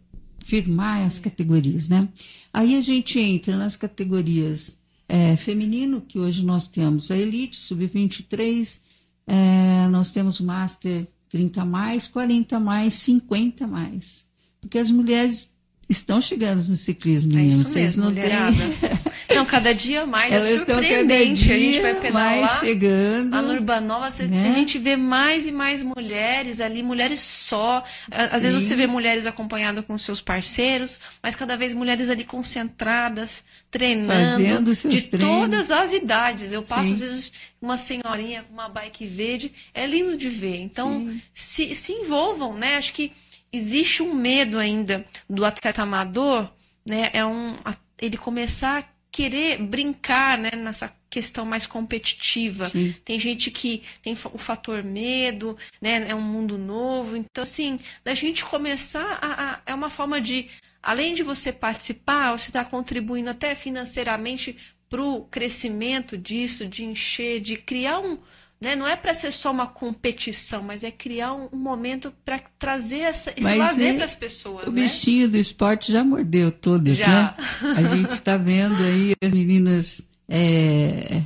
firmar 0.46 1.04
as 1.04 1.18
categorias, 1.18 1.88
né? 1.88 2.08
Aí 2.52 2.76
a 2.76 2.80
gente 2.80 3.18
entra 3.18 3.56
nas 3.56 3.74
categorias 3.74 4.78
é, 5.08 5.34
feminino, 5.34 6.00
que 6.00 6.20
hoje 6.20 6.44
nós 6.44 6.68
temos 6.68 7.10
a 7.10 7.18
Elite, 7.18 7.56
Sub-23, 7.56 8.80
é, 9.26 9.88
nós 9.88 10.12
temos 10.12 10.38
o 10.38 10.44
Master 10.44 11.08
30 11.28 11.64
mais, 11.64 12.06
40 12.06 12.60
mais, 12.60 12.94
50 12.94 13.66
mais. 13.66 14.24
Porque 14.60 14.78
as 14.78 14.88
mulheres 14.88 15.52
estão 15.88 16.20
chegando 16.20 16.62
no 16.68 16.76
ciclismo, 16.76 17.32
É 17.32 17.36
meninos. 17.36 17.60
isso 17.62 17.70
Vocês 17.70 17.96
mesmo, 17.96 18.10
não 18.10 18.14
têm. 18.20 19.36
Não, 19.36 19.44
cada 19.44 19.74
dia 19.74 20.06
mais 20.06 20.32
Elas 20.32 20.46
é 20.46 20.50
estão 20.54 20.66
cada 20.76 20.80
surpreendente. 20.88 21.52
A 21.52 21.58
gente 21.58 21.80
vai 21.80 21.92
dia 21.92 22.00
pedalar. 22.00 22.36
mais 22.40 22.50
chegando. 22.60 23.32
Lá 23.34 23.42
no 23.42 23.52
Urbanova, 23.52 24.08
né? 24.28 24.50
a 24.50 24.54
gente 24.54 24.78
vê 24.78 24.96
mais 24.96 25.46
e 25.46 25.52
mais 25.52 25.82
mulheres 25.82 26.60
ali, 26.60 26.82
mulheres 26.82 27.20
só. 27.20 27.84
A- 28.10 28.22
Às 28.36 28.42
vezes 28.44 28.64
você 28.64 28.74
vê 28.76 28.86
mulheres 28.86 29.26
acompanhadas 29.26 29.84
com 29.84 29.96
seus 29.98 30.20
parceiros, 30.22 30.98
mas 31.22 31.36
cada 31.36 31.56
vez 31.56 31.74
mulheres 31.74 32.08
ali 32.08 32.24
concentradas, 32.24 33.44
treinando, 33.70 34.30
Fazendo 34.30 34.74
seus 34.74 34.94
de 34.94 35.02
treinos. 35.08 35.28
todas 35.40 35.70
as 35.70 35.92
idades. 35.92 36.52
Eu 36.52 36.62
passo, 36.62 36.86
Sim. 36.88 36.94
às 36.94 37.00
vezes, 37.00 37.32
uma 37.60 37.76
senhorinha 37.76 38.42
com 38.44 38.54
uma 38.54 38.68
bike 38.68 39.06
verde, 39.06 39.52
é 39.74 39.86
lindo 39.86 40.16
de 40.16 40.28
ver. 40.28 40.56
Então, 40.62 41.08
Sim. 41.10 41.20
se, 41.34 41.74
se 41.74 41.92
envolvam, 41.92 42.54
né? 42.54 42.76
Acho 42.76 42.92
que 42.92 43.12
existe 43.56 44.02
um 44.02 44.14
medo 44.14 44.58
ainda 44.58 45.04
do 45.28 45.44
atleta 45.44 45.82
amador, 45.82 46.50
né? 46.86 47.10
É 47.12 47.24
um, 47.24 47.56
ele 48.00 48.16
começar 48.16 48.78
a 48.82 48.84
querer 49.10 49.58
brincar, 49.62 50.38
né? 50.38 50.50
Nessa 50.56 50.94
questão 51.08 51.44
mais 51.46 51.66
competitiva. 51.66 52.68
Sim. 52.68 52.94
Tem 53.04 53.18
gente 53.18 53.50
que 53.50 53.82
tem 54.02 54.12
o 54.32 54.38
fator 54.38 54.82
medo, 54.84 55.56
né? 55.80 56.06
É 56.08 56.14
um 56.14 56.20
mundo 56.20 56.58
novo. 56.58 57.16
Então, 57.16 57.42
assim, 57.42 57.78
da 58.04 58.12
gente 58.14 58.44
começar 58.44 59.18
a, 59.22 59.52
a- 59.54 59.60
é 59.66 59.74
uma 59.74 59.88
forma 59.90 60.20
de, 60.20 60.48
além 60.82 61.14
de 61.14 61.22
você 61.22 61.52
participar, 61.52 62.32
você 62.36 62.50
está 62.50 62.64
contribuindo 62.64 63.30
até 63.30 63.54
financeiramente 63.54 64.56
para 64.88 65.02
o 65.02 65.24
crescimento 65.24 66.16
disso, 66.16 66.66
de 66.66 66.84
encher, 66.84 67.40
de 67.40 67.56
criar 67.56 67.98
um. 68.00 68.18
Né? 68.60 68.74
Não 68.74 68.86
é 68.86 68.96
para 68.96 69.14
ser 69.14 69.32
só 69.32 69.50
uma 69.52 69.66
competição, 69.66 70.62
mas 70.62 70.82
é 70.82 70.90
criar 70.90 71.34
um, 71.34 71.48
um 71.52 71.58
momento 71.58 72.12
para 72.24 72.38
trazer 72.58 73.00
essa, 73.00 73.30
esse 73.30 73.42
Mas 73.42 73.58
lazer 73.58 73.88
é- 73.88 73.96
para 73.96 74.04
as 74.06 74.14
pessoas. 74.14 74.66
O 74.66 74.72
né? 74.72 74.82
bichinho 74.82 75.28
do 75.28 75.36
esporte 75.36 75.92
já 75.92 76.02
mordeu 76.02 76.50
todas, 76.50 76.96
Já. 76.98 77.06
né? 77.06 77.72
A 77.76 77.82
gente 77.82 78.10
está 78.12 78.36
vendo 78.36 78.82
aí 78.82 79.12
as 79.22 79.34
meninas 79.34 80.00
é, 80.26 81.22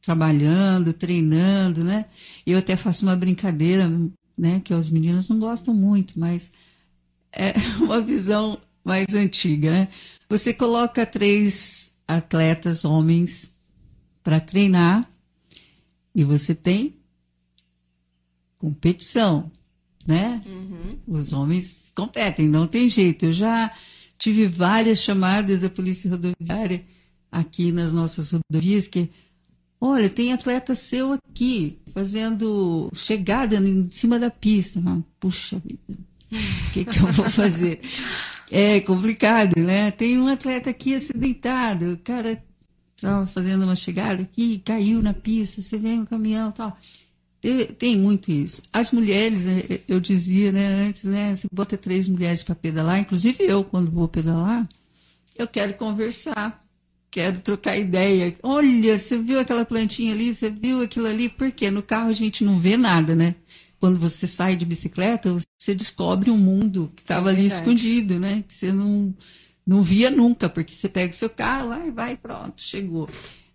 trabalhando, 0.00 0.92
treinando, 0.92 1.84
né? 1.84 2.06
Eu 2.46 2.58
até 2.58 2.76
faço 2.76 3.04
uma 3.04 3.16
brincadeira, 3.16 3.90
né? 4.38 4.60
Que 4.64 4.72
os 4.72 4.88
meninos 4.88 5.28
não 5.28 5.40
gostam 5.40 5.74
muito, 5.74 6.18
mas 6.18 6.52
é 7.32 7.54
uma 7.82 8.00
visão 8.00 8.56
mais 8.84 9.14
antiga, 9.14 9.70
né? 9.70 9.88
Você 10.28 10.54
coloca 10.54 11.04
três 11.04 11.92
atletas 12.06 12.84
homens 12.84 13.52
para 14.22 14.38
treinar 14.38 15.08
e 16.14 16.24
você 16.24 16.54
tem 16.54 16.96
competição, 18.58 19.50
né? 20.06 20.40
Os 21.06 21.32
homens 21.32 21.90
competem, 21.94 22.48
não 22.48 22.66
tem 22.66 22.88
jeito. 22.88 23.26
Eu 23.26 23.32
já 23.32 23.72
tive 24.18 24.46
várias 24.46 25.00
chamadas 25.00 25.60
da 25.60 25.70
Polícia 25.70 26.10
Rodoviária 26.10 26.84
aqui 27.30 27.72
nas 27.72 27.92
nossas 27.92 28.30
rodovias 28.30 28.86
que, 28.86 29.10
olha, 29.80 30.08
tem 30.08 30.32
atleta 30.32 30.74
seu 30.74 31.14
aqui 31.14 31.78
fazendo 31.92 32.90
chegada 32.94 33.56
em 33.56 33.90
cima 33.90 34.18
da 34.18 34.30
pista. 34.30 34.80
Puxa 35.18 35.60
vida, 35.64 35.98
o 36.30 36.72
que, 36.72 36.84
que 36.84 36.98
eu 36.98 37.12
vou 37.12 37.28
fazer? 37.28 37.80
É 38.54 38.80
complicado, 38.82 39.56
né? 39.56 39.90
Tem 39.90 40.18
um 40.18 40.28
atleta 40.28 40.68
aqui 40.68 40.94
acidentado, 40.94 41.94
o 41.94 41.96
cara 41.96 42.44
estava 43.06 43.26
fazendo 43.26 43.64
uma 43.64 43.74
chegada 43.74 44.22
aqui, 44.22 44.58
caiu 44.64 45.02
na 45.02 45.12
pista, 45.12 45.60
você 45.60 45.76
vem 45.78 46.00
um 46.00 46.06
caminhão 46.06 46.50
e 46.50 46.52
tal. 46.52 46.78
Tem, 47.40 47.66
tem 47.66 47.98
muito 47.98 48.30
isso. 48.30 48.62
As 48.72 48.92
mulheres, 48.92 49.46
eh, 49.46 49.80
eu 49.88 50.00
dizia 50.00 50.52
né, 50.52 50.86
antes, 50.86 51.04
né? 51.04 51.34
Você 51.34 51.48
bota 51.52 51.76
três 51.76 52.08
mulheres 52.08 52.42
para 52.42 52.54
pedalar, 52.54 53.00
inclusive 53.00 53.44
eu, 53.44 53.64
quando 53.64 53.90
vou 53.90 54.06
pedalar, 54.06 54.68
eu 55.36 55.48
quero 55.48 55.74
conversar, 55.74 56.64
quero 57.10 57.40
trocar 57.40 57.76
ideia. 57.76 58.34
Olha, 58.42 58.98
você 58.98 59.18
viu 59.18 59.40
aquela 59.40 59.64
plantinha 59.64 60.14
ali, 60.14 60.32
você 60.34 60.50
viu 60.50 60.82
aquilo 60.82 61.06
ali, 61.06 61.28
porque 61.28 61.70
no 61.70 61.82
carro 61.82 62.10
a 62.10 62.14
gente 62.14 62.44
não 62.44 62.58
vê 62.60 62.76
nada, 62.76 63.14
né? 63.14 63.34
quando 63.82 63.98
você 63.98 64.28
sai 64.28 64.54
de 64.54 64.64
bicicleta, 64.64 65.36
você 65.58 65.74
descobre 65.74 66.30
um 66.30 66.38
mundo 66.38 66.92
que 66.94 67.02
estava 67.02 67.30
É 67.30 67.34
ali 67.34 67.46
escondido, 67.46 68.20
né? 68.20 68.44
Que 68.46 68.54
você 68.54 68.70
não, 68.70 69.12
não 69.66 69.82
via 69.82 70.10
nunca, 70.10 70.48
porque 70.48 70.74
você 70.74 70.88
pega 70.88 71.12
o 71.12 71.16
seu 71.16 71.30
carro, 71.30 71.68
vai, 71.68 71.90
vai, 71.90 72.16
pronto, 72.16 72.60
chegou. 72.60 73.08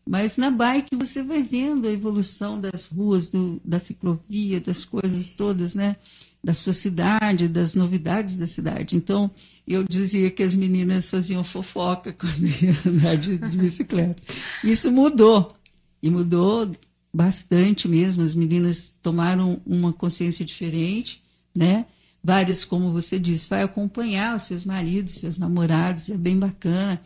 Mas 0.08 0.38
na 0.38 0.50
bike 0.50 0.96
você 0.96 1.22
vai 1.22 1.44
vendo 1.44 1.88
a 1.88 1.92
evolução 1.92 2.60
das 2.60 2.86
ruas, 2.86 3.30
do, 3.30 3.62
da 3.64 3.78
ciclovia, 3.78 4.62
das 4.62 4.86
coisas 4.86 5.30
todas, 5.30 5.76
né? 5.76 5.98
Da 6.42 6.54
sua 6.54 6.72
cidade, 6.72 7.50
das 7.50 7.76
novidades 7.76 8.38
da 8.38 8.48
cidade. 8.48 8.96
Então, 8.96 9.30
eu 9.68 9.84
dizia 9.84 10.32
que 10.32 10.42
as 10.44 10.56
meninas 10.56 11.10
faziam 11.10 11.44
fofoca 11.44 12.14
quando 12.18 12.48
iam 12.64 12.76
andar 12.86 13.18
de, 13.18 13.38
de 13.38 13.58
bicicleta. 13.58 14.22
Isso 14.64 14.90
mudou. 14.90 15.54
E 16.02 16.10
mudou 16.10 16.72
bastante 17.14 17.88
mesmo. 17.88 18.24
As 18.24 18.34
meninas 18.34 18.96
tomaram 19.02 19.62
uma 19.66 19.92
consciência 19.92 20.46
diferente, 20.46 21.22
né? 21.54 21.86
Várias, 22.28 22.66
como 22.66 22.92
você 22.92 23.18
disse, 23.18 23.50
vai 23.50 23.64
acompanhar 23.64 24.36
os 24.36 24.42
seus 24.42 24.66
maridos, 24.66 25.14
seus 25.14 25.38
namorados, 25.38 26.10
é 26.10 26.18
bem 26.18 26.38
bacana. 26.38 27.02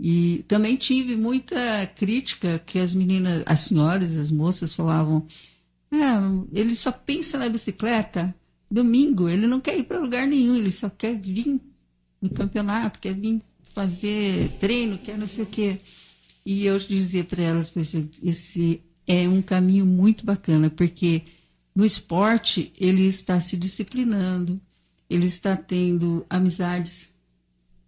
E 0.00 0.46
também 0.48 0.76
tive 0.76 1.14
muita 1.14 1.86
crítica 1.94 2.58
que 2.58 2.78
as 2.78 2.94
meninas, 2.94 3.42
as 3.44 3.60
senhoras, 3.60 4.16
as 4.16 4.30
moças 4.30 4.74
falavam: 4.74 5.26
ah, 5.90 6.22
ele 6.54 6.74
só 6.74 6.90
pensa 6.90 7.36
na 7.36 7.50
bicicleta 7.50 8.34
domingo, 8.70 9.28
ele 9.28 9.46
não 9.46 9.60
quer 9.60 9.78
ir 9.78 9.82
para 9.82 10.00
lugar 10.00 10.26
nenhum, 10.26 10.56
ele 10.56 10.70
só 10.70 10.88
quer 10.88 11.20
vir 11.20 11.60
no 12.22 12.30
campeonato, 12.30 12.98
quer 12.98 13.12
vir 13.14 13.42
fazer 13.74 14.56
treino, 14.58 14.96
quer 14.96 15.18
não 15.18 15.26
sei 15.26 15.44
o 15.44 15.46
quê. 15.46 15.80
E 16.46 16.64
eu 16.64 16.78
dizia 16.78 17.24
para 17.24 17.42
elas, 17.42 17.68
"Poxa, 17.68 18.08
esse 18.22 18.80
é 19.06 19.28
um 19.28 19.42
caminho 19.42 19.84
muito 19.84 20.24
bacana, 20.24 20.70
porque 20.70 21.24
no 21.74 21.84
esporte 21.84 22.72
ele 22.78 23.02
está 23.06 23.40
se 23.40 23.56
disciplinando, 23.56 24.60
ele 25.08 25.26
está 25.26 25.56
tendo 25.56 26.24
amizades 26.28 27.10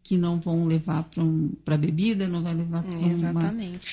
que 0.02 0.16
não 0.16 0.38
vão 0.38 0.66
levar 0.66 1.04
para 1.04 1.22
um, 1.24 1.52
a 1.66 1.76
bebida, 1.76 2.28
não 2.28 2.42
vai 2.42 2.54
levar 2.54 2.82
para 2.82 2.98
uma, 2.98 3.42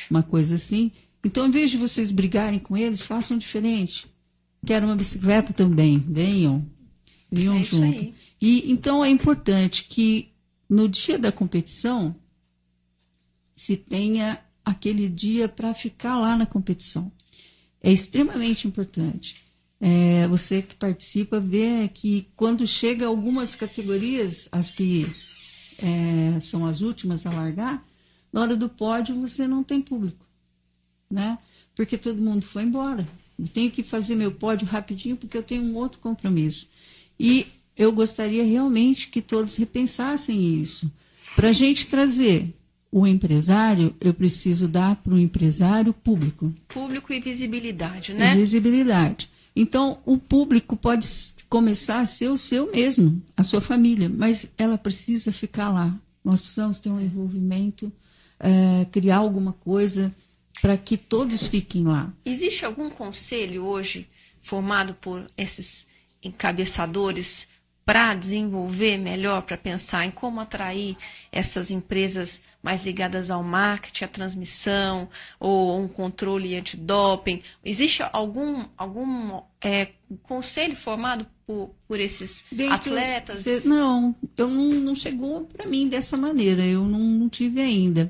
uma 0.10 0.24
coisa 0.24 0.56
assim. 0.56 0.92
Então, 1.24 1.48
em 1.48 1.52
vez 1.52 1.72
de 1.72 1.78
vocês 1.78 2.12
brigarem 2.12 2.60
com 2.60 2.76
eles, 2.76 3.02
façam 3.02 3.38
diferente. 3.38 4.08
Quero 4.66 4.86
uma 4.86 4.96
bicicleta 4.96 5.54
também, 5.54 6.00
venham. 6.00 6.66
Venham 7.32 7.56
É 7.58 7.62
isso 7.62 7.78
junto. 7.78 7.86
aí. 7.98 8.14
E 8.42 8.72
então 8.72 9.04
é 9.04 9.10
importante 9.10 9.86
que 9.86 10.30
no 10.70 10.88
dia 10.90 11.18
da 11.18 11.32
competição 11.32 12.16
se 13.56 13.78
tenha 13.78 14.40
aquele 14.66 15.08
dia 15.08 15.48
para 15.48 15.74
ficar 15.74 16.20
lá 16.20 16.36
na 16.38 16.46
competição. 16.46 17.12
É 17.82 17.92
extremamente 17.92 18.68
importante. 18.68 19.44
É, 19.84 20.28
você 20.28 20.62
que 20.62 20.76
participa 20.76 21.40
vê 21.40 21.90
que 21.92 22.28
quando 22.36 22.68
chega 22.68 23.08
algumas 23.08 23.56
categorias, 23.56 24.48
as 24.52 24.70
que 24.70 25.08
é, 25.82 26.40
são 26.40 26.68
as 26.68 26.82
últimas 26.82 27.26
a 27.26 27.32
largar, 27.32 27.84
na 28.32 28.42
hora 28.42 28.56
do 28.56 28.70
pódio 28.70 29.20
você 29.20 29.48
não 29.48 29.64
tem 29.64 29.82
público, 29.82 30.24
né? 31.10 31.40
Porque 31.76 31.98
todo 31.98 32.22
mundo 32.22 32.46
foi 32.46 32.62
embora. 32.64 33.08
Eu 33.40 33.48
tenho 33.48 33.72
que 33.72 33.82
fazer 33.82 34.16
meu 34.16 34.32
pódio 34.32 34.68
rapidinho 34.68 35.18
porque 35.18 35.36
eu 35.38 35.44
tenho 35.44 35.64
um 35.64 35.76
outro 35.76 36.00
compromisso. 36.00 36.68
E 37.20 37.48
eu 37.76 37.92
gostaria 37.92 38.44
realmente 38.44 39.08
que 39.08 39.22
todos 39.22 39.56
repensassem 39.56 40.60
isso. 40.60 40.92
Para 41.36 41.50
a 41.50 41.54
gente 41.54 41.88
trazer 41.88 42.54
o 42.92 43.08
empresário, 43.08 43.96
eu 44.00 44.14
preciso 44.14 44.68
dar 44.68 44.98
para 44.98 45.14
o 45.14 45.20
empresário 45.20 45.94
público 45.94 46.54
Público 46.68 47.12
e 47.14 47.20
visibilidade, 47.20 48.12
e 48.12 48.16
né? 48.16 48.36
visibilidade. 48.36 49.30
Então, 49.56 50.00
o 50.06 50.18
público 50.18 50.78
pode 50.78 51.08
começar 51.50 52.00
a 52.00 52.06
ser 52.06 52.30
o 52.30 52.38
seu 52.38 52.72
mesmo, 52.72 53.22
a 53.36 53.44
sua 53.44 53.60
família, 53.60 54.10
mas 54.10 54.50
ela 54.58 54.78
precisa 54.78 55.32
ficar 55.32 55.70
lá. 55.70 55.94
Nós 56.24 56.40
precisamos 56.40 56.80
ter 56.80 56.90
um 56.90 57.02
envolvimento, 57.02 57.92
eh, 58.40 58.86
criar 58.92 59.18
alguma 59.18 59.54
coisa 59.54 60.14
para 60.62 60.78
que 60.78 60.96
todos 60.96 61.48
fiquem 61.48 61.84
lá. 61.84 62.14
Existe 62.24 62.64
algum 62.64 62.90
conselho 62.90 63.66
hoje 63.66 64.08
formado 64.42 64.94
por 64.94 65.26
esses 65.38 65.88
encabeçadores 66.24 67.48
para 67.92 68.14
desenvolver 68.14 68.98
melhor, 68.98 69.42
para 69.42 69.58
pensar 69.58 70.06
em 70.06 70.12
como 70.12 70.40
atrair 70.40 70.96
essas 71.30 71.72
empresas 71.72 72.42
mais 72.64 72.82
ligadas 72.86 73.30
ao 73.30 73.44
marketing, 73.44 74.06
à 74.06 74.08
transmissão, 74.08 75.10
ou 75.38 75.78
um 75.78 75.90
controle 75.90 76.56
antidoping? 76.56 77.42
Existe 77.66 78.02
algum, 78.14 78.64
algum 78.78 79.42
é, 79.62 79.90
conselho 80.24 80.74
formado 80.74 81.28
por, 81.46 81.76
por 81.86 82.00
esses 82.00 82.46
Dentro- 82.50 82.76
atletas? 82.76 83.66
não, 83.66 84.16
eu 84.38 84.48
não, 84.48 84.64
não 84.72 84.96
chegou 84.96 85.42
para 85.52 85.66
mim 85.68 85.90
dessa 85.90 86.16
maneira, 86.16 86.66
eu 86.66 86.86
não, 86.86 86.98
não 86.98 87.28
tive 87.28 87.60
ainda. 87.60 88.08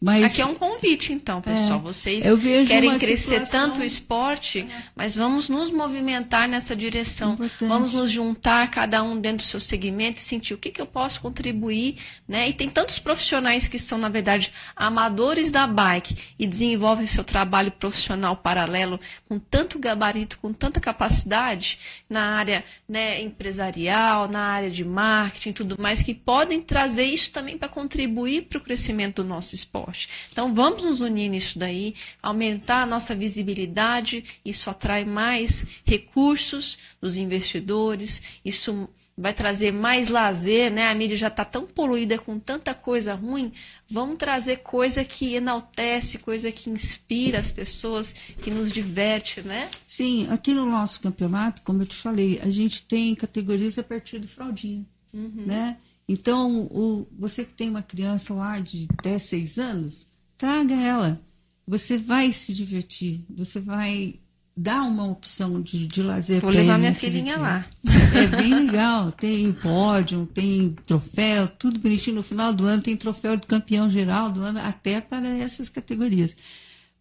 Mas 0.00 0.24
Aqui 0.24 0.40
é 0.40 0.46
um 0.46 0.54
convite, 0.54 1.12
então, 1.12 1.42
pessoal. 1.42 1.78
Vocês 1.80 2.24
eu 2.24 2.34
vejo 2.34 2.70
querem 2.70 2.98
crescer 2.98 3.18
situação- 3.18 3.68
tanto 3.68 3.80
o 3.80 3.84
esporte, 3.84 4.66
mas 4.96 5.14
vamos 5.14 5.50
nos 5.50 5.70
movimentar 5.70 6.48
nessa 6.48 6.74
direção. 6.74 7.34
Importante. 7.34 7.68
Vamos 7.68 7.92
nos 7.92 8.10
juntar, 8.10 8.70
cada 8.70 9.02
um 9.02 9.20
dentro 9.20 9.38
do 9.38 9.42
seu 9.42 9.60
segmento, 9.60 10.18
e 10.18 10.22
sentir 10.22 10.54
o 10.54 10.58
que, 10.58 10.70
que 10.70 10.80
eu 10.80 10.86
posso 10.86 11.20
contribuir. 11.20 11.96
Né? 12.26 12.48
E 12.48 12.54
tem 12.54 12.70
tantos 12.70 12.98
profissionais 12.98 13.68
que 13.68 13.78
são, 13.78 13.98
na 13.98 14.08
verdade, 14.08 14.50
amadores 14.74 15.50
da 15.50 15.66
bike 15.66 16.14
e 16.38 16.46
desenvolvem 16.46 17.06
seu 17.06 17.22
trabalho 17.22 17.70
profissional 17.70 18.34
paralelo 18.36 18.98
com 19.28 19.38
tanto 19.38 19.78
gabarito, 19.78 20.38
com 20.38 20.50
tanta 20.50 20.80
capacidade 20.80 21.78
na 22.08 22.36
área 22.36 22.64
né, 22.88 23.20
empresarial, 23.20 24.28
na 24.28 24.40
área 24.40 24.70
de 24.70 24.82
marketing 24.84 25.50
e 25.50 25.52
tudo 25.52 25.76
mais, 25.78 26.02
que 26.02 26.14
podem 26.14 26.62
trazer 26.62 27.04
isso 27.04 27.30
também 27.30 27.58
para 27.58 27.68
contribuir 27.68 28.42
para 28.42 28.56
o 28.56 28.62
crescimento 28.62 29.22
do 29.22 29.28
nosso 29.28 29.54
esporte. 29.54 29.89
Então 30.30 30.54
vamos 30.54 30.82
nos 30.82 31.00
unir 31.00 31.28
nisso 31.28 31.58
daí, 31.58 31.94
aumentar 32.22 32.82
a 32.82 32.86
nossa 32.86 33.14
visibilidade, 33.14 34.24
isso 34.44 34.70
atrai 34.70 35.04
mais 35.04 35.64
recursos 35.84 36.78
dos 37.00 37.16
investidores, 37.16 38.22
isso 38.44 38.88
vai 39.20 39.34
trazer 39.34 39.70
mais 39.72 40.08
lazer, 40.08 40.72
né? 40.72 40.88
A 40.88 40.94
mídia 40.94 41.16
já 41.16 41.28
está 41.28 41.44
tão 41.44 41.66
poluída 41.66 42.18
com 42.18 42.38
tanta 42.38 42.74
coisa 42.74 43.14
ruim. 43.14 43.52
Vamos 43.88 44.16
trazer 44.16 44.58
coisa 44.58 45.04
que 45.04 45.34
enaltece, 45.34 46.18
coisa 46.18 46.50
que 46.50 46.70
inspira 46.70 47.38
as 47.38 47.52
pessoas, 47.52 48.12
que 48.12 48.50
nos 48.50 48.72
diverte, 48.72 49.42
né? 49.42 49.68
Sim, 49.86 50.26
aqui 50.30 50.54
no 50.54 50.64
nosso 50.64 51.00
campeonato, 51.00 51.60
como 51.62 51.82
eu 51.82 51.86
te 51.86 51.96
falei, 51.96 52.40
a 52.42 52.48
gente 52.48 52.82
tem 52.82 53.14
categorias 53.14 53.78
a 53.78 53.82
partir 53.82 54.18
do 54.18 54.26
fraldinha, 54.26 54.86
né? 55.12 55.76
Então, 56.12 56.62
o, 56.72 57.06
você 57.16 57.44
que 57.44 57.54
tem 57.54 57.70
uma 57.70 57.82
criança 57.82 58.34
lá 58.34 58.58
de 58.58 58.88
até 58.98 59.16
seis 59.16 59.58
anos, 59.58 60.08
traga 60.36 60.74
ela. 60.74 61.20
Você 61.68 61.96
vai 61.98 62.32
se 62.32 62.52
divertir, 62.52 63.24
você 63.30 63.60
vai 63.60 64.16
dar 64.56 64.82
uma 64.82 65.06
opção 65.06 65.62
de, 65.62 65.86
de 65.86 66.02
lazer 66.02 66.40
Vou 66.40 66.50
pra 66.50 66.60
levar 66.60 66.78
minha 66.78 66.90
naquele 66.90 67.18
filhinha 67.18 67.38
lá. 67.38 67.64
É 68.12 68.26
bem 68.26 68.52
legal. 68.52 69.12
Tem 69.12 69.52
pódio, 69.52 70.28
tem 70.34 70.74
troféu, 70.84 71.46
tudo 71.46 71.78
bonitinho. 71.78 72.16
No 72.16 72.24
final 72.24 72.52
do 72.52 72.64
ano 72.66 72.82
tem 72.82 72.96
troféu 72.96 73.36
de 73.36 73.46
campeão 73.46 73.88
geral 73.88 74.32
do 74.32 74.42
ano, 74.42 74.58
até 74.58 75.00
para 75.00 75.28
essas 75.28 75.68
categorias. 75.68 76.36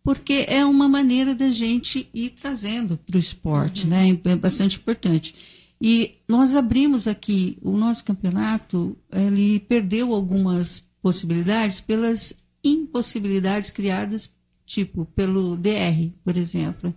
Porque 0.03 0.45
é 0.47 0.63
uma 0.63 0.87
maneira 0.87 1.33
da 1.33 1.49
gente 1.49 2.07
ir 2.13 2.29
trazendo 2.29 2.95
para 2.95 3.15
o 3.15 3.19
esporte, 3.19 3.87
né? 3.87 4.07
É 4.23 4.35
bastante 4.35 4.77
importante. 4.77 5.33
E 5.81 6.17
nós 6.27 6.55
abrimos 6.55 7.07
aqui 7.07 7.57
o 7.61 7.77
nosso 7.77 8.03
campeonato, 8.03 8.97
ele 9.11 9.61
perdeu 9.61 10.13
algumas 10.13 10.83
possibilidades 11.01 11.79
pelas 11.79 12.35
impossibilidades 12.63 13.69
criadas, 13.69 14.29
tipo 14.65 15.05
pelo 15.15 15.55
DR, 15.55 16.11
por 16.23 16.35
exemplo. 16.35 16.93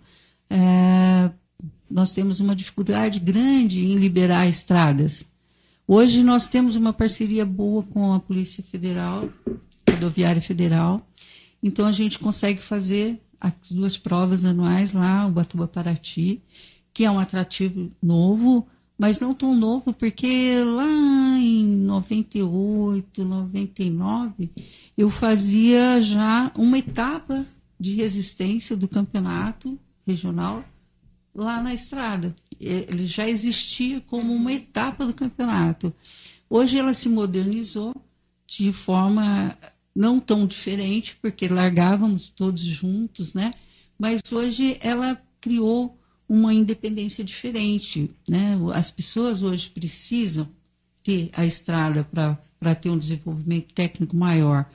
É, 0.49 1.31
nós 1.89 2.11
temos 2.11 2.39
uma 2.39 2.55
dificuldade 2.55 3.19
grande 3.19 3.85
em 3.85 3.95
liberar 3.95 4.47
estradas. 4.47 5.25
Hoje 5.87 6.23
nós 6.23 6.47
temos 6.47 6.75
uma 6.75 6.91
parceria 6.91 7.45
boa 7.45 7.83
com 7.83 8.13
a 8.13 8.19
Polícia 8.19 8.63
Federal, 8.63 9.29
Rodoviária 9.89 10.41
Federal, 10.41 11.05
então 11.61 11.85
a 11.85 11.91
gente 11.91 12.19
consegue 12.19 12.61
fazer 12.61 13.21
as 13.39 13.53
duas 13.71 13.97
provas 13.97 14.45
anuais 14.45 14.93
lá, 14.93 15.25
o 15.27 15.31
Batuba 15.31 15.67
Paraty, 15.67 16.41
que 16.93 17.03
é 17.03 17.11
um 17.11 17.19
atrativo 17.19 17.89
novo, 18.01 18.67
mas 18.97 19.19
não 19.19 19.33
tão 19.33 19.55
novo, 19.55 19.91
porque 19.93 20.63
lá 20.63 21.37
em 21.39 21.65
98, 21.77 23.25
99, 23.25 24.49
eu 24.97 25.09
fazia 25.09 26.01
já 26.01 26.51
uma 26.55 26.77
etapa 26.77 27.45
de 27.79 27.95
resistência 27.95 28.77
do 28.77 28.87
campeonato 28.87 29.77
regional 30.05 30.63
lá 31.33 31.61
na 31.61 31.73
estrada. 31.73 32.35
Ele 32.59 33.05
já 33.05 33.27
existia 33.27 33.99
como 34.01 34.33
uma 34.33 34.53
etapa 34.53 35.05
do 35.05 35.13
campeonato. 35.13 35.93
Hoje 36.49 36.77
ela 36.77 36.93
se 36.93 37.09
modernizou 37.09 37.93
de 38.45 38.71
forma 38.71 39.57
não 39.95 40.19
tão 40.19 40.45
diferente, 40.45 41.17
porque 41.21 41.47
largávamos 41.47 42.29
todos 42.29 42.61
juntos, 42.61 43.33
né? 43.33 43.51
Mas 43.97 44.21
hoje 44.31 44.77
ela 44.81 45.21
criou 45.41 45.97
uma 46.27 46.53
independência 46.53 47.23
diferente. 47.23 48.09
Né? 48.27 48.57
As 48.73 48.91
pessoas 48.91 49.43
hoje 49.43 49.69
precisam 49.69 50.47
ter 51.03 51.29
a 51.33 51.45
estrada 51.45 52.03
para 52.03 52.75
ter 52.75 52.89
um 52.89 52.97
desenvolvimento 52.97 53.73
técnico 53.73 54.15
maior. 54.15 54.65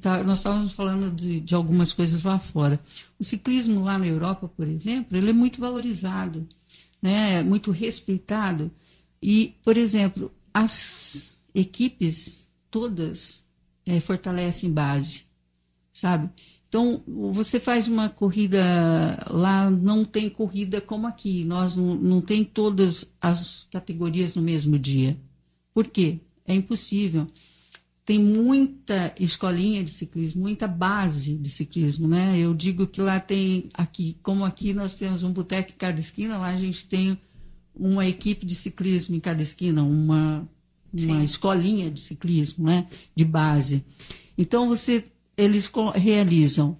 Tá, 0.00 0.22
nós 0.22 0.38
estávamos 0.38 0.72
falando 0.72 1.10
de, 1.10 1.40
de, 1.40 1.54
algumas 1.54 1.92
coisas 1.92 2.22
lá 2.24 2.38
fora. 2.38 2.78
O 3.18 3.24
ciclismo 3.24 3.82
lá 3.82 3.98
na 3.98 4.06
Europa, 4.06 4.48
por 4.48 4.66
exemplo, 4.66 5.16
ele 5.16 5.30
é 5.30 5.32
muito 5.32 5.60
valorizado, 5.60 6.46
né? 7.00 7.42
muito 7.42 7.70
respeitado. 7.70 8.70
E, 9.22 9.54
por 9.62 9.76
exemplo, 9.76 10.30
as 10.52 11.36
equipes 11.54 12.46
todas 12.70 13.42
é, 13.86 13.98
fortalecem 14.00 14.70
base, 14.70 15.24
sabe? 15.92 16.28
Então, 16.68 17.02
você 17.06 17.60
faz 17.60 17.86
uma 17.86 18.08
corrida 18.08 18.60
lá, 19.30 19.70
não 19.70 20.04
tem 20.04 20.28
corrida 20.28 20.80
como 20.80 21.06
aqui. 21.06 21.44
Nós 21.44 21.76
não, 21.76 21.94
não 21.94 22.20
tem 22.20 22.44
todas 22.44 23.10
as 23.20 23.68
categorias 23.70 24.34
no 24.34 24.42
mesmo 24.42 24.78
dia. 24.78 25.16
Por 25.72 25.86
quê? 25.86 26.20
É 26.44 26.54
impossível. 26.54 27.26
Tem 28.04 28.18
muita 28.18 29.14
escolinha 29.18 29.82
de 29.82 29.90
ciclismo, 29.90 30.42
muita 30.42 30.68
base 30.68 31.34
de 31.34 31.50
ciclismo, 31.50 32.06
né? 32.06 32.38
Eu 32.38 32.54
digo 32.54 32.86
que 32.86 33.00
lá 33.00 33.18
tem, 33.18 33.68
aqui, 33.74 34.16
como 34.22 34.44
aqui 34.44 34.72
nós 34.72 34.94
temos 34.94 35.22
um 35.24 35.32
boteco 35.32 35.72
em 35.72 35.76
cada 35.76 35.98
esquina, 35.98 36.38
lá 36.38 36.48
a 36.48 36.56
gente 36.56 36.86
tem 36.86 37.18
uma 37.74 38.06
equipe 38.06 38.46
de 38.46 38.54
ciclismo 38.54 39.14
em 39.16 39.20
cada 39.20 39.42
esquina, 39.42 39.82
uma, 39.82 40.48
uma 40.92 41.22
escolinha 41.22 41.90
de 41.90 42.00
ciclismo, 42.00 42.66
né? 42.66 42.88
De 43.14 43.24
base. 43.24 43.84
Então, 44.38 44.68
você, 44.68 45.04
eles 45.36 45.70
realizam 45.94 46.78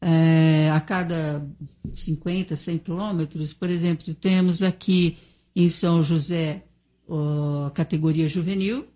é, 0.00 0.70
a 0.70 0.80
cada 0.80 1.46
50, 1.94 2.56
100 2.56 2.78
quilômetros, 2.78 3.52
por 3.52 3.70
exemplo, 3.70 4.12
temos 4.14 4.62
aqui 4.62 5.16
em 5.54 5.68
São 5.68 6.02
José 6.02 6.64
a 7.08 7.70
categoria 7.70 8.28
juvenil, 8.28 8.86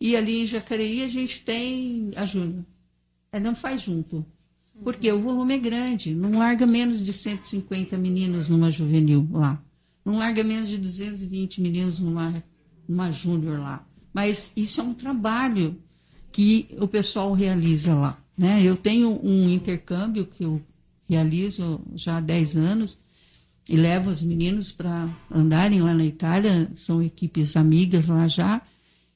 e 0.00 0.16
ali 0.16 0.42
em 0.42 0.46
Jacareí 0.46 1.02
a 1.02 1.08
gente 1.08 1.42
tem 1.42 2.10
a 2.16 2.24
Júnior. 2.24 2.64
É, 3.30 3.38
não 3.38 3.54
faz 3.54 3.82
junto. 3.82 4.26
Porque 4.82 5.10
o 5.12 5.20
volume 5.20 5.54
é 5.54 5.58
grande. 5.58 6.14
Não 6.14 6.38
larga 6.38 6.66
menos 6.66 7.02
de 7.02 7.12
150 7.12 7.96
meninos 7.96 8.48
numa 8.48 8.70
juvenil 8.70 9.28
lá. 9.30 9.62
Não 10.04 10.18
larga 10.18 10.42
menos 10.42 10.68
de 10.68 10.76
220 10.76 11.60
meninos 11.60 12.00
numa, 12.00 12.42
numa 12.88 13.10
júnior 13.10 13.60
lá. 13.60 13.86
Mas 14.12 14.52
isso 14.56 14.80
é 14.80 14.84
um 14.84 14.94
trabalho 14.94 15.78
que 16.32 16.68
o 16.78 16.88
pessoal 16.88 17.32
realiza 17.32 17.94
lá. 17.94 18.21
Né? 18.36 18.62
Eu 18.62 18.76
tenho 18.76 19.20
um 19.22 19.50
intercâmbio 19.50 20.26
que 20.26 20.44
eu 20.44 20.60
realizo 21.08 21.80
já 21.94 22.16
há 22.16 22.20
10 22.20 22.56
anos, 22.56 22.98
e 23.68 23.76
levo 23.76 24.10
os 24.10 24.22
meninos 24.22 24.72
para 24.72 25.08
andarem 25.30 25.80
lá 25.80 25.94
na 25.94 26.04
Itália, 26.04 26.70
são 26.74 27.02
equipes 27.02 27.56
amigas 27.56 28.08
lá 28.08 28.26
já, 28.26 28.60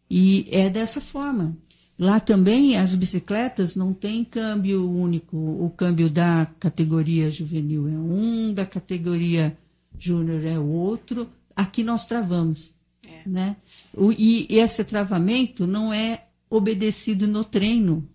e 0.09 0.47
é 0.51 0.71
dessa 0.71 1.01
forma. 1.01 1.57
Lá 1.99 2.21
também 2.21 2.77
as 2.77 2.95
bicicletas 2.95 3.75
não 3.75 3.93
têm 3.93 4.23
câmbio 4.23 4.89
único, 4.89 5.37
o 5.37 5.71
câmbio 5.71 6.11
da 6.11 6.47
categoria 6.61 7.31
juvenil 7.31 7.89
é 7.89 7.99
um, 7.99 8.53
da 8.53 8.67
categoria 8.67 9.57
júnior 9.99 10.45
é 10.45 10.59
outro. 10.59 11.29
Aqui 11.55 11.83
nós 11.83 12.07
travamos. 12.07 12.75
É. 13.03 13.29
Né? 13.29 13.57
O, 13.95 14.13
e 14.13 14.47
esse 14.51 14.85
travamento 14.85 15.67
não 15.67 15.93
é 15.93 16.27
obedecido 16.51 17.27
no 17.27 17.43
treino. 17.43 18.07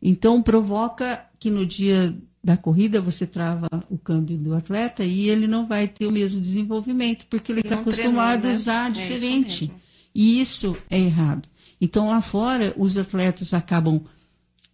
Então 0.00 0.42
provoca 0.42 1.24
que 1.38 1.50
no 1.50 1.66
dia 1.66 2.16
da 2.42 2.56
corrida, 2.56 3.00
você 3.00 3.26
trava 3.26 3.68
o 3.90 3.98
câmbio 3.98 4.38
do 4.38 4.54
atleta 4.54 5.04
e 5.04 5.28
ele 5.28 5.46
não 5.46 5.66
vai 5.66 5.88
ter 5.88 6.06
o 6.06 6.12
mesmo 6.12 6.40
desenvolvimento, 6.40 7.26
porque 7.26 7.52
ele 7.52 7.60
está 7.60 7.74
acostumado 7.74 8.42
treinou, 8.42 8.42
né? 8.42 8.50
a 8.50 8.54
usar 8.54 8.88
é 8.88 8.92
diferente. 8.92 9.64
Isso 9.64 9.88
e 10.14 10.40
isso 10.40 10.76
é 10.90 10.98
errado. 10.98 11.48
Então, 11.80 12.08
lá 12.08 12.20
fora, 12.20 12.74
os 12.76 12.98
atletas 12.98 13.54
acabam 13.54 14.04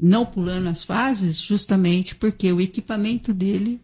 não 0.01 0.25
pulando 0.25 0.69
as 0.69 0.85
fases 0.85 1.39
justamente 1.39 2.15
porque 2.15 2.51
o 2.53 2.61
equipamento 2.61 3.33
dele 3.33 3.81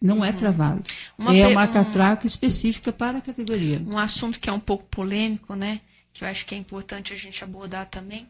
não 0.00 0.24
é 0.24 0.30
uhum. 0.30 0.36
travado. 0.36 0.82
Uma 1.16 1.36
é 1.36 1.46
uma 1.46 1.68
catraca 1.68 2.26
específica 2.26 2.92
para 2.92 3.18
a 3.18 3.20
categoria. 3.20 3.80
Um 3.86 3.96
assunto 3.96 4.40
que 4.40 4.50
é 4.50 4.52
um 4.52 4.60
pouco 4.60 4.84
polêmico, 4.90 5.54
né? 5.54 5.80
Que 6.12 6.24
eu 6.24 6.28
acho 6.28 6.44
que 6.44 6.54
é 6.54 6.58
importante 6.58 7.12
a 7.12 7.16
gente 7.16 7.44
abordar 7.44 7.86
também 7.86 8.26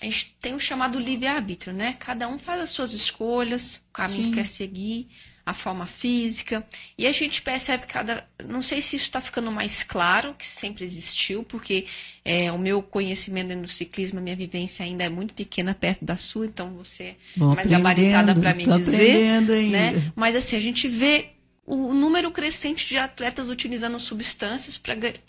a 0.00 0.04
gente 0.04 0.36
tem 0.40 0.54
o 0.54 0.60
chamado 0.60 0.98
livre-arbítrio, 0.98 1.72
né? 1.72 1.96
Cada 1.98 2.28
um 2.28 2.38
faz 2.38 2.60
as 2.60 2.70
suas 2.70 2.92
escolhas, 2.92 3.82
o 3.88 3.92
caminho 3.92 4.24
Sim. 4.24 4.30
que 4.30 4.36
quer 4.36 4.46
seguir, 4.46 5.08
a 5.46 5.52
forma 5.52 5.86
física. 5.86 6.66
E 6.96 7.06
a 7.06 7.12
gente 7.12 7.42
percebe 7.42 7.86
cada. 7.86 8.26
Não 8.46 8.62
sei 8.62 8.80
se 8.80 8.96
isso 8.96 9.06
está 9.06 9.20
ficando 9.20 9.52
mais 9.52 9.82
claro, 9.82 10.34
que 10.34 10.46
sempre 10.46 10.84
existiu, 10.84 11.44
porque 11.44 11.86
é, 12.24 12.50
o 12.50 12.58
meu 12.58 12.82
conhecimento 12.82 13.54
no 13.54 13.68
ciclismo, 13.68 14.18
a 14.18 14.22
minha 14.22 14.36
vivência 14.36 14.84
ainda 14.84 15.04
é 15.04 15.08
muito 15.08 15.34
pequena 15.34 15.74
perto 15.74 16.04
da 16.04 16.16
sua, 16.16 16.46
então 16.46 16.70
você 16.74 17.16
é 17.36 17.40
mais 17.40 17.68
gabaritada 17.68 18.34
para 18.34 18.54
me 18.54 18.66
dizer. 18.66 19.40
Né? 19.42 20.12
Mas 20.16 20.34
assim, 20.34 20.56
a 20.56 20.60
gente 20.60 20.88
vê 20.88 21.33
o 21.66 21.94
número 21.94 22.30
crescente 22.30 22.86
de 22.88 22.98
atletas 22.98 23.48
utilizando 23.48 23.98
substâncias 23.98 24.78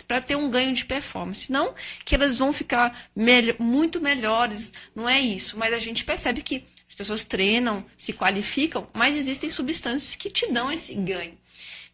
para 0.08 0.22
ter 0.22 0.36
um 0.36 0.50
ganho 0.50 0.74
de 0.74 0.86
performance. 0.86 1.52
Não 1.52 1.74
que 2.04 2.16
elas 2.16 2.38
vão 2.38 2.52
ficar 2.52 3.10
muito 3.58 4.02
melhores, 4.02 4.72
não 4.94 5.08
é 5.08 5.20
isso, 5.20 5.58
mas 5.58 5.74
a 5.74 5.80
gente 5.80 6.04
percebe 6.04 6.42
que 6.42 6.66
as 6.88 6.96
pessoas 6.96 7.24
treinam, 7.24 7.86
se 7.98 8.14
qualificam, 8.14 8.88
mas 8.94 9.16
existem 9.16 9.50
substâncias 9.50 10.16
que 10.16 10.30
te 10.30 10.52
dão 10.52 10.72
esse 10.72 10.94
ganho. 10.96 11.38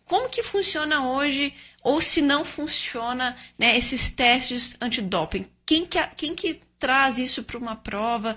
Como 0.05 0.29
que 0.29 0.43
funciona 0.43 1.07
hoje, 1.09 1.53
ou 1.81 2.01
se 2.01 2.21
não 2.21 2.43
funciona, 2.43 3.35
né, 3.57 3.77
esses 3.77 4.09
testes 4.09 4.75
antidoping? 4.81 5.45
Quem 5.65 5.85
que, 5.85 6.05
quem 6.17 6.35
que 6.35 6.61
traz 6.77 7.17
isso 7.17 7.43
para 7.43 7.57
uma 7.57 7.77
prova? 7.77 8.35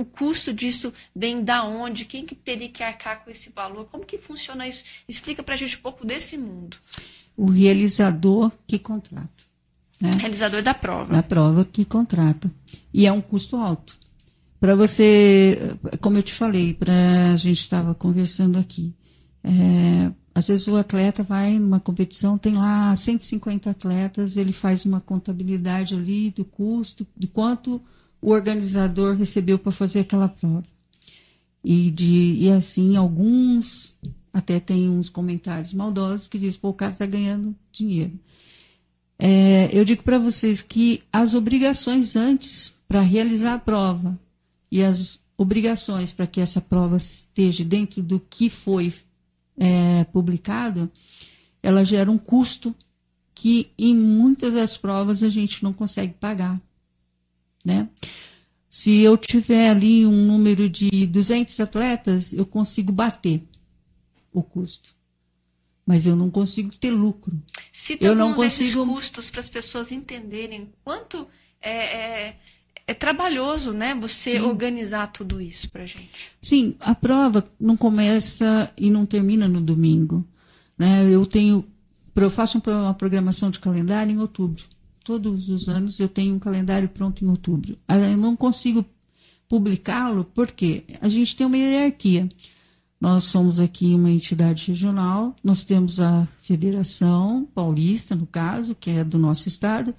O 0.00 0.04
custo 0.04 0.52
disso 0.52 0.92
vem 1.14 1.42
da 1.42 1.64
onde? 1.64 2.04
Quem 2.04 2.24
que 2.24 2.34
teria 2.34 2.68
que 2.68 2.82
arcar 2.82 3.24
com 3.24 3.30
esse 3.30 3.50
valor? 3.50 3.86
Como 3.86 4.04
que 4.04 4.18
funciona 4.18 4.66
isso? 4.66 4.84
Explica 5.08 5.42
para 5.42 5.54
a 5.54 5.58
gente 5.58 5.76
um 5.76 5.80
pouco 5.80 6.06
desse 6.06 6.36
mundo. 6.36 6.76
O 7.36 7.46
realizador 7.46 8.50
que 8.66 8.78
contrata. 8.78 9.44
Né? 10.00 10.10
Realizador 10.12 10.62
da 10.62 10.74
prova. 10.74 11.12
Da 11.12 11.22
prova 11.22 11.64
que 11.64 11.84
contrata. 11.84 12.50
E 12.92 13.06
é 13.06 13.12
um 13.12 13.20
custo 13.20 13.56
alto. 13.56 13.98
Para 14.58 14.74
você, 14.74 15.76
como 16.00 16.18
eu 16.18 16.22
te 16.22 16.32
falei, 16.32 16.74
para 16.74 17.32
a 17.32 17.36
gente 17.36 17.60
estava 17.60 17.94
conversando 17.94 18.58
aqui, 18.58 18.94
é, 19.44 20.10
às 20.34 20.48
vezes 20.48 20.66
o 20.66 20.76
atleta 20.76 21.22
vai 21.22 21.58
numa 21.58 21.78
competição, 21.78 22.36
tem 22.36 22.54
lá 22.54 22.94
150 22.94 23.70
atletas, 23.70 24.36
ele 24.36 24.52
faz 24.52 24.84
uma 24.84 25.00
contabilidade 25.00 25.94
ali 25.94 26.30
do 26.30 26.44
custo, 26.44 27.06
de 27.16 27.26
quanto 27.26 27.80
o 28.20 28.30
organizador 28.30 29.16
recebeu 29.16 29.58
para 29.58 29.72
fazer 29.72 30.00
aquela 30.00 30.28
prova. 30.28 30.64
E, 31.62 31.90
de, 31.90 32.34
e 32.38 32.50
assim, 32.50 32.96
alguns 32.96 33.96
até 34.32 34.60
tem 34.60 34.88
uns 34.88 35.08
comentários 35.08 35.72
maldosos 35.72 36.28
que 36.28 36.38
dizem, 36.38 36.60
pô, 36.60 36.68
o 36.68 36.74
cara 36.74 36.92
está 36.92 37.06
ganhando 37.06 37.56
dinheiro. 37.72 38.18
É, 39.18 39.70
eu 39.72 39.84
digo 39.84 40.02
para 40.02 40.18
vocês 40.18 40.60
que 40.60 41.02
as 41.10 41.34
obrigações 41.34 42.14
antes 42.14 42.72
para 42.86 43.00
realizar 43.00 43.54
a 43.54 43.58
prova 43.58 44.18
e 44.70 44.82
as 44.82 45.22
obrigações 45.38 46.12
para 46.12 46.26
que 46.26 46.40
essa 46.40 46.60
prova 46.60 46.96
esteja 46.96 47.64
dentro 47.64 48.02
do 48.02 48.20
que 48.20 48.50
foi 48.50 48.92
é, 49.56 50.04
publicado, 50.04 50.90
ela 51.62 51.82
gera 51.82 52.10
um 52.10 52.18
custo 52.18 52.74
que 53.34 53.70
em 53.78 53.94
muitas 53.94 54.54
das 54.54 54.76
provas 54.76 55.22
a 55.22 55.28
gente 55.28 55.62
não 55.62 55.72
consegue 55.72 56.14
pagar 56.14 56.60
né? 57.66 57.88
Se 58.68 59.00
eu 59.00 59.16
tiver 59.16 59.68
ali 59.68 60.06
um 60.06 60.26
número 60.26 60.68
de 60.68 61.06
200 61.06 61.58
atletas, 61.58 62.32
eu 62.32 62.46
consigo 62.46 62.92
bater 62.92 63.42
o 64.32 64.42
custo. 64.42 64.94
Mas 65.84 66.06
eu 66.06 66.14
não 66.14 66.30
consigo 66.30 66.70
ter 66.76 66.90
lucro. 66.90 67.36
Cita 67.72 68.04
eu 68.04 68.14
não 68.14 68.34
consigo 68.34 68.86
custos 68.86 69.30
para 69.30 69.40
as 69.40 69.48
pessoas 69.48 69.90
entenderem 69.90 70.68
quanto 70.84 71.26
é, 71.60 71.96
é, 71.96 72.36
é 72.86 72.94
trabalhoso, 72.94 73.72
né? 73.72 73.94
Você 73.94 74.32
Sim. 74.32 74.40
organizar 74.40 75.08
tudo 75.08 75.40
isso 75.40 75.68
para 75.70 75.86
gente. 75.86 76.30
Sim, 76.40 76.76
a 76.80 76.94
prova 76.94 77.48
não 77.58 77.76
começa 77.76 78.72
e 78.76 78.90
não 78.90 79.06
termina 79.06 79.48
no 79.48 79.60
domingo, 79.60 80.26
né? 80.76 81.08
Eu 81.08 81.24
tenho, 81.24 81.64
eu 82.14 82.30
faço 82.30 82.60
uma 82.64 82.94
programação 82.94 83.50
de 83.50 83.58
calendário 83.58 84.12
em 84.12 84.18
outubro 84.18 84.64
todos 85.06 85.48
os 85.48 85.68
anos 85.68 86.00
eu 86.00 86.08
tenho 86.08 86.34
um 86.34 86.38
calendário 86.40 86.88
pronto 86.88 87.24
em 87.24 87.28
outubro. 87.28 87.78
Ah, 87.86 87.96
eu 87.96 88.16
não 88.16 88.34
consigo 88.34 88.84
publicá-lo 89.48 90.24
porque 90.34 90.82
a 91.00 91.06
gente 91.06 91.36
tem 91.36 91.46
uma 91.46 91.56
hierarquia. 91.56 92.28
Nós 93.00 93.22
somos 93.22 93.60
aqui 93.60 93.94
uma 93.94 94.10
entidade 94.10 94.66
regional, 94.66 95.36
nós 95.44 95.64
temos 95.64 96.00
a 96.00 96.26
Federação 96.42 97.46
Paulista, 97.54 98.16
no 98.16 98.26
caso, 98.26 98.74
que 98.74 98.90
é 98.90 99.04
do 99.04 99.16
nosso 99.16 99.46
estado, 99.46 99.94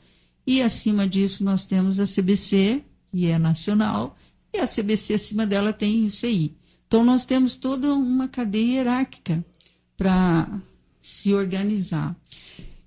e 0.45 0.61
acima 0.61 1.07
disso 1.07 1.41
nós 1.41 1.63
temos 1.63 2.01
a 2.01 2.05
CBC, 2.05 2.83
que 3.09 3.27
é 3.27 3.39
nacional, 3.39 4.17
e 4.53 4.57
a 4.57 4.67
CBC 4.67 5.13
acima 5.13 5.45
dela 5.45 5.71
tem 5.71 6.05
o 6.05 6.09
CI. 6.09 6.53
Então 6.85 7.05
nós 7.05 7.23
temos 7.23 7.55
toda 7.55 7.93
uma 7.93 8.27
cadeia 8.27 8.79
hierárquica 8.79 9.45
para 9.95 10.59
se 11.01 11.33
organizar. 11.33 12.13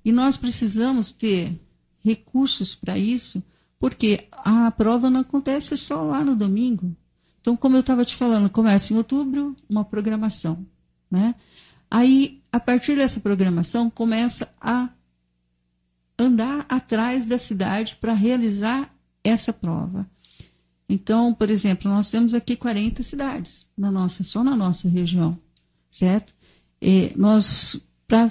E 0.04 0.12
nós 0.12 0.36
precisamos 0.36 1.12
ter 1.12 1.58
recursos 2.02 2.74
para 2.74 2.98
isso, 2.98 3.42
porque 3.78 4.26
a 4.32 4.70
prova 4.70 5.08
não 5.08 5.20
acontece 5.20 5.76
só 5.76 6.02
lá 6.02 6.24
no 6.24 6.36
domingo. 6.36 6.94
Então, 7.40 7.56
como 7.56 7.76
eu 7.76 7.80
estava 7.80 8.04
te 8.04 8.14
falando, 8.14 8.50
começa 8.50 8.92
em 8.92 8.96
outubro 8.96 9.56
uma 9.68 9.84
programação, 9.84 10.66
né? 11.10 11.34
Aí, 11.90 12.42
a 12.52 12.60
partir 12.60 12.96
dessa 12.96 13.18
programação, 13.18 13.88
começa 13.90 14.48
a 14.60 14.90
andar 16.18 16.66
atrás 16.68 17.26
da 17.26 17.38
cidade 17.38 17.96
para 17.96 18.12
realizar 18.12 18.94
essa 19.24 19.52
prova. 19.52 20.08
Então, 20.88 21.32
por 21.32 21.48
exemplo, 21.48 21.90
nós 21.90 22.10
temos 22.10 22.34
aqui 22.34 22.56
40 22.56 23.02
cidades 23.02 23.66
na 23.76 23.90
nossa, 23.90 24.22
só 24.22 24.44
na 24.44 24.56
nossa 24.56 24.88
região, 24.88 25.38
certo? 25.88 26.34
E 26.82 27.12
nós, 27.16 27.80
para 28.06 28.30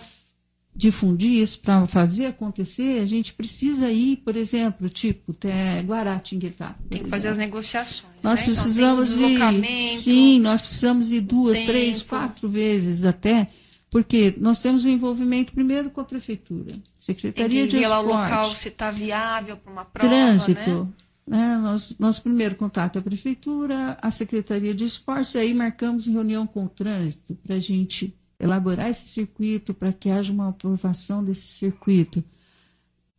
difundir 0.80 1.34
isso, 1.34 1.59
para 1.59 1.86
fazer 1.86 2.27
acontecer, 2.27 3.01
a 3.01 3.05
gente 3.05 3.34
precisa 3.34 3.91
ir, 3.91 4.15
por 4.17 4.38
exemplo, 4.38 4.88
tipo, 4.88 5.34
até 5.34 5.82
Guaratinguetá. 5.82 6.73
Tem 6.89 7.03
que 7.03 7.09
fazer 7.09 7.27
as 7.27 7.38
negociações. 7.38 8.13
Nós 8.23 8.39
né? 8.39 8.45
precisamos 8.45 9.17
então, 9.17 9.51
ir. 9.51 9.97
Sim, 9.97 10.39
nós 10.39 10.61
precisamos 10.61 11.11
ir 11.11 11.19
duas, 11.19 11.57
tempo. 11.57 11.71
três, 11.71 12.01
quatro 12.01 12.47
vezes 12.47 13.03
até, 13.03 13.49
porque 13.91 14.34
nós 14.38 14.61
temos 14.61 14.86
um 14.86 14.89
envolvimento 14.89 15.51
primeiro 15.51 15.89
com 15.89 15.99
a 15.99 16.05
prefeitura, 16.05 16.80
Secretaria 16.97 17.67
Tem 17.67 17.67
de 17.67 17.86
Esporte. 17.86 18.05
o 18.05 18.07
local 18.07 18.45
se 18.51 18.69
está 18.69 18.89
viável 18.89 19.57
para 19.57 19.73
uma 19.73 19.84
prova. 19.84 20.07
Trânsito. 20.07 20.86
Né? 21.27 21.38
Né? 21.38 21.57
Nós, 21.57 21.97
nosso 21.99 22.23
primeiro 22.23 22.55
contato 22.55 22.95
é 22.95 22.99
a 22.99 23.03
prefeitura, 23.03 23.97
a 24.01 24.09
Secretaria 24.11 24.73
de 24.73 24.86
Esportes, 24.86 25.36
aí 25.36 25.53
marcamos 25.53 26.07
reunião 26.07 26.47
com 26.47 26.63
o 26.63 26.69
trânsito 26.69 27.36
para 27.36 27.55
a 27.55 27.59
gente 27.59 28.17
elaborar 28.40 28.90
esse 28.90 29.10
circuito, 29.10 29.74
para 29.74 29.92
que 29.92 30.10
haja 30.10 30.32
uma 30.32 30.50
aprovação 30.50 31.24
desse 31.24 31.48
circuito, 31.48 32.24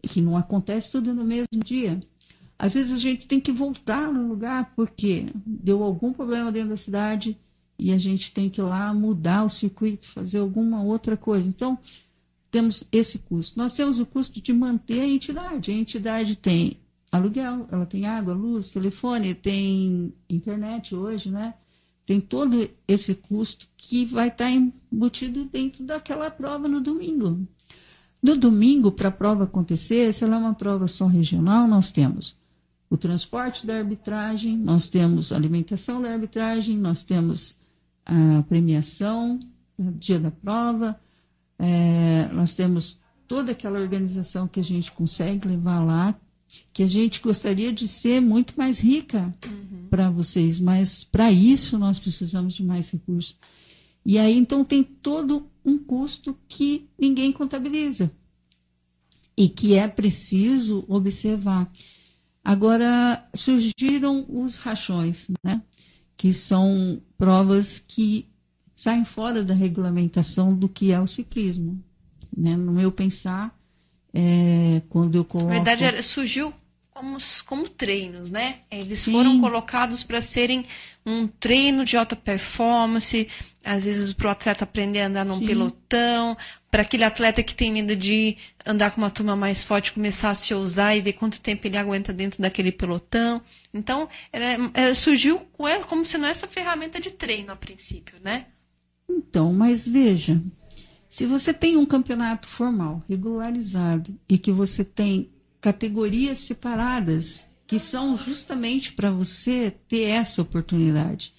que 0.03 0.21
não 0.21 0.37
acontece 0.37 0.91
tudo 0.91 1.15
no 1.15 1.25
mesmo 1.25 1.63
dia. 1.63 2.01
Às 2.59 2.75
vezes 2.75 2.93
a 2.93 2.99
gente 2.99 3.27
tem 3.27 3.41
que 3.41 3.53
voltar 3.53 4.13
no 4.13 4.29
lugar 4.29 4.73
porque 4.75 5.27
deu 5.45 5.83
algum 5.83 6.13
problema 6.13 6.51
dentro 6.51 6.71
da 6.71 6.77
cidade 6.77 7.39
e 7.79 7.93
a 7.93 7.99
gente 7.99 8.33
tem 8.33 8.51
que 8.51 8.61
ir 8.61 8.65
lá 8.65 8.93
mudar 8.93 9.45
o 9.45 9.49
circuito, 9.49 10.09
fazer 10.09 10.39
alguma 10.39 10.83
outra 10.83 11.17
coisa. 11.17 11.49
Então, 11.49 11.79
temos 12.51 12.85
esse 12.93 13.19
custo. 13.19 13.59
Nós 13.59 13.73
temos 13.73 13.99
o 13.99 14.05
custo 14.05 14.41
de 14.41 14.53
manter 14.53 15.01
a 15.01 15.07
entidade. 15.07 15.71
A 15.71 15.75
entidade 15.75 16.37
tem 16.37 16.77
aluguel, 17.11 17.67
ela 17.71 17.87
tem 17.87 18.07
água, 18.07 18.35
luz, 18.35 18.71
telefone, 18.71 19.35
tem 19.35 20.13
internet 20.29 20.95
hoje, 20.95 21.31
né? 21.31 21.55
Tem 22.11 22.21
todo 22.21 22.69
esse 22.89 23.15
custo 23.15 23.69
que 23.77 24.05
vai 24.05 24.27
estar 24.27 24.51
embutido 24.51 25.45
dentro 25.45 25.85
daquela 25.85 26.29
prova 26.29 26.67
no 26.67 26.81
domingo. 26.81 27.47
No 28.21 28.37
domingo, 28.37 28.91
para 28.91 29.11
a 29.11 29.13
prova 29.13 29.45
acontecer, 29.45 30.13
se 30.13 30.25
ela 30.25 30.35
é 30.35 30.39
uma 30.41 30.53
prova 30.53 30.89
só 30.89 31.07
regional, 31.07 31.69
nós 31.69 31.93
temos 31.93 32.37
o 32.91 32.97
transporte 32.97 33.65
da 33.65 33.77
arbitragem, 33.77 34.57
nós 34.57 34.91
temos 34.91 35.33
a 35.33 35.37
alimentação 35.37 36.03
da 36.03 36.11
arbitragem, 36.11 36.77
nós 36.77 37.05
temos 37.05 37.57
a 38.05 38.43
premiação, 38.43 39.39
o 39.79 39.93
dia 39.93 40.19
da 40.19 40.33
prova, 40.33 41.01
é, 41.61 42.29
nós 42.33 42.57
temos 42.57 42.99
toda 43.29 43.53
aquela 43.53 43.79
organização 43.79 44.49
que 44.49 44.59
a 44.59 44.65
gente 44.65 44.91
consegue 44.91 45.47
levar 45.47 45.79
lá, 45.79 46.17
que 46.73 46.83
a 46.83 46.87
gente 46.87 47.21
gostaria 47.21 47.73
de 47.73 47.89
ser 47.89 48.21
muito 48.21 48.55
mais 48.57 48.79
rica 48.79 49.35
uhum. 49.47 49.87
para 49.91 50.11
vocês, 50.11 50.61
mas 50.61 51.05
para 51.05 51.31
isso 51.31 51.79
nós 51.79 51.99
precisamos 51.99 52.55
de 52.55 52.65
mais 52.65 52.91
recursos. 52.91 53.37
E 54.05 54.19
aí 54.19 54.37
então 54.37 54.65
tem 54.65 54.83
todo 54.83 55.47
um 55.65 55.79
custo 55.79 56.37
que 56.49 56.89
ninguém 56.99 57.33
contabiliza 57.33 58.11
e 59.37 59.49
que 59.49 59.75
é 59.75 59.87
preciso 59.89 60.85
observar. 60.89 61.71
Agora 62.43 63.29
surgiram 63.35 64.25
os 64.29 64.57
rachões, 64.57 65.29
né? 65.45 65.63
que 66.17 66.33
são 66.33 67.01
provas 67.17 67.83
que 67.87 68.29
saem 68.75 69.05
fora 69.05 69.45
da 69.45 69.55
regulamentação 69.55 70.55
do 70.55 70.69
que 70.69 70.93
é 70.93 71.01
o 71.01 71.07
ciclismo. 71.07 71.83
Né? 72.37 72.57
No 72.57 72.73
meu 72.73 72.91
pensar, 72.91 73.57
é, 74.15 74.83
quando 74.89 75.17
eu 75.17 75.25
coloco... 75.25 75.49
Na 75.49 75.57
verdade, 75.57 75.85
era, 75.85 76.03
surgiu 76.03 76.53
como, 77.01 77.17
como 77.47 77.69
treinos, 77.69 78.31
né? 78.31 78.59
Eles 78.71 79.01
Sim. 79.01 79.13
foram 79.13 79.41
colocados 79.41 80.05
para 80.05 80.21
serem 80.21 80.67
um 81.05 81.27
treino 81.27 81.85
de 81.85 81.97
alta 81.97 82.15
performance, 82.15 83.27
às 83.65 83.87
vezes 83.87 84.13
para 84.13 84.29
o 84.29 84.31
atleta 84.31 84.65
aprender 84.65 85.01
a 85.01 85.07
andar 85.07 85.25
num 85.25 85.39
Sim. 85.39 85.47
pelotão, 85.47 86.37
para 86.71 86.83
aquele 86.83 87.05
atleta 87.05 87.43
que 87.43 87.55
tem 87.55 87.73
medo 87.73 87.97
de 87.97 88.37
andar 88.67 88.91
com 88.91 89.01
uma 89.01 89.11
turma 89.11 89.35
mais 89.35 89.63
forte 89.63 89.93
começar 89.93 90.31
a 90.31 90.35
se 90.35 90.53
ousar 90.53 90.97
e 90.97 91.01
ver 91.01 91.15
quanto 91.15 91.41
tempo 91.41 91.67
ele 91.67 91.79
aguenta 91.79 92.13
dentro 92.13 92.43
daquele 92.43 92.71
pelotão. 92.71 93.41
Então, 93.73 94.09
era, 94.31 94.71
era, 94.75 94.95
surgiu 94.95 95.41
como 95.89 96.05
sendo 96.05 96.27
essa 96.27 96.47
ferramenta 96.47 97.01
de 97.01 97.11
treino 97.11 97.51
a 97.51 97.57
princípio, 97.57 98.17
né? 98.23 98.47
Então, 99.09 99.53
mas 99.53 99.89
veja, 99.89 100.41
se 101.11 101.27
você 101.27 101.53
tem 101.53 101.77
um 101.77 101.85
campeonato 101.85 102.47
formal, 102.47 103.03
regularizado, 103.09 104.17
e 104.29 104.39
que 104.39 104.53
você 104.53 104.85
tem 104.85 105.29
categorias 105.61 106.39
separadas, 106.39 107.45
que 107.67 107.81
são 107.81 108.17
justamente 108.17 108.93
para 108.93 109.11
você 109.11 109.75
ter 109.89 110.03
essa 110.03 110.41
oportunidade. 110.41 111.35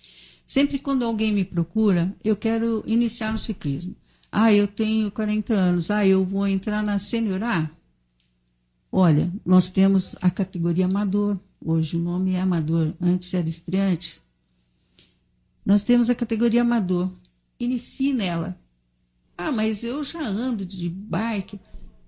Sempre 0.45 0.77
quando 0.77 1.05
alguém 1.05 1.31
me 1.31 1.45
procura, 1.45 2.13
eu 2.21 2.35
quero 2.35 2.83
iniciar 2.85 3.31
no 3.31 3.37
ciclismo. 3.37 3.95
Ah, 4.29 4.53
eu 4.53 4.67
tenho 4.67 5.09
40 5.09 5.53
anos. 5.53 5.89
Ah, 5.89 6.05
eu 6.05 6.25
vou 6.25 6.45
entrar 6.45 6.83
na 6.83 6.99
Senior 6.99 7.41
A. 7.41 7.71
Olha, 8.91 9.31
nós 9.45 9.69
temos 9.69 10.17
a 10.21 10.29
categoria 10.29 10.85
amador. 10.85 11.39
Hoje 11.63 11.95
o 11.95 11.99
nome 12.01 12.33
é 12.33 12.41
amador. 12.41 12.93
Antes 12.99 13.33
era 13.33 13.47
estreante. 13.47 14.21
Nós 15.65 15.85
temos 15.85 16.09
a 16.09 16.15
categoria 16.15 16.61
amador. 16.61 17.09
Inicie 17.57 18.13
nela. 18.13 18.60
Ah, 19.47 19.51
mas 19.51 19.83
eu 19.83 20.03
já 20.03 20.21
ando 20.21 20.65
de 20.65 20.89
bike. 20.89 21.59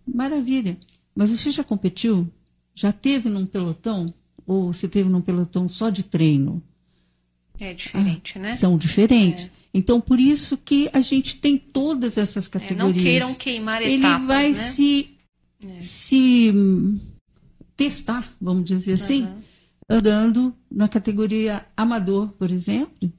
Maravilha. 0.05 0.77
Mas 1.15 1.31
você 1.31 1.51
já 1.51 1.63
competiu? 1.63 2.29
Já 2.73 2.91
teve 2.91 3.29
num 3.29 3.45
pelotão? 3.45 4.05
Ou 4.45 4.73
você 4.73 4.87
teve 4.87 5.09
num 5.09 5.21
pelotão 5.21 5.69
só 5.69 5.89
de 5.89 6.03
treino? 6.03 6.61
É 7.59 7.73
diferente, 7.73 8.37
ah, 8.37 8.41
né? 8.41 8.55
São 8.55 8.77
diferentes. 8.77 9.47
É. 9.47 9.51
Então, 9.73 10.01
por 10.01 10.19
isso 10.19 10.57
que 10.57 10.89
a 10.91 11.01
gente 11.01 11.37
tem 11.37 11.57
todas 11.57 12.17
essas 12.17 12.47
categorias. 12.47 12.95
É, 12.95 12.97
não 12.97 13.03
queiram 13.03 13.35
queimar 13.35 13.81
etapas, 13.81 13.93
Ele 13.93 14.25
vai 14.25 14.49
né? 14.49 14.53
se, 14.55 15.09
é. 15.65 15.81
se 15.81 16.53
testar, 17.75 18.31
vamos 18.39 18.65
dizer 18.65 18.93
assim, 18.93 19.23
uhum. 19.23 19.41
andando 19.89 20.55
na 20.69 20.87
categoria 20.87 21.65
amador, 21.75 22.29
por 22.33 22.51
exemplo, 22.51 23.11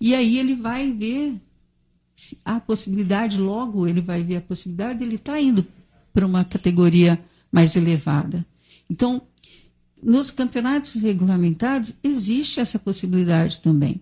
e 0.00 0.14
aí 0.14 0.38
ele 0.38 0.54
vai 0.54 0.92
ver 0.92 1.40
a 2.44 2.60
possibilidade, 2.60 3.38
logo 3.38 3.86
ele 3.86 4.00
vai 4.00 4.22
ver 4.22 4.36
a 4.36 4.40
possibilidade 4.40 4.98
de 4.98 5.04
ele 5.04 5.16
estar 5.16 5.32
tá 5.34 5.40
indo 5.40 5.66
para 6.12 6.26
uma 6.26 6.44
categoria 6.44 7.18
mais 7.50 7.76
elevada. 7.76 8.44
Então, 8.88 9.22
nos 10.02 10.30
campeonatos 10.30 10.94
regulamentados, 10.94 11.94
existe 12.02 12.60
essa 12.60 12.78
possibilidade 12.78 13.60
também. 13.60 14.00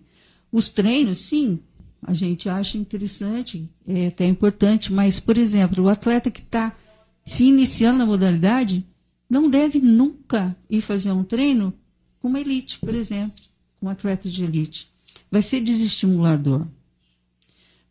Os 0.51 0.69
treinos, 0.69 1.19
sim, 1.19 1.59
a 2.01 2.13
gente 2.13 2.49
acha 2.49 2.77
interessante, 2.77 3.69
é 3.87 4.07
até 4.07 4.25
importante, 4.25 4.91
mas, 4.91 5.19
por 5.19 5.37
exemplo, 5.37 5.83
o 5.83 5.89
atleta 5.89 6.31
que 6.31 6.41
está 6.41 6.75
se 7.23 7.45
iniciando 7.45 7.99
na 7.99 8.05
modalidade 8.05 8.85
não 9.29 9.49
deve 9.49 9.79
nunca 9.79 10.55
ir 10.69 10.81
fazer 10.81 11.11
um 11.11 11.23
treino 11.23 11.73
com 12.19 12.27
uma 12.27 12.39
elite, 12.39 12.79
por 12.79 12.93
exemplo, 12.93 13.43
com 13.79 13.85
um 13.85 13.89
atleta 13.89 14.29
de 14.29 14.43
elite. 14.43 14.89
Vai 15.29 15.41
ser 15.41 15.61
desestimulador. 15.61 16.67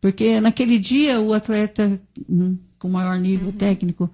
Porque 0.00 0.40
naquele 0.40 0.78
dia 0.78 1.20
o 1.20 1.32
atleta 1.32 2.00
hum, 2.28 2.56
com 2.78 2.88
maior 2.88 3.18
nível 3.18 3.48
uhum. 3.48 3.52
técnico 3.52 4.10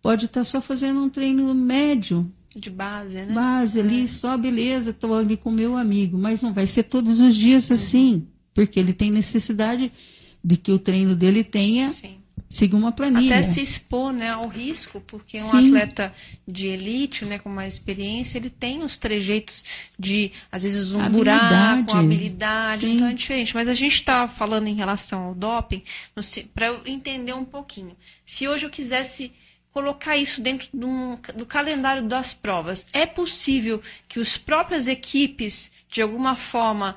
pode 0.00 0.26
estar 0.26 0.40
tá 0.40 0.44
só 0.44 0.60
fazendo 0.60 1.00
um 1.00 1.08
treino 1.08 1.52
médio. 1.54 2.30
De 2.54 2.70
base, 2.70 3.16
né? 3.16 3.34
Base 3.34 3.80
ali, 3.80 4.04
é. 4.04 4.06
só 4.06 4.36
beleza, 4.36 4.90
estou 4.90 5.14
ali 5.14 5.36
com 5.36 5.50
meu 5.50 5.76
amigo. 5.76 6.16
Mas 6.16 6.40
não 6.40 6.54
vai 6.54 6.66
ser 6.66 6.84
todos 6.84 7.20
os 7.20 7.34
dias 7.34 7.70
assim, 7.70 8.26
porque 8.54 8.80
ele 8.80 8.94
tem 8.94 9.10
necessidade 9.10 9.92
de 10.42 10.56
que 10.56 10.72
o 10.72 10.78
treino 10.78 11.14
dele 11.14 11.44
tenha 11.44 11.92
Sim. 11.92 12.16
Siga 12.48 12.76
uma 12.76 12.92
planilha. 12.92 13.36
Até 13.36 13.42
se 13.42 13.60
expor 13.60 14.12
né, 14.12 14.30
ao 14.30 14.48
risco, 14.48 15.00
porque 15.00 15.38
um 15.38 15.50
Sim. 15.50 15.66
atleta 15.68 16.12
de 16.46 16.68
elite, 16.68 17.24
né, 17.24 17.38
com 17.38 17.48
mais 17.48 17.74
experiência, 17.74 18.38
ele 18.38 18.50
tem 18.50 18.82
os 18.82 18.96
trejeitos 18.96 19.64
de, 19.98 20.32
às 20.50 20.62
vezes, 20.62 20.92
um 20.92 21.00
habilidade. 21.00 21.82
buraco, 21.82 21.96
habilidade, 21.96 22.80
Sim. 22.80 22.96
então 22.96 23.08
é 23.08 23.14
diferente. 23.14 23.54
Mas 23.54 23.68
a 23.68 23.74
gente 23.74 23.94
está 23.94 24.28
falando 24.28 24.66
em 24.66 24.74
relação 24.74 25.24
ao 25.24 25.34
doping, 25.34 25.82
para 26.54 26.66
eu 26.66 26.82
entender 26.86 27.32
um 27.32 27.44
pouquinho. 27.44 27.96
Se 28.24 28.48
hoje 28.48 28.66
eu 28.66 28.70
quisesse 28.70 29.32
colocar 29.76 30.16
isso 30.16 30.40
dentro 30.40 30.68
do, 30.72 31.18
do 31.34 31.44
calendário 31.44 32.02
das 32.02 32.32
provas. 32.32 32.86
É 32.94 33.04
possível 33.04 33.82
que 34.08 34.18
as 34.18 34.38
próprias 34.38 34.88
equipes, 34.88 35.70
de 35.86 36.00
alguma 36.00 36.34
forma, 36.34 36.96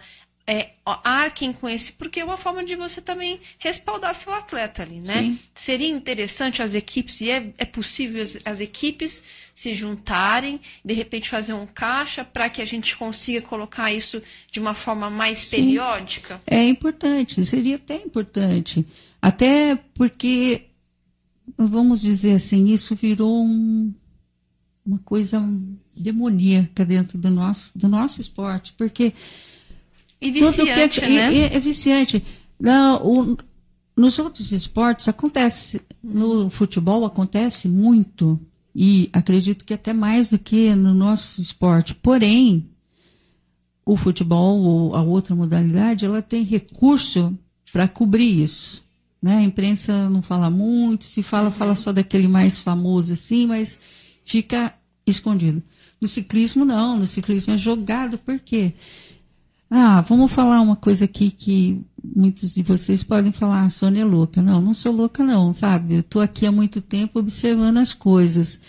é, 0.51 0.71
arquem 0.83 1.53
com 1.53 1.69
esse, 1.69 1.91
porque 1.91 2.19
é 2.19 2.25
uma 2.25 2.37
forma 2.37 2.63
de 2.63 2.75
você 2.75 2.99
também 2.99 3.39
respaldar 3.59 4.15
seu 4.15 4.33
atleta 4.33 4.81
ali, 4.81 4.99
né? 4.99 5.21
Sim. 5.21 5.39
Seria 5.53 5.87
interessante 5.87 6.63
as 6.63 6.73
equipes, 6.73 7.21
e 7.21 7.29
é, 7.29 7.53
é 7.59 7.65
possível 7.65 8.19
as, 8.19 8.35
as 8.43 8.59
equipes 8.59 9.23
se 9.53 9.75
juntarem, 9.75 10.59
de 10.83 10.93
repente 10.95 11.29
fazer 11.29 11.53
um 11.53 11.67
caixa 11.67 12.25
para 12.25 12.49
que 12.49 12.63
a 12.63 12.65
gente 12.65 12.97
consiga 12.97 13.41
colocar 13.43 13.93
isso 13.93 14.23
de 14.51 14.59
uma 14.59 14.73
forma 14.73 15.07
mais 15.07 15.37
Sim. 15.37 15.57
periódica? 15.57 16.41
É 16.47 16.63
importante, 16.67 17.45
seria 17.45 17.75
até 17.75 17.97
importante. 17.97 18.83
Até 19.21 19.75
porque, 19.93 20.65
vamos 21.55 22.01
dizer 22.01 22.33
assim, 22.33 22.65
isso 22.69 22.95
virou 22.95 23.45
um- 23.45 23.93
uma 24.83 24.97
coisa 24.99 25.47
demoníaca 25.95 26.83
dentro 26.83 27.19
do 27.19 27.29
nosso, 27.29 27.77
do 27.77 27.87
nosso 27.87 28.19
esporte. 28.19 28.73
Porque 28.75 29.13
E 30.21 30.27
é- 30.27 30.31
viciante, 30.31 31.03
é, 31.03 31.07
né? 31.09 31.35
é- 31.35 31.55
é 31.55 31.59
viciante. 31.59 32.23
Não, 32.59 33.05
o- 33.05 33.37
nos 33.95 34.19
outros 34.19 34.51
esportes 34.51 35.07
acontece, 35.07 35.81
no 36.03 36.49
futebol 36.49 37.05
acontece 37.05 37.67
muito, 37.67 38.39
e 38.75 39.09
acredito 39.11 39.65
que 39.65 39.73
até 39.73 39.93
mais 39.93 40.29
do 40.29 40.37
que 40.39 40.73
no 40.75 40.93
nosso 40.93 41.41
esporte. 41.41 41.95
Porém, 41.95 42.69
o 43.85 43.97
futebol 43.97 44.59
ou 44.59 44.95
a 44.95 45.01
outra 45.01 45.35
modalidade, 45.35 46.05
ela 46.05 46.21
tem 46.21 46.43
recurso 46.43 47.37
para 47.73 47.87
cobrir 47.87 48.41
isso. 48.41 48.83
Né? 49.21 49.37
A 49.37 49.43
imprensa 49.43 50.09
não 50.09 50.21
fala 50.21 50.49
muito, 50.49 51.03
se 51.03 51.21
fala, 51.23 51.51
fala 51.51 51.75
só 51.75 51.91
daquele 51.91 52.27
mais 52.27 52.61
famoso 52.61 53.13
assim, 53.13 53.47
mas 53.47 53.77
fica 54.23 54.73
escondido. 55.05 55.61
No 55.99 56.07
ciclismo, 56.07 56.63
não. 56.63 56.99
No 56.99 57.05
ciclismo 57.05 57.53
é 57.53 57.57
jogado. 57.57 58.17
Por 58.17 58.39
quê? 58.39 58.73
Ah, 59.69 60.01
vamos 60.01 60.31
falar 60.31 60.61
uma 60.61 60.75
coisa 60.75 61.05
aqui 61.05 61.29
que 61.29 61.81
muitos 62.15 62.55
de 62.55 62.63
vocês 62.63 63.03
podem 63.03 63.31
falar, 63.31 63.65
a 63.65 63.69
Sônia 63.69 64.01
é 64.01 64.05
louca. 64.05 64.41
Não, 64.41 64.59
não 64.59 64.73
sou 64.73 64.91
louca 64.91 65.23
não, 65.23 65.53
sabe? 65.53 65.95
Eu 65.95 65.99
estou 65.99 66.21
aqui 66.21 66.45
há 66.45 66.51
muito 66.51 66.81
tempo 66.81 67.19
observando 67.19 67.77
as 67.77 67.93
coisas. 67.93 68.59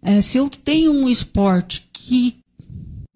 É, 0.00 0.20
se 0.20 0.38
eu 0.38 0.48
tenho 0.48 0.92
um 0.92 1.08
esporte 1.08 1.88
que 1.92 2.38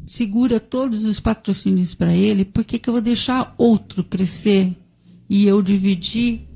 segura 0.05 0.59
todos 0.59 1.05
os 1.05 1.21
patrocínios 1.21 1.95
para 1.95 2.13
ele, 2.13 2.45
por 2.45 2.65
que, 2.65 2.79
que 2.79 2.89
eu 2.89 2.95
vou 2.95 3.03
deixar 3.03 3.55
outro 3.57 4.03
crescer 4.03 4.77
e 5.29 5.45
eu 5.45 5.63
dividir 5.63 6.49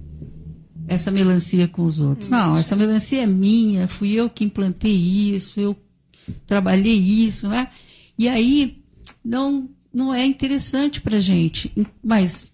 essa 0.89 1.13
melancia 1.13 1.69
com 1.69 1.85
os 1.85 2.01
outros? 2.01 2.29
Não, 2.29 2.57
essa 2.57 2.75
melancia 2.75 3.23
é 3.23 3.27
minha, 3.27 3.87
fui 3.87 4.13
eu 4.13 4.29
que 4.29 4.45
implantei 4.45 4.93
isso, 4.93 5.61
eu 5.61 5.77
trabalhei 6.47 6.97
isso, 6.97 7.49
né? 7.49 7.71
E 8.19 8.29
aí 8.29 8.83
não 9.25 9.69
não 9.97 10.13
é 10.13 10.27
interessante 10.27 11.01
para 11.01 11.19
gente. 11.19 11.73
Mas 12.05 12.53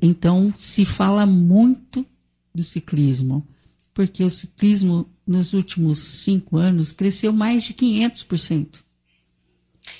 então 0.00 0.54
se 0.56 0.84
fala 0.84 1.26
muito 1.26 2.06
do 2.54 2.62
ciclismo, 2.62 3.44
porque 3.92 4.22
o 4.22 4.30
ciclismo 4.30 5.10
nos 5.26 5.54
últimos 5.54 5.98
cinco 5.98 6.56
anos 6.56 6.92
cresceu 6.92 7.32
mais 7.32 7.64
de 7.64 7.74
500%. 7.74 8.84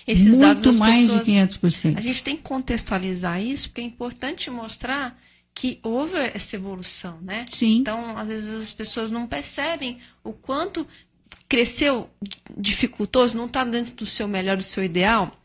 Esses 0.07 0.37
muito 0.37 0.41
dados 0.41 0.79
mais 0.79 1.11
pessoas, 1.11 1.27
de 1.27 1.33
500%. 1.33 1.99
A 1.99 2.01
gente 2.01 2.23
tem 2.23 2.37
que 2.37 2.43
contextualizar 2.43 3.43
isso, 3.43 3.69
porque 3.69 3.81
é 3.81 3.85
importante 3.85 4.49
mostrar 4.49 5.21
que 5.53 5.81
houve 5.83 6.17
essa 6.17 6.55
evolução, 6.55 7.19
né? 7.21 7.45
Sim. 7.51 7.79
Então, 7.79 8.17
às 8.17 8.29
vezes 8.29 8.55
as 8.55 8.73
pessoas 8.73 9.11
não 9.11 9.27
percebem 9.27 9.99
o 10.23 10.33
quanto 10.33 10.87
cresceu 11.49 12.09
dificultoso, 12.57 13.37
não 13.37 13.47
está 13.47 13.65
dentro 13.65 13.95
do 13.95 14.07
seu 14.07 14.29
melhor, 14.29 14.57
do 14.57 14.63
seu 14.63 14.85
ideal. 14.85 15.44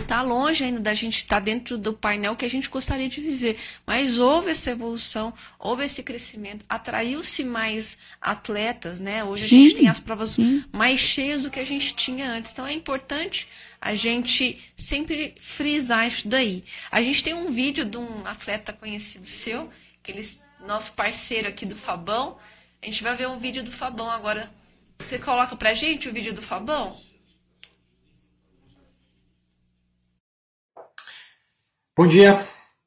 Está 0.00 0.22
longe 0.22 0.64
ainda 0.64 0.80
da 0.80 0.92
gente 0.92 1.18
estar 1.18 1.40
dentro 1.40 1.78
do 1.78 1.92
painel 1.92 2.34
que 2.34 2.44
a 2.44 2.50
gente 2.50 2.68
gostaria 2.68 3.08
de 3.08 3.20
viver. 3.20 3.58
Mas 3.86 4.18
houve 4.18 4.50
essa 4.50 4.70
evolução, 4.70 5.32
houve 5.58 5.84
esse 5.84 6.02
crescimento, 6.02 6.64
atraiu-se 6.68 7.44
mais 7.44 7.96
atletas, 8.20 8.98
né? 8.98 9.22
Hoje 9.22 9.44
a 9.44 9.48
Sim, 9.48 9.64
gente 9.64 9.76
tem 9.76 9.88
as 9.88 10.00
provas 10.00 10.30
sim. 10.30 10.64
mais 10.72 10.98
cheias 10.98 11.42
do 11.42 11.50
que 11.50 11.60
a 11.60 11.64
gente 11.64 11.94
tinha 11.94 12.30
antes. 12.30 12.50
Então 12.52 12.66
é 12.66 12.72
importante 12.72 13.46
a 13.80 13.94
gente 13.94 14.58
sempre 14.76 15.34
frisar 15.40 16.08
isso 16.08 16.26
daí. 16.26 16.64
A 16.90 17.00
gente 17.00 17.22
tem 17.22 17.34
um 17.34 17.50
vídeo 17.50 17.84
de 17.84 17.96
um 17.96 18.26
atleta 18.26 18.72
conhecido 18.72 19.26
seu, 19.26 19.70
que 20.02 20.10
ele, 20.12 20.28
nosso 20.66 20.92
parceiro 20.92 21.48
aqui 21.48 21.64
do 21.64 21.76
Fabão. 21.76 22.36
A 22.82 22.86
gente 22.86 23.02
vai 23.02 23.16
ver 23.16 23.28
um 23.28 23.38
vídeo 23.38 23.62
do 23.62 23.70
Fabão 23.70 24.10
agora. 24.10 24.50
Você 24.98 25.18
coloca 25.18 25.54
pra 25.56 25.72
gente 25.72 26.08
o 26.08 26.12
vídeo 26.12 26.34
do 26.34 26.42
Fabão? 26.42 26.96
Bom 32.00 32.06
dia, 32.06 32.42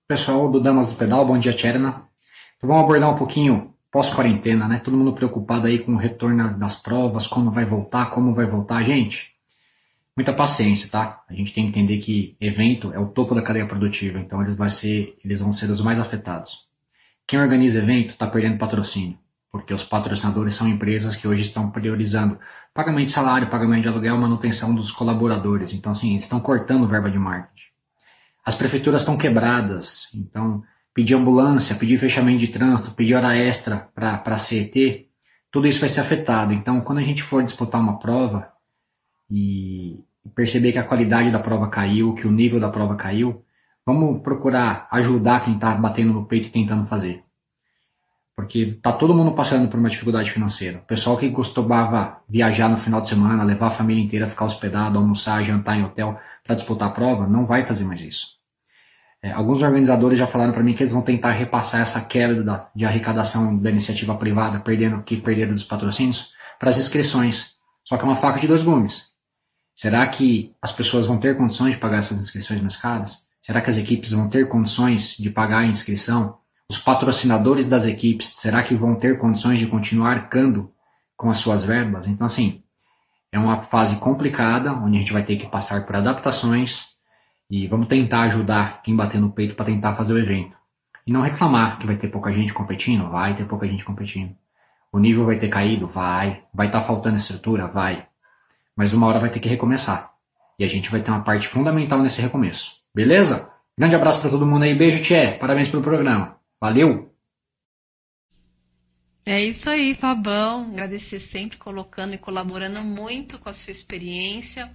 pessoal 0.07 0.49
do 0.49 0.59
Damas 0.59 0.87
do 0.87 0.95
Pedal, 0.95 1.23
bom 1.23 1.37
dia, 1.37 1.53
Tcherna. 1.53 2.09
Então 2.57 2.67
vamos 2.67 2.83
abordar 2.83 3.11
um 3.11 3.15
pouquinho 3.15 3.71
pós-quarentena, 3.91 4.67
né? 4.67 4.81
Todo 4.83 4.97
mundo 4.97 5.13
preocupado 5.13 5.67
aí 5.67 5.77
com 5.77 5.93
o 5.93 5.97
retorno 5.97 6.57
das 6.57 6.77
provas, 6.77 7.27
quando 7.27 7.51
vai 7.51 7.63
voltar, 7.63 8.09
como 8.09 8.33
vai 8.33 8.47
voltar. 8.47 8.81
Gente, 8.81 9.35
muita 10.17 10.33
paciência, 10.33 10.89
tá? 10.89 11.21
A 11.29 11.33
gente 11.35 11.53
tem 11.53 11.63
que 11.63 11.69
entender 11.69 11.99
que 11.99 12.35
evento 12.41 12.91
é 12.91 12.97
o 12.97 13.05
topo 13.05 13.35
da 13.35 13.43
cadeia 13.43 13.67
produtiva, 13.67 14.17
então 14.17 14.41
eles, 14.41 14.55
vai 14.55 14.71
ser, 14.71 15.15
eles 15.23 15.41
vão 15.41 15.53
ser 15.53 15.69
os 15.69 15.79
mais 15.79 15.99
afetados. 15.99 16.67
Quem 17.27 17.39
organiza 17.39 17.77
evento 17.77 18.13
está 18.13 18.25
perdendo 18.25 18.57
patrocínio, 18.57 19.19
porque 19.51 19.75
os 19.75 19.83
patrocinadores 19.83 20.55
são 20.55 20.67
empresas 20.67 21.15
que 21.15 21.27
hoje 21.27 21.43
estão 21.43 21.69
priorizando 21.69 22.39
pagamento 22.73 23.09
de 23.09 23.13
salário, 23.13 23.47
pagamento 23.47 23.83
de 23.83 23.89
aluguel, 23.89 24.17
manutenção 24.17 24.73
dos 24.73 24.91
colaboradores. 24.91 25.71
Então, 25.71 25.91
assim, 25.91 26.13
eles 26.13 26.25
estão 26.25 26.39
cortando 26.39 26.87
verba 26.87 27.11
de 27.11 27.19
marketing. 27.19 27.72
As 28.45 28.55
prefeituras 28.55 29.01
estão 29.01 29.17
quebradas, 29.17 30.09
então 30.13 30.63
pedir 30.93 31.15
ambulância, 31.15 31.75
pedir 31.75 31.97
fechamento 31.97 32.39
de 32.39 32.47
trânsito, 32.47 32.91
pedir 32.91 33.15
hora 33.15 33.35
extra 33.35 33.89
para 33.95 34.37
CET, 34.37 35.07
tudo 35.49 35.67
isso 35.67 35.79
vai 35.79 35.89
ser 35.89 36.01
afetado. 36.01 36.53
Então, 36.53 36.81
quando 36.81 36.99
a 36.99 37.03
gente 37.03 37.23
for 37.23 37.43
disputar 37.43 37.79
uma 37.81 37.97
prova 37.97 38.51
e 39.29 40.03
perceber 40.35 40.71
que 40.71 40.79
a 40.79 40.83
qualidade 40.83 41.31
da 41.31 41.39
prova 41.39 41.67
caiu, 41.67 42.13
que 42.13 42.27
o 42.27 42.31
nível 42.31 42.59
da 42.59 42.69
prova 42.69 42.95
caiu, 42.95 43.43
vamos 43.85 44.21
procurar 44.21 44.87
ajudar 44.91 45.43
quem 45.43 45.55
está 45.55 45.73
batendo 45.75 46.13
no 46.13 46.25
peito 46.25 46.47
e 46.47 46.51
tentando 46.51 46.85
fazer. 46.85 47.23
Porque 48.35 48.79
tá 48.81 48.91
todo 48.91 49.13
mundo 49.13 49.33
passando 49.33 49.69
por 49.69 49.79
uma 49.79 49.89
dificuldade 49.89 50.31
financeira. 50.31 50.79
O 50.79 50.87
pessoal 50.87 51.17
que 51.17 51.29
costumava 51.29 52.21
viajar 52.27 52.67
no 52.67 52.77
final 52.77 52.99
de 52.99 53.09
semana, 53.09 53.43
levar 53.43 53.67
a 53.67 53.71
família 53.71 54.03
inteira, 54.03 54.27
ficar 54.27 54.45
hospedado, 54.45 54.97
almoçar, 54.97 55.43
jantar 55.43 55.77
em 55.77 55.83
hotel 55.83 56.19
para 56.43 56.55
disputar 56.55 56.89
a 56.89 56.91
prova, 56.91 57.27
não 57.27 57.45
vai 57.45 57.65
fazer 57.65 57.83
mais 57.83 58.01
isso. 58.01 58.43
É, 59.21 59.31
alguns 59.31 59.61
organizadores 59.61 60.19
já 60.19 60.27
falaram 60.27 60.51
para 60.51 60.61
mim 60.61 60.73
que 60.73 60.83
eles 60.83 60.91
vão 60.91 61.01
tentar 61.01 61.31
repassar 61.31 61.79
essa 61.79 62.01
quebra 62.01 62.43
da, 62.43 62.69
de 62.75 62.83
arrecadação 62.83 63.57
da 63.57 63.69
iniciativa 63.69 64.15
privada, 64.17 64.59
perdendo 64.59 65.01
que 65.01 65.21
perderam 65.21 65.53
dos 65.53 65.63
patrocínios, 65.63 66.33
para 66.59 66.69
as 66.69 66.77
inscrições. 66.77 67.53
Só 67.85 67.95
que 67.95 68.03
é 68.03 68.05
uma 68.05 68.17
faca 68.17 68.39
de 68.39 68.47
dois 68.47 68.63
gumes. 68.63 69.13
Será 69.75 70.05
que 70.07 70.53
as 70.61 70.71
pessoas 70.71 71.05
vão 71.05 71.17
ter 71.17 71.37
condições 71.37 71.73
de 71.73 71.79
pagar 71.79 71.99
essas 71.99 72.19
inscrições 72.19 72.61
mais 72.61 72.75
caras? 72.75 73.25
Será 73.41 73.61
que 73.61 73.69
as 73.69 73.77
equipes 73.77 74.11
vão 74.11 74.29
ter 74.29 74.47
condições 74.47 75.17
de 75.17 75.29
pagar 75.29 75.59
a 75.59 75.65
inscrição? 75.65 76.37
Os 76.69 76.77
patrocinadores 76.77 77.67
das 77.67 77.85
equipes, 77.85 78.27
será 78.27 78.63
que 78.63 78.75
vão 78.75 78.95
ter 78.95 79.17
condições 79.17 79.59
de 79.59 79.67
continuar 79.67 80.11
arcando 80.11 80.71
com 81.15 81.29
as 81.29 81.37
suas 81.37 81.65
verbas? 81.65 82.07
Então, 82.07 82.25
assim, 82.25 82.62
é 83.33 83.39
uma 83.39 83.63
fase 83.63 83.95
complicada, 83.95 84.71
onde 84.71 84.95
a 84.95 84.99
gente 84.99 85.11
vai 85.11 85.23
ter 85.23 85.37
que 85.37 85.47
passar 85.47 85.87
por 85.87 85.95
adaptações 85.95 86.93
e 87.49 87.67
vamos 87.67 87.87
tentar 87.87 88.21
ajudar 88.21 88.83
quem 88.83 88.95
bater 88.95 89.19
no 89.19 89.31
peito 89.31 89.55
para 89.55 89.65
tentar 89.65 89.93
fazer 89.93 90.13
o 90.13 90.19
evento. 90.19 90.55
E 91.05 91.11
não 91.11 91.21
reclamar 91.21 91.79
que 91.79 91.87
vai 91.87 91.97
ter 91.97 92.09
pouca 92.09 92.31
gente 92.31 92.53
competindo, 92.53 93.09
vai 93.09 93.35
ter 93.35 93.45
pouca 93.45 93.67
gente 93.67 93.83
competindo. 93.83 94.35
O 94.91 94.99
nível 94.99 95.25
vai 95.25 95.39
ter 95.39 95.49
caído, 95.49 95.87
vai. 95.87 96.43
Vai 96.53 96.67
estar 96.67 96.81
tá 96.81 96.85
faltando 96.85 97.17
estrutura, 97.17 97.65
vai. 97.65 98.05
Mas 98.75 98.93
uma 98.93 99.07
hora 99.07 99.19
vai 99.19 99.31
ter 99.31 99.39
que 99.39 99.49
recomeçar. 99.49 100.11
E 100.59 100.63
a 100.63 100.67
gente 100.67 100.91
vai 100.91 101.01
ter 101.01 101.09
uma 101.09 101.23
parte 101.23 101.47
fundamental 101.47 101.99
nesse 101.99 102.21
recomeço. 102.21 102.83
Beleza? 102.93 103.51
Grande 103.75 103.95
abraço 103.95 104.21
para 104.21 104.29
todo 104.29 104.45
mundo 104.45 104.61
aí, 104.61 104.75
beijo, 104.75 105.01
Tchê. 105.01 105.31
Parabéns 105.31 105.69
pelo 105.69 105.81
programa. 105.81 106.35
Valeu! 106.61 107.12
É 109.25 109.41
isso 109.41 109.69
aí, 109.69 109.95
Fabão. 109.95 110.71
Agradecer 110.71 111.19
sempre 111.19 111.57
colocando 111.57 112.13
e 112.13 112.17
colaborando 112.17 112.81
muito 112.83 113.39
com 113.39 113.47
a 113.47 113.53
sua 113.53 113.71
experiência, 113.71 114.69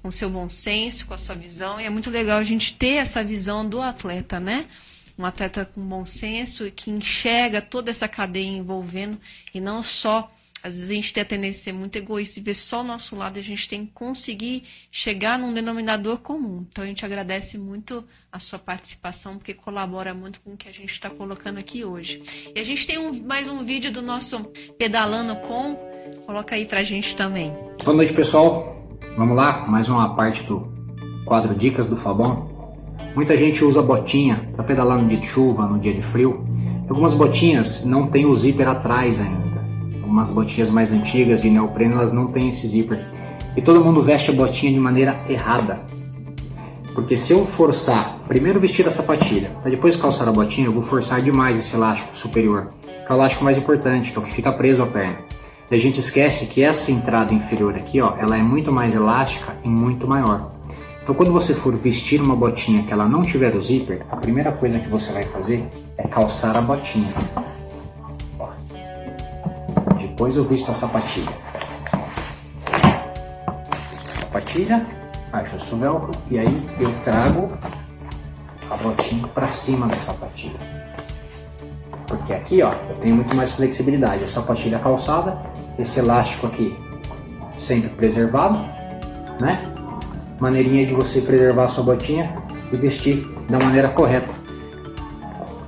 com 0.00 0.08
o 0.08 0.12
seu 0.12 0.30
bom 0.30 0.48
senso, 0.48 1.06
com 1.06 1.12
a 1.12 1.18
sua 1.18 1.34
visão. 1.34 1.78
E 1.78 1.84
é 1.84 1.90
muito 1.90 2.08
legal 2.10 2.38
a 2.38 2.44
gente 2.44 2.74
ter 2.74 2.96
essa 2.96 3.22
visão 3.22 3.68
do 3.68 3.82
atleta, 3.82 4.40
né? 4.40 4.66
Um 5.18 5.26
atleta 5.26 5.66
com 5.66 5.82
bom 5.82 6.06
senso 6.06 6.66
e 6.66 6.70
que 6.70 6.90
enxerga 6.90 7.60
toda 7.60 7.90
essa 7.90 8.08
cadeia 8.08 8.48
envolvendo 8.48 9.20
e 9.52 9.60
não 9.60 9.82
só. 9.82 10.32
Às 10.62 10.74
vezes 10.74 10.90
a 10.90 10.94
gente 10.94 11.12
tem 11.12 11.22
a 11.22 11.26
tendência 11.26 11.60
a 11.60 11.64
ser 11.64 11.72
muito 11.72 11.96
egoísta 11.96 12.38
e 12.38 12.42
ver 12.42 12.54
só 12.54 12.82
o 12.82 12.84
nosso 12.84 13.16
lado, 13.16 13.38
a 13.38 13.42
gente 13.42 13.68
tem 13.68 13.84
que 13.84 13.92
conseguir 13.92 14.62
chegar 14.90 15.38
num 15.38 15.52
denominador 15.52 16.18
comum. 16.18 16.64
Então 16.70 16.84
a 16.84 16.86
gente 16.86 17.04
agradece 17.04 17.58
muito 17.58 18.04
a 18.30 18.38
sua 18.38 18.58
participação, 18.58 19.38
porque 19.38 19.54
colabora 19.54 20.14
muito 20.14 20.40
com 20.40 20.52
o 20.52 20.56
que 20.56 20.68
a 20.68 20.72
gente 20.72 20.92
está 20.92 21.10
colocando 21.10 21.58
aqui 21.58 21.84
hoje. 21.84 22.22
E 22.54 22.60
a 22.60 22.64
gente 22.64 22.86
tem 22.86 22.98
um, 22.98 23.12
mais 23.24 23.48
um 23.48 23.64
vídeo 23.64 23.90
do 23.90 24.00
nosso 24.00 24.38
Pedalando 24.78 25.34
Com. 25.36 25.76
Coloca 26.26 26.54
aí 26.54 26.64
pra 26.64 26.82
gente 26.82 27.16
também. 27.16 27.52
Boa 27.84 27.96
noite, 27.96 28.12
pessoal. 28.12 28.88
Vamos 29.16 29.36
lá, 29.36 29.66
mais 29.66 29.88
uma 29.88 30.14
parte 30.14 30.44
do 30.44 30.72
quadro 31.24 31.54
Dicas 31.54 31.86
do 31.88 31.96
Fabão. 31.96 32.52
Muita 33.16 33.36
gente 33.36 33.64
usa 33.64 33.82
botinha 33.82 34.48
para 34.54 34.64
pedalar 34.64 34.98
no 34.98 35.08
dia 35.08 35.18
de 35.18 35.26
chuva, 35.26 35.66
no 35.66 35.78
dia 35.78 35.92
de 35.92 36.02
frio. 36.02 36.46
Algumas 36.88 37.14
botinhas 37.14 37.84
não 37.84 38.06
têm 38.06 38.24
o 38.26 38.34
zíper 38.34 38.68
atrás 38.68 39.20
ainda. 39.20 39.51
Algumas 40.12 40.30
botinhas 40.30 40.68
mais 40.68 40.92
antigas 40.92 41.40
de 41.40 41.48
neopreno 41.48 41.94
elas 41.94 42.12
não 42.12 42.26
têm 42.26 42.50
esse 42.50 42.66
zíper. 42.66 43.02
E 43.56 43.62
todo 43.62 43.82
mundo 43.82 44.02
veste 44.02 44.30
a 44.30 44.34
botinha 44.34 44.70
de 44.70 44.78
maneira 44.78 45.18
errada. 45.26 45.80
Porque 46.92 47.16
se 47.16 47.32
eu 47.32 47.46
forçar, 47.46 48.18
primeiro 48.28 48.60
vestir 48.60 48.86
a 48.86 48.90
sapatilha, 48.90 49.48
para 49.62 49.70
depois 49.70 49.96
calçar 49.96 50.28
a 50.28 50.30
botinha, 50.30 50.66
eu 50.66 50.72
vou 50.72 50.82
forçar 50.82 51.22
demais 51.22 51.56
esse 51.56 51.74
elástico 51.74 52.14
superior, 52.14 52.74
que 52.84 53.10
é 53.10 53.10
o 53.10 53.14
elástico 53.14 53.42
mais 53.42 53.56
importante, 53.56 54.12
que 54.12 54.18
é 54.18 54.20
o 54.20 54.24
que 54.24 54.34
fica 54.34 54.52
preso 54.52 54.82
à 54.82 54.86
perna. 54.86 55.16
E 55.70 55.74
a 55.74 55.78
gente 55.78 55.98
esquece 55.98 56.44
que 56.44 56.62
essa 56.62 56.92
entrada 56.92 57.32
inferior 57.32 57.74
aqui, 57.74 57.98
ó, 57.98 58.14
ela 58.18 58.36
é 58.36 58.42
muito 58.42 58.70
mais 58.70 58.94
elástica 58.94 59.56
e 59.64 59.68
muito 59.68 60.06
maior. 60.06 60.52
Então, 61.02 61.14
quando 61.14 61.32
você 61.32 61.54
for 61.54 61.74
vestir 61.74 62.20
uma 62.20 62.36
botinha 62.36 62.82
que 62.82 62.92
ela 62.92 63.08
não 63.08 63.22
tiver 63.22 63.56
o 63.56 63.62
zíper, 63.62 64.04
a 64.10 64.16
primeira 64.16 64.52
coisa 64.52 64.78
que 64.78 64.90
você 64.90 65.10
vai 65.10 65.24
fazer 65.24 65.66
é 65.96 66.06
calçar 66.06 66.54
a 66.54 66.60
botinha. 66.60 67.08
Depois 70.12 70.36
eu 70.36 70.44
visto 70.44 70.70
a 70.70 70.74
sapatilha. 70.74 71.32
Sapatilha, 74.20 74.86
ajusto 75.32 75.74
o 75.74 75.78
velcro 75.78 76.12
e 76.30 76.38
aí 76.38 76.62
eu 76.78 76.92
trago 77.02 77.50
a 78.70 78.76
botinha 78.76 79.26
para 79.28 79.46
cima 79.46 79.86
da 79.86 79.96
sapatilha. 79.96 80.58
Porque 82.06 82.34
aqui, 82.34 82.62
ó, 82.62 82.72
eu 82.90 82.96
tenho 82.96 83.16
muito 83.16 83.34
mais 83.34 83.52
flexibilidade. 83.52 84.22
A 84.22 84.28
sapatilha 84.28 84.78
calçada, 84.78 85.40
esse 85.78 85.98
elástico 85.98 86.46
aqui 86.46 86.76
sempre 87.56 87.88
preservado, 87.88 88.58
né? 89.40 89.66
maneirinha 90.38 90.86
de 90.86 90.92
você 90.92 91.22
preservar 91.22 91.64
a 91.64 91.68
sua 91.68 91.84
botinha 91.84 92.36
e 92.70 92.76
vestir 92.76 93.26
da 93.48 93.58
maneira 93.58 93.88
correta. 93.88 94.28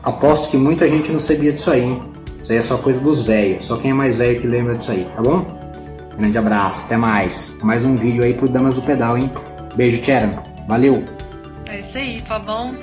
Aposto 0.02 0.50
que 0.50 0.58
muita 0.58 0.86
gente 0.86 1.10
não 1.10 1.18
sabia 1.18 1.50
disso 1.50 1.70
aí, 1.70 1.80
hein? 1.80 2.13
Isso 2.44 2.52
aí 2.52 2.58
é 2.58 2.62
só 2.62 2.76
coisa 2.76 3.00
dos 3.00 3.22
velhos, 3.22 3.64
só 3.64 3.78
quem 3.78 3.92
é 3.92 3.94
mais 3.94 4.18
velho 4.18 4.38
que 4.38 4.46
lembra 4.46 4.74
disso 4.74 4.90
aí, 4.90 5.06
tá 5.16 5.22
bom? 5.22 5.46
Grande 6.18 6.36
abraço, 6.36 6.84
até 6.84 6.94
mais. 6.94 7.56
Mais 7.62 7.82
um 7.86 7.96
vídeo 7.96 8.22
aí 8.22 8.34
pro 8.34 8.46
Damas 8.46 8.74
do 8.74 8.82
Pedal, 8.82 9.16
hein? 9.16 9.30
Beijo, 9.74 10.02
Tcheran. 10.02 10.42
Valeu! 10.68 11.02
É 11.64 11.80
isso 11.80 11.96
aí, 11.96 12.20
Fabão. 12.20 12.76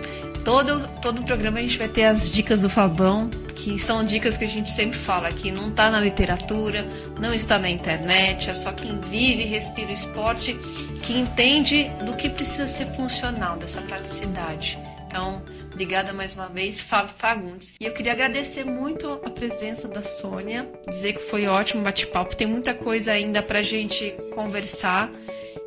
Todo, 0.44 0.88
todo 1.00 1.22
programa 1.22 1.60
a 1.60 1.62
gente 1.62 1.78
vai 1.78 1.88
ter 1.88 2.06
as 2.06 2.28
dicas 2.32 2.64
do 2.64 2.72
Fabão, 2.72 3.30
que 3.56 3.78
são 3.78 4.04
dicas 4.04 4.36
que 4.36 4.46
a 4.46 4.48
gente 4.48 4.72
sempre 4.72 4.98
fala 4.98 5.32
que 5.32 5.52
não 5.52 5.70
está 5.70 5.92
na 5.92 6.00
literatura, 6.00 6.84
não 7.20 7.32
está 7.32 7.60
na 7.60 7.70
internet, 7.70 8.50
é 8.50 8.56
só 8.56 8.72
quem 8.72 9.00
vive 9.00 9.44
respira 9.44 9.92
o 9.92 9.94
esporte 9.94 10.58
que 11.04 11.20
entende 11.20 11.92
do 12.04 12.14
que 12.14 12.30
precisa 12.30 12.68
ser 12.68 12.88
funcional, 12.96 13.58
dessa 13.58 13.80
praticidade. 13.82 14.80
Então, 15.06 15.44
obrigada 15.82 16.14
mais 16.14 16.36
uma 16.36 16.48
vez, 16.48 16.80
Fábio 16.80 17.12
Fagundes. 17.18 17.74
E 17.80 17.86
eu 17.86 17.92
queria 17.92 18.12
agradecer 18.12 18.64
muito 18.64 19.10
a 19.12 19.30
presença 19.32 19.88
da 19.88 20.04
Sônia, 20.04 20.70
dizer 20.88 21.14
que 21.14 21.24
foi 21.24 21.48
ótimo 21.48 21.82
bate-papo. 21.82 22.36
Tem 22.36 22.46
muita 22.46 22.72
coisa 22.72 23.14
ainda 23.14 23.42
para 23.42 23.60
a 23.60 23.64
gente 23.64 24.16
conversar 24.36 25.10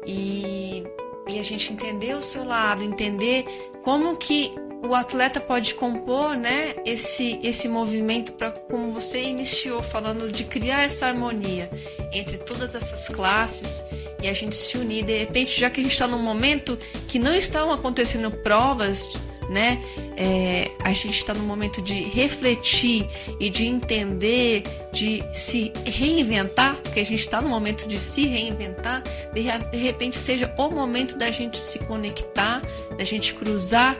e, 0.06 0.84
e 1.28 1.40
a 1.40 1.42
gente 1.42 1.72
entender 1.72 2.14
o 2.14 2.22
seu 2.22 2.44
lado, 2.44 2.84
entender 2.84 3.44
como 3.82 4.16
que 4.16 4.52
o 4.86 4.94
atleta 4.94 5.40
pode 5.40 5.74
compor, 5.74 6.36
né, 6.36 6.76
esse 6.84 7.40
esse 7.42 7.68
movimento 7.68 8.32
para 8.34 8.52
como 8.52 8.92
você 8.92 9.20
iniciou 9.20 9.82
falando 9.82 10.30
de 10.30 10.44
criar 10.44 10.84
essa 10.84 11.06
harmonia 11.06 11.68
entre 12.12 12.36
todas 12.36 12.72
essas 12.74 13.08
classes 13.08 13.82
e 14.22 14.28
a 14.28 14.32
gente 14.32 14.54
se 14.54 14.78
unir 14.78 15.04
de 15.04 15.18
repente, 15.18 15.58
já 15.58 15.68
que 15.68 15.80
a 15.80 15.82
gente 15.82 15.92
está 15.92 16.06
num 16.06 16.22
momento 16.22 16.78
que 17.08 17.18
não 17.18 17.34
estão 17.34 17.72
acontecendo 17.72 18.30
provas, 18.30 19.08
né, 19.48 19.82
é, 20.16 20.70
a 20.82 20.92
gente 20.92 21.16
está 21.16 21.34
num 21.34 21.44
momento 21.44 21.82
de 21.82 22.04
refletir 22.04 23.06
e 23.38 23.50
de 23.50 23.66
entender, 23.66 24.62
de 24.92 25.22
se 25.32 25.72
reinventar, 25.84 26.76
porque 26.82 27.00
a 27.00 27.04
gente 27.04 27.20
está 27.20 27.40
no 27.40 27.48
momento 27.48 27.86
de 27.88 27.98
se 27.98 28.26
reinventar, 28.26 29.02
de, 29.32 29.42
de 29.42 29.76
repente 29.76 30.16
seja 30.18 30.52
o 30.56 30.70
momento 30.70 31.16
da 31.16 31.30
gente 31.30 31.60
se 31.60 31.78
conectar, 31.80 32.62
da 32.96 33.04
gente 33.04 33.34
cruzar 33.34 33.96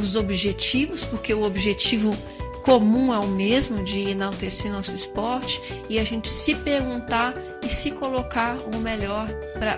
os 0.00 0.16
objetivos, 0.16 1.04
porque 1.04 1.32
o 1.32 1.42
objetivo 1.42 2.10
comum 2.60 3.12
é 3.12 3.18
o 3.18 3.26
mesmo 3.26 3.82
de 3.82 4.10
enaltecer 4.10 4.72
nosso 4.72 4.94
esporte 4.94 5.60
e 5.88 5.98
a 5.98 6.04
gente 6.04 6.28
se 6.28 6.54
perguntar 6.54 7.34
e 7.62 7.68
se 7.68 7.90
colocar 7.90 8.56
o 8.74 8.78
melhor 8.78 9.28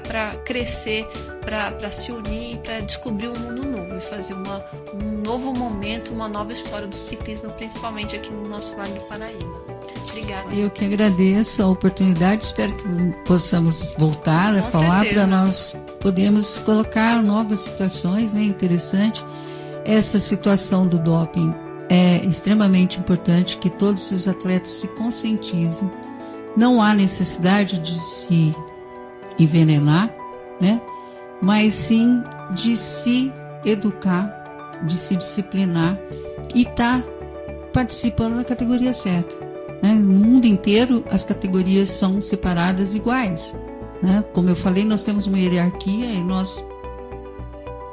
para 0.02 0.30
crescer, 0.44 1.06
para 1.40 1.90
se 1.90 2.12
unir, 2.12 2.58
para 2.58 2.80
descobrir 2.80 3.28
um 3.28 3.38
mundo 3.38 3.66
novo 3.66 3.96
e 3.96 4.00
fazer 4.00 4.34
uma, 4.34 4.64
um 5.02 5.22
novo 5.22 5.52
momento, 5.52 6.12
uma 6.12 6.28
nova 6.28 6.52
história 6.52 6.86
do 6.86 6.96
ciclismo, 6.96 7.50
principalmente 7.50 8.16
aqui 8.16 8.32
no 8.32 8.48
nosso 8.48 8.74
Vale 8.76 8.92
do 8.92 9.00
Paraíba. 9.02 9.82
Obrigada. 10.10 10.54
Eu 10.54 10.70
que 10.70 10.84
agradeço 10.84 11.62
a 11.62 11.68
oportunidade, 11.68 12.44
espero 12.44 12.74
que 12.76 12.84
possamos 13.24 13.94
voltar 13.96 14.54
a 14.56 14.62
falar 14.64 15.06
para 15.06 15.26
nós 15.26 15.76
podermos 16.00 16.58
colocar 16.58 17.22
novas 17.22 17.60
situações, 17.60 18.34
né? 18.34 18.42
Interessante 18.42 19.24
essa 19.84 20.18
situação 20.18 20.86
do 20.86 20.98
doping 20.98 21.71
é 21.93 22.24
extremamente 22.24 22.99
importante 22.99 23.59
que 23.59 23.68
todos 23.68 24.11
os 24.12 24.26
atletas 24.26 24.70
se 24.70 24.88
conscientizem. 24.88 25.90
Não 26.57 26.80
há 26.80 26.95
necessidade 26.95 27.78
de 27.78 28.01
se 28.01 28.57
envenenar, 29.38 30.11
né? 30.59 30.80
Mas 31.43 31.74
sim 31.74 32.22
de 32.55 32.76
se 32.76 33.30
educar, 33.62 34.80
de 34.86 34.97
se 34.97 35.16
disciplinar 35.16 35.99
e 36.55 36.62
estar 36.62 37.03
tá 37.03 37.09
participando 37.74 38.38
da 38.38 38.45
categoria 38.45 38.95
certa. 38.95 39.36
Né? 39.82 39.93
No 39.93 40.14
mundo 40.18 40.47
inteiro 40.47 41.05
as 41.11 41.26
categorias 41.26 41.90
são 41.90 42.22
separadas 42.22 42.95
iguais. 42.95 43.55
Né? 44.03 44.24
Como 44.32 44.49
eu 44.49 44.57
falei, 44.57 44.82
nós 44.82 45.03
temos 45.03 45.26
uma 45.26 45.38
hierarquia 45.38 46.07
e 46.07 46.24
nós 46.24 46.64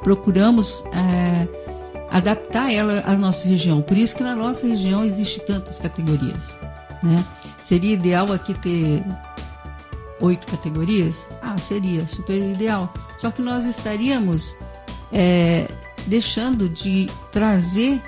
procuramos 0.02 0.82
é, 0.90 1.46
adaptar 2.10 2.72
ela 2.72 3.02
à 3.06 3.14
nossa 3.14 3.46
região. 3.48 3.80
Por 3.80 3.96
isso 3.96 4.16
que 4.16 4.22
na 4.22 4.34
nossa 4.34 4.66
região 4.66 5.04
existe 5.04 5.40
tantas 5.40 5.78
categorias. 5.78 6.56
Né? 7.02 7.24
Seria 7.62 7.94
ideal 7.94 8.32
aqui 8.32 8.52
ter 8.54 9.02
oito 10.20 10.46
categorias? 10.46 11.28
Ah, 11.40 11.56
seria 11.56 12.06
super 12.06 12.36
ideal. 12.36 12.92
Só 13.18 13.30
que 13.30 13.42
nós 13.42 13.64
estaríamos 13.64 14.54
é, 15.12 15.68
deixando 16.06 16.68
de 16.68 17.06
trazer 17.30 18.02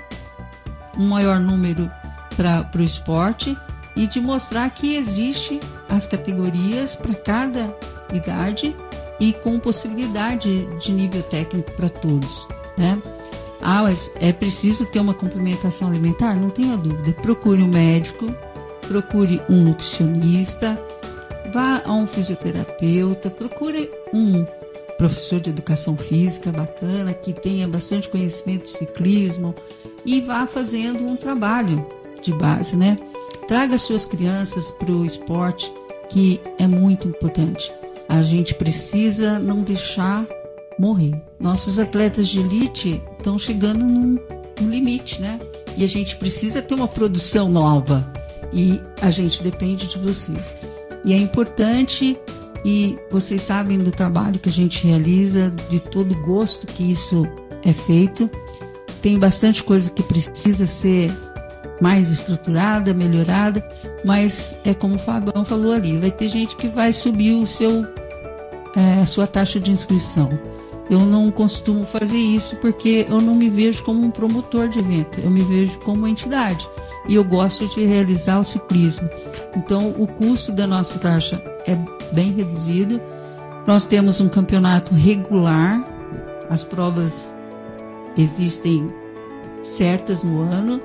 um 0.97 1.07
maior 1.07 1.39
número 1.39 1.89
para 2.35 2.69
o 2.75 2.81
esporte 2.81 3.55
e 3.95 4.07
de 4.07 4.19
mostrar 4.19 4.69
que 4.69 4.95
existe 4.95 5.59
as 5.89 6.05
categorias 6.07 6.95
para 6.95 7.13
cada 7.13 7.75
idade 8.11 8.75
e 9.19 9.33
com 9.33 9.59
possibilidade 9.59 10.65
de 10.77 10.91
nível 10.91 11.21
técnico 11.23 11.71
para 11.71 11.89
todos, 11.89 12.47
né? 12.77 12.99
Ah, 13.61 13.83
mas 13.83 14.11
é 14.19 14.33
preciso 14.33 14.85
ter 14.85 14.99
uma 14.99 15.13
complementação 15.13 15.87
alimentar? 15.87 16.35
Não 16.35 16.49
tenha 16.49 16.75
dúvida. 16.77 17.13
Procure 17.21 17.61
um 17.61 17.67
médico, 17.67 18.25
procure 18.87 19.41
um 19.49 19.63
nutricionista, 19.63 20.77
vá 21.53 21.81
a 21.85 21.93
um 21.93 22.05
fisioterapeuta, 22.05 23.29
procure 23.29 23.89
um 24.13 24.45
professor 24.97 25.39
de 25.39 25.49
educação 25.49 25.97
física 25.97 26.51
bacana, 26.51 27.13
que 27.13 27.33
tenha 27.33 27.67
bastante 27.67 28.09
conhecimento 28.09 28.63
de 28.63 28.69
ciclismo 28.69 29.53
e 30.05 30.21
vá 30.21 30.45
fazendo 30.45 31.05
um 31.05 31.15
trabalho 31.15 31.85
de 32.21 32.33
base, 32.33 32.75
né? 32.75 32.97
Traga 33.47 33.77
suas 33.77 34.05
crianças 34.05 34.71
para 34.71 34.91
o 34.91 35.05
esporte, 35.05 35.73
que 36.09 36.39
é 36.57 36.67
muito 36.67 37.07
importante. 37.07 37.73
A 38.07 38.23
gente 38.23 38.55
precisa 38.55 39.39
não 39.39 39.61
deixar 39.61 40.25
morrer. 40.83 41.15
Nossos 41.39 41.79
atletas 41.79 42.27
de 42.27 42.41
elite 42.41 43.01
estão 43.17 43.39
chegando 43.39 43.85
num, 43.85 44.19
num 44.59 44.69
limite, 44.69 45.21
né? 45.21 45.39
E 45.77 45.83
a 45.83 45.87
gente 45.87 46.17
precisa 46.17 46.61
ter 46.61 46.75
uma 46.75 46.87
produção 46.87 47.49
nova. 47.49 48.11
E 48.51 48.79
a 49.01 49.09
gente 49.09 49.41
depende 49.41 49.87
de 49.87 49.97
vocês. 49.97 50.53
E 51.05 51.13
é 51.13 51.17
importante, 51.17 52.17
e 52.65 52.97
vocês 53.09 53.41
sabem 53.41 53.77
do 53.77 53.91
trabalho 53.91 54.39
que 54.39 54.49
a 54.49 54.51
gente 54.51 54.85
realiza, 54.85 55.51
de 55.69 55.79
todo 55.79 56.13
gosto 56.21 56.67
que 56.67 56.91
isso 56.91 57.25
é 57.63 57.71
feito. 57.71 58.29
Tem 59.01 59.17
bastante 59.17 59.63
coisa 59.63 59.89
que 59.89 60.03
precisa 60.03 60.67
ser 60.67 61.11
mais 61.81 62.11
estruturada, 62.11 62.93
melhorada, 62.93 63.67
mas 64.05 64.55
é 64.63 64.73
como 64.73 64.95
o 64.95 64.99
Fabão 64.99 65.43
falou 65.43 65.71
ali, 65.73 65.97
vai 65.97 66.11
ter 66.11 66.27
gente 66.27 66.55
que 66.55 66.67
vai 66.67 66.93
subir 66.93 67.33
o 67.33 67.45
seu, 67.45 67.83
é, 68.75 69.01
a 69.01 69.05
sua 69.05 69.25
taxa 69.25 69.59
de 69.59 69.71
inscrição 69.71 70.29
eu 70.89 70.99
não 70.99 71.31
costumo 71.31 71.83
fazer 71.83 72.17
isso 72.17 72.55
porque 72.57 73.05
eu 73.09 73.21
não 73.21 73.35
me 73.35 73.49
vejo 73.49 73.83
como 73.83 74.05
um 74.05 74.11
promotor 74.11 74.67
de 74.67 74.79
evento, 74.79 75.19
eu 75.19 75.29
me 75.29 75.41
vejo 75.41 75.79
como 75.79 75.99
uma 75.99 76.09
entidade 76.09 76.67
e 77.07 77.15
eu 77.15 77.23
gosto 77.23 77.67
de 77.67 77.85
realizar 77.85 78.39
o 78.39 78.43
ciclismo. 78.43 79.09
Então, 79.55 79.89
o 79.97 80.07
custo 80.07 80.51
da 80.51 80.65
nossa 80.65 80.99
taxa 80.99 81.41
é 81.67 81.77
bem 82.13 82.31
reduzido. 82.31 83.01
Nós 83.67 83.85
temos 83.85 84.19
um 84.21 84.29
campeonato 84.29 84.93
regular, 84.93 85.85
as 86.49 86.63
provas 86.63 87.35
existem 88.17 88.89
certas 89.61 90.23
no 90.23 90.41
ano. 90.41 90.81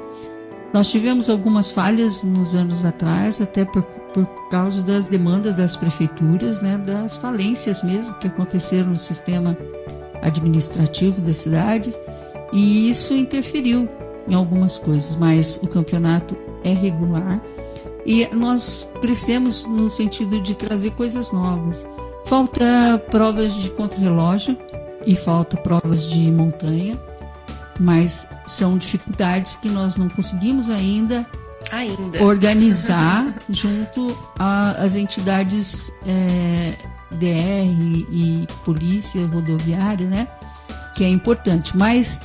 Nós 0.72 0.90
tivemos 0.90 1.30
algumas 1.30 1.72
falhas 1.72 2.22
nos 2.22 2.54
anos 2.54 2.84
atrás, 2.84 3.40
até 3.40 3.64
por, 3.64 3.82
por 4.24 4.48
causa 4.48 4.82
das 4.82 5.08
demandas 5.08 5.56
das 5.56 5.76
prefeituras, 5.76 6.62
né, 6.62 6.78
das 6.78 7.16
falências 7.16 7.82
mesmo 7.82 8.14
que 8.18 8.28
aconteceram 8.28 8.90
no 8.90 8.96
sistema 8.96 9.56
administrativo 10.22 11.20
da 11.20 11.32
cidade, 11.32 11.94
e 12.52 12.90
isso 12.90 13.14
interferiu 13.14 13.88
em 14.26 14.34
algumas 14.34 14.78
coisas, 14.78 15.16
mas 15.16 15.58
o 15.62 15.66
campeonato 15.66 16.36
é 16.64 16.72
regular 16.72 17.40
e 18.08 18.26
nós 18.34 18.88
crescemos 19.02 19.66
no 19.66 19.90
sentido 19.90 20.40
de 20.40 20.54
trazer 20.54 20.92
coisas 20.92 21.30
novas. 21.30 21.86
Falta 22.24 23.02
provas 23.10 23.54
de 23.54 23.70
contrarrelógio 23.70 24.56
e 25.06 25.14
falta 25.14 25.58
provas 25.58 26.08
de 26.08 26.30
montanha, 26.30 26.98
mas 27.78 28.26
são 28.46 28.78
dificuldades 28.78 29.56
que 29.56 29.68
nós 29.68 29.96
não 29.96 30.08
conseguimos 30.08 30.70
ainda, 30.70 31.26
ainda. 31.70 32.22
organizar 32.22 33.34
junto 33.50 34.16
às 34.38 34.94
entidades 34.94 35.92
é, 36.06 36.74
DR 37.12 38.06
e 38.10 38.46
polícia 38.64 39.26
rodoviária, 39.26 40.06
né? 40.06 40.28
Que 40.94 41.04
é 41.04 41.08
importante. 41.08 41.76
Mas 41.76 42.20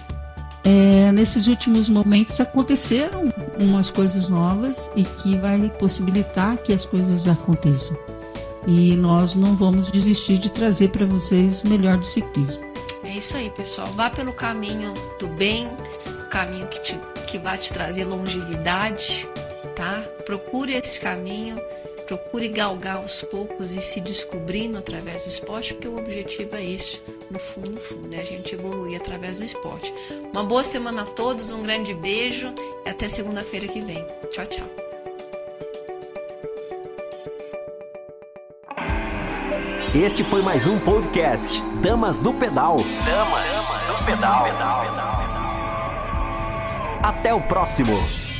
é, 0.64 1.12
nesses 1.12 1.48
últimos 1.48 1.90
momentos 1.90 2.40
aconteceram 2.40 3.26
umas 3.60 3.90
coisas 3.90 4.30
novas 4.30 4.90
e 4.96 5.04
que 5.04 5.38
vai 5.38 5.70
possibilitar 5.80 6.58
que 6.58 6.74
as 6.74 6.86
coisas 6.86 7.28
aconteçam. 7.28 7.98
E 8.66 8.96
nós 8.96 9.36
não 9.36 9.56
vamos 9.58 9.92
desistir 9.92 10.38
de 10.38 10.50
trazer 10.50 10.90
para 10.90 11.06
vocês 11.06 11.62
o 11.64 11.70
melhor 11.70 11.98
do 11.98 12.06
ciclismo. 12.06 12.64
É 13.04 13.18
isso 13.18 13.36
aí, 13.36 13.50
pessoal. 13.50 13.88
Vá 13.90 14.10
pelo 14.10 14.32
caminho 14.32 14.94
do 15.20 15.28
bem, 15.28 15.68
o 16.08 16.30
caminho 16.30 16.66
que, 16.68 16.82
te, 16.82 17.00
que 17.34 17.40
vai 17.40 17.58
te 17.58 17.74
trazer 17.74 18.06
longevidade, 18.06 19.28
tá? 19.76 20.04
Procure 20.24 20.74
esse 20.74 21.00
caminho 21.00 21.56
procure 22.06 22.50
galgar 22.50 22.98
aos 22.98 23.22
poucos 23.24 23.72
e 23.72 23.82
se 23.82 24.00
descobrindo 24.02 24.78
através 24.78 25.24
do 25.24 25.30
esporte, 25.30 25.74
porque 25.74 25.88
o 25.88 25.98
objetivo 25.98 26.56
é 26.56 26.64
esse, 26.64 27.02
no 27.32 27.40
fundo, 27.40 27.72
no 27.72 27.78
fundo, 27.78 28.14
é 28.14 28.20
a 28.20 28.26
gente 28.26 28.54
evoluir 28.54 29.00
através 29.02 29.40
do 29.40 29.46
esporte. 29.46 29.92
Uma 30.32 30.44
boa 30.44 30.64
semana 30.64 31.04
a 31.04 31.06
todos, 31.06 31.50
um 31.50 31.62
grande 31.62 31.96
beijo 31.96 32.54
e 32.86 32.90
até 32.90 33.08
segunda-feira 33.08 33.68
que 33.68 33.80
vem. 33.80 34.06
Tchau, 34.30 34.46
tchau. 34.46 34.68
Este 39.96 40.24
foi 40.24 40.42
mais 40.42 40.68
um 40.68 40.78
podcast 40.82 41.62
Damas 41.82 42.20
do 42.20 42.34
Pedal. 42.34 42.78
Damas 43.06 43.88
do 43.88 44.06
Pedal. 44.06 45.23
Até 47.04 47.34
o 47.34 47.42
próximo. 47.42 48.33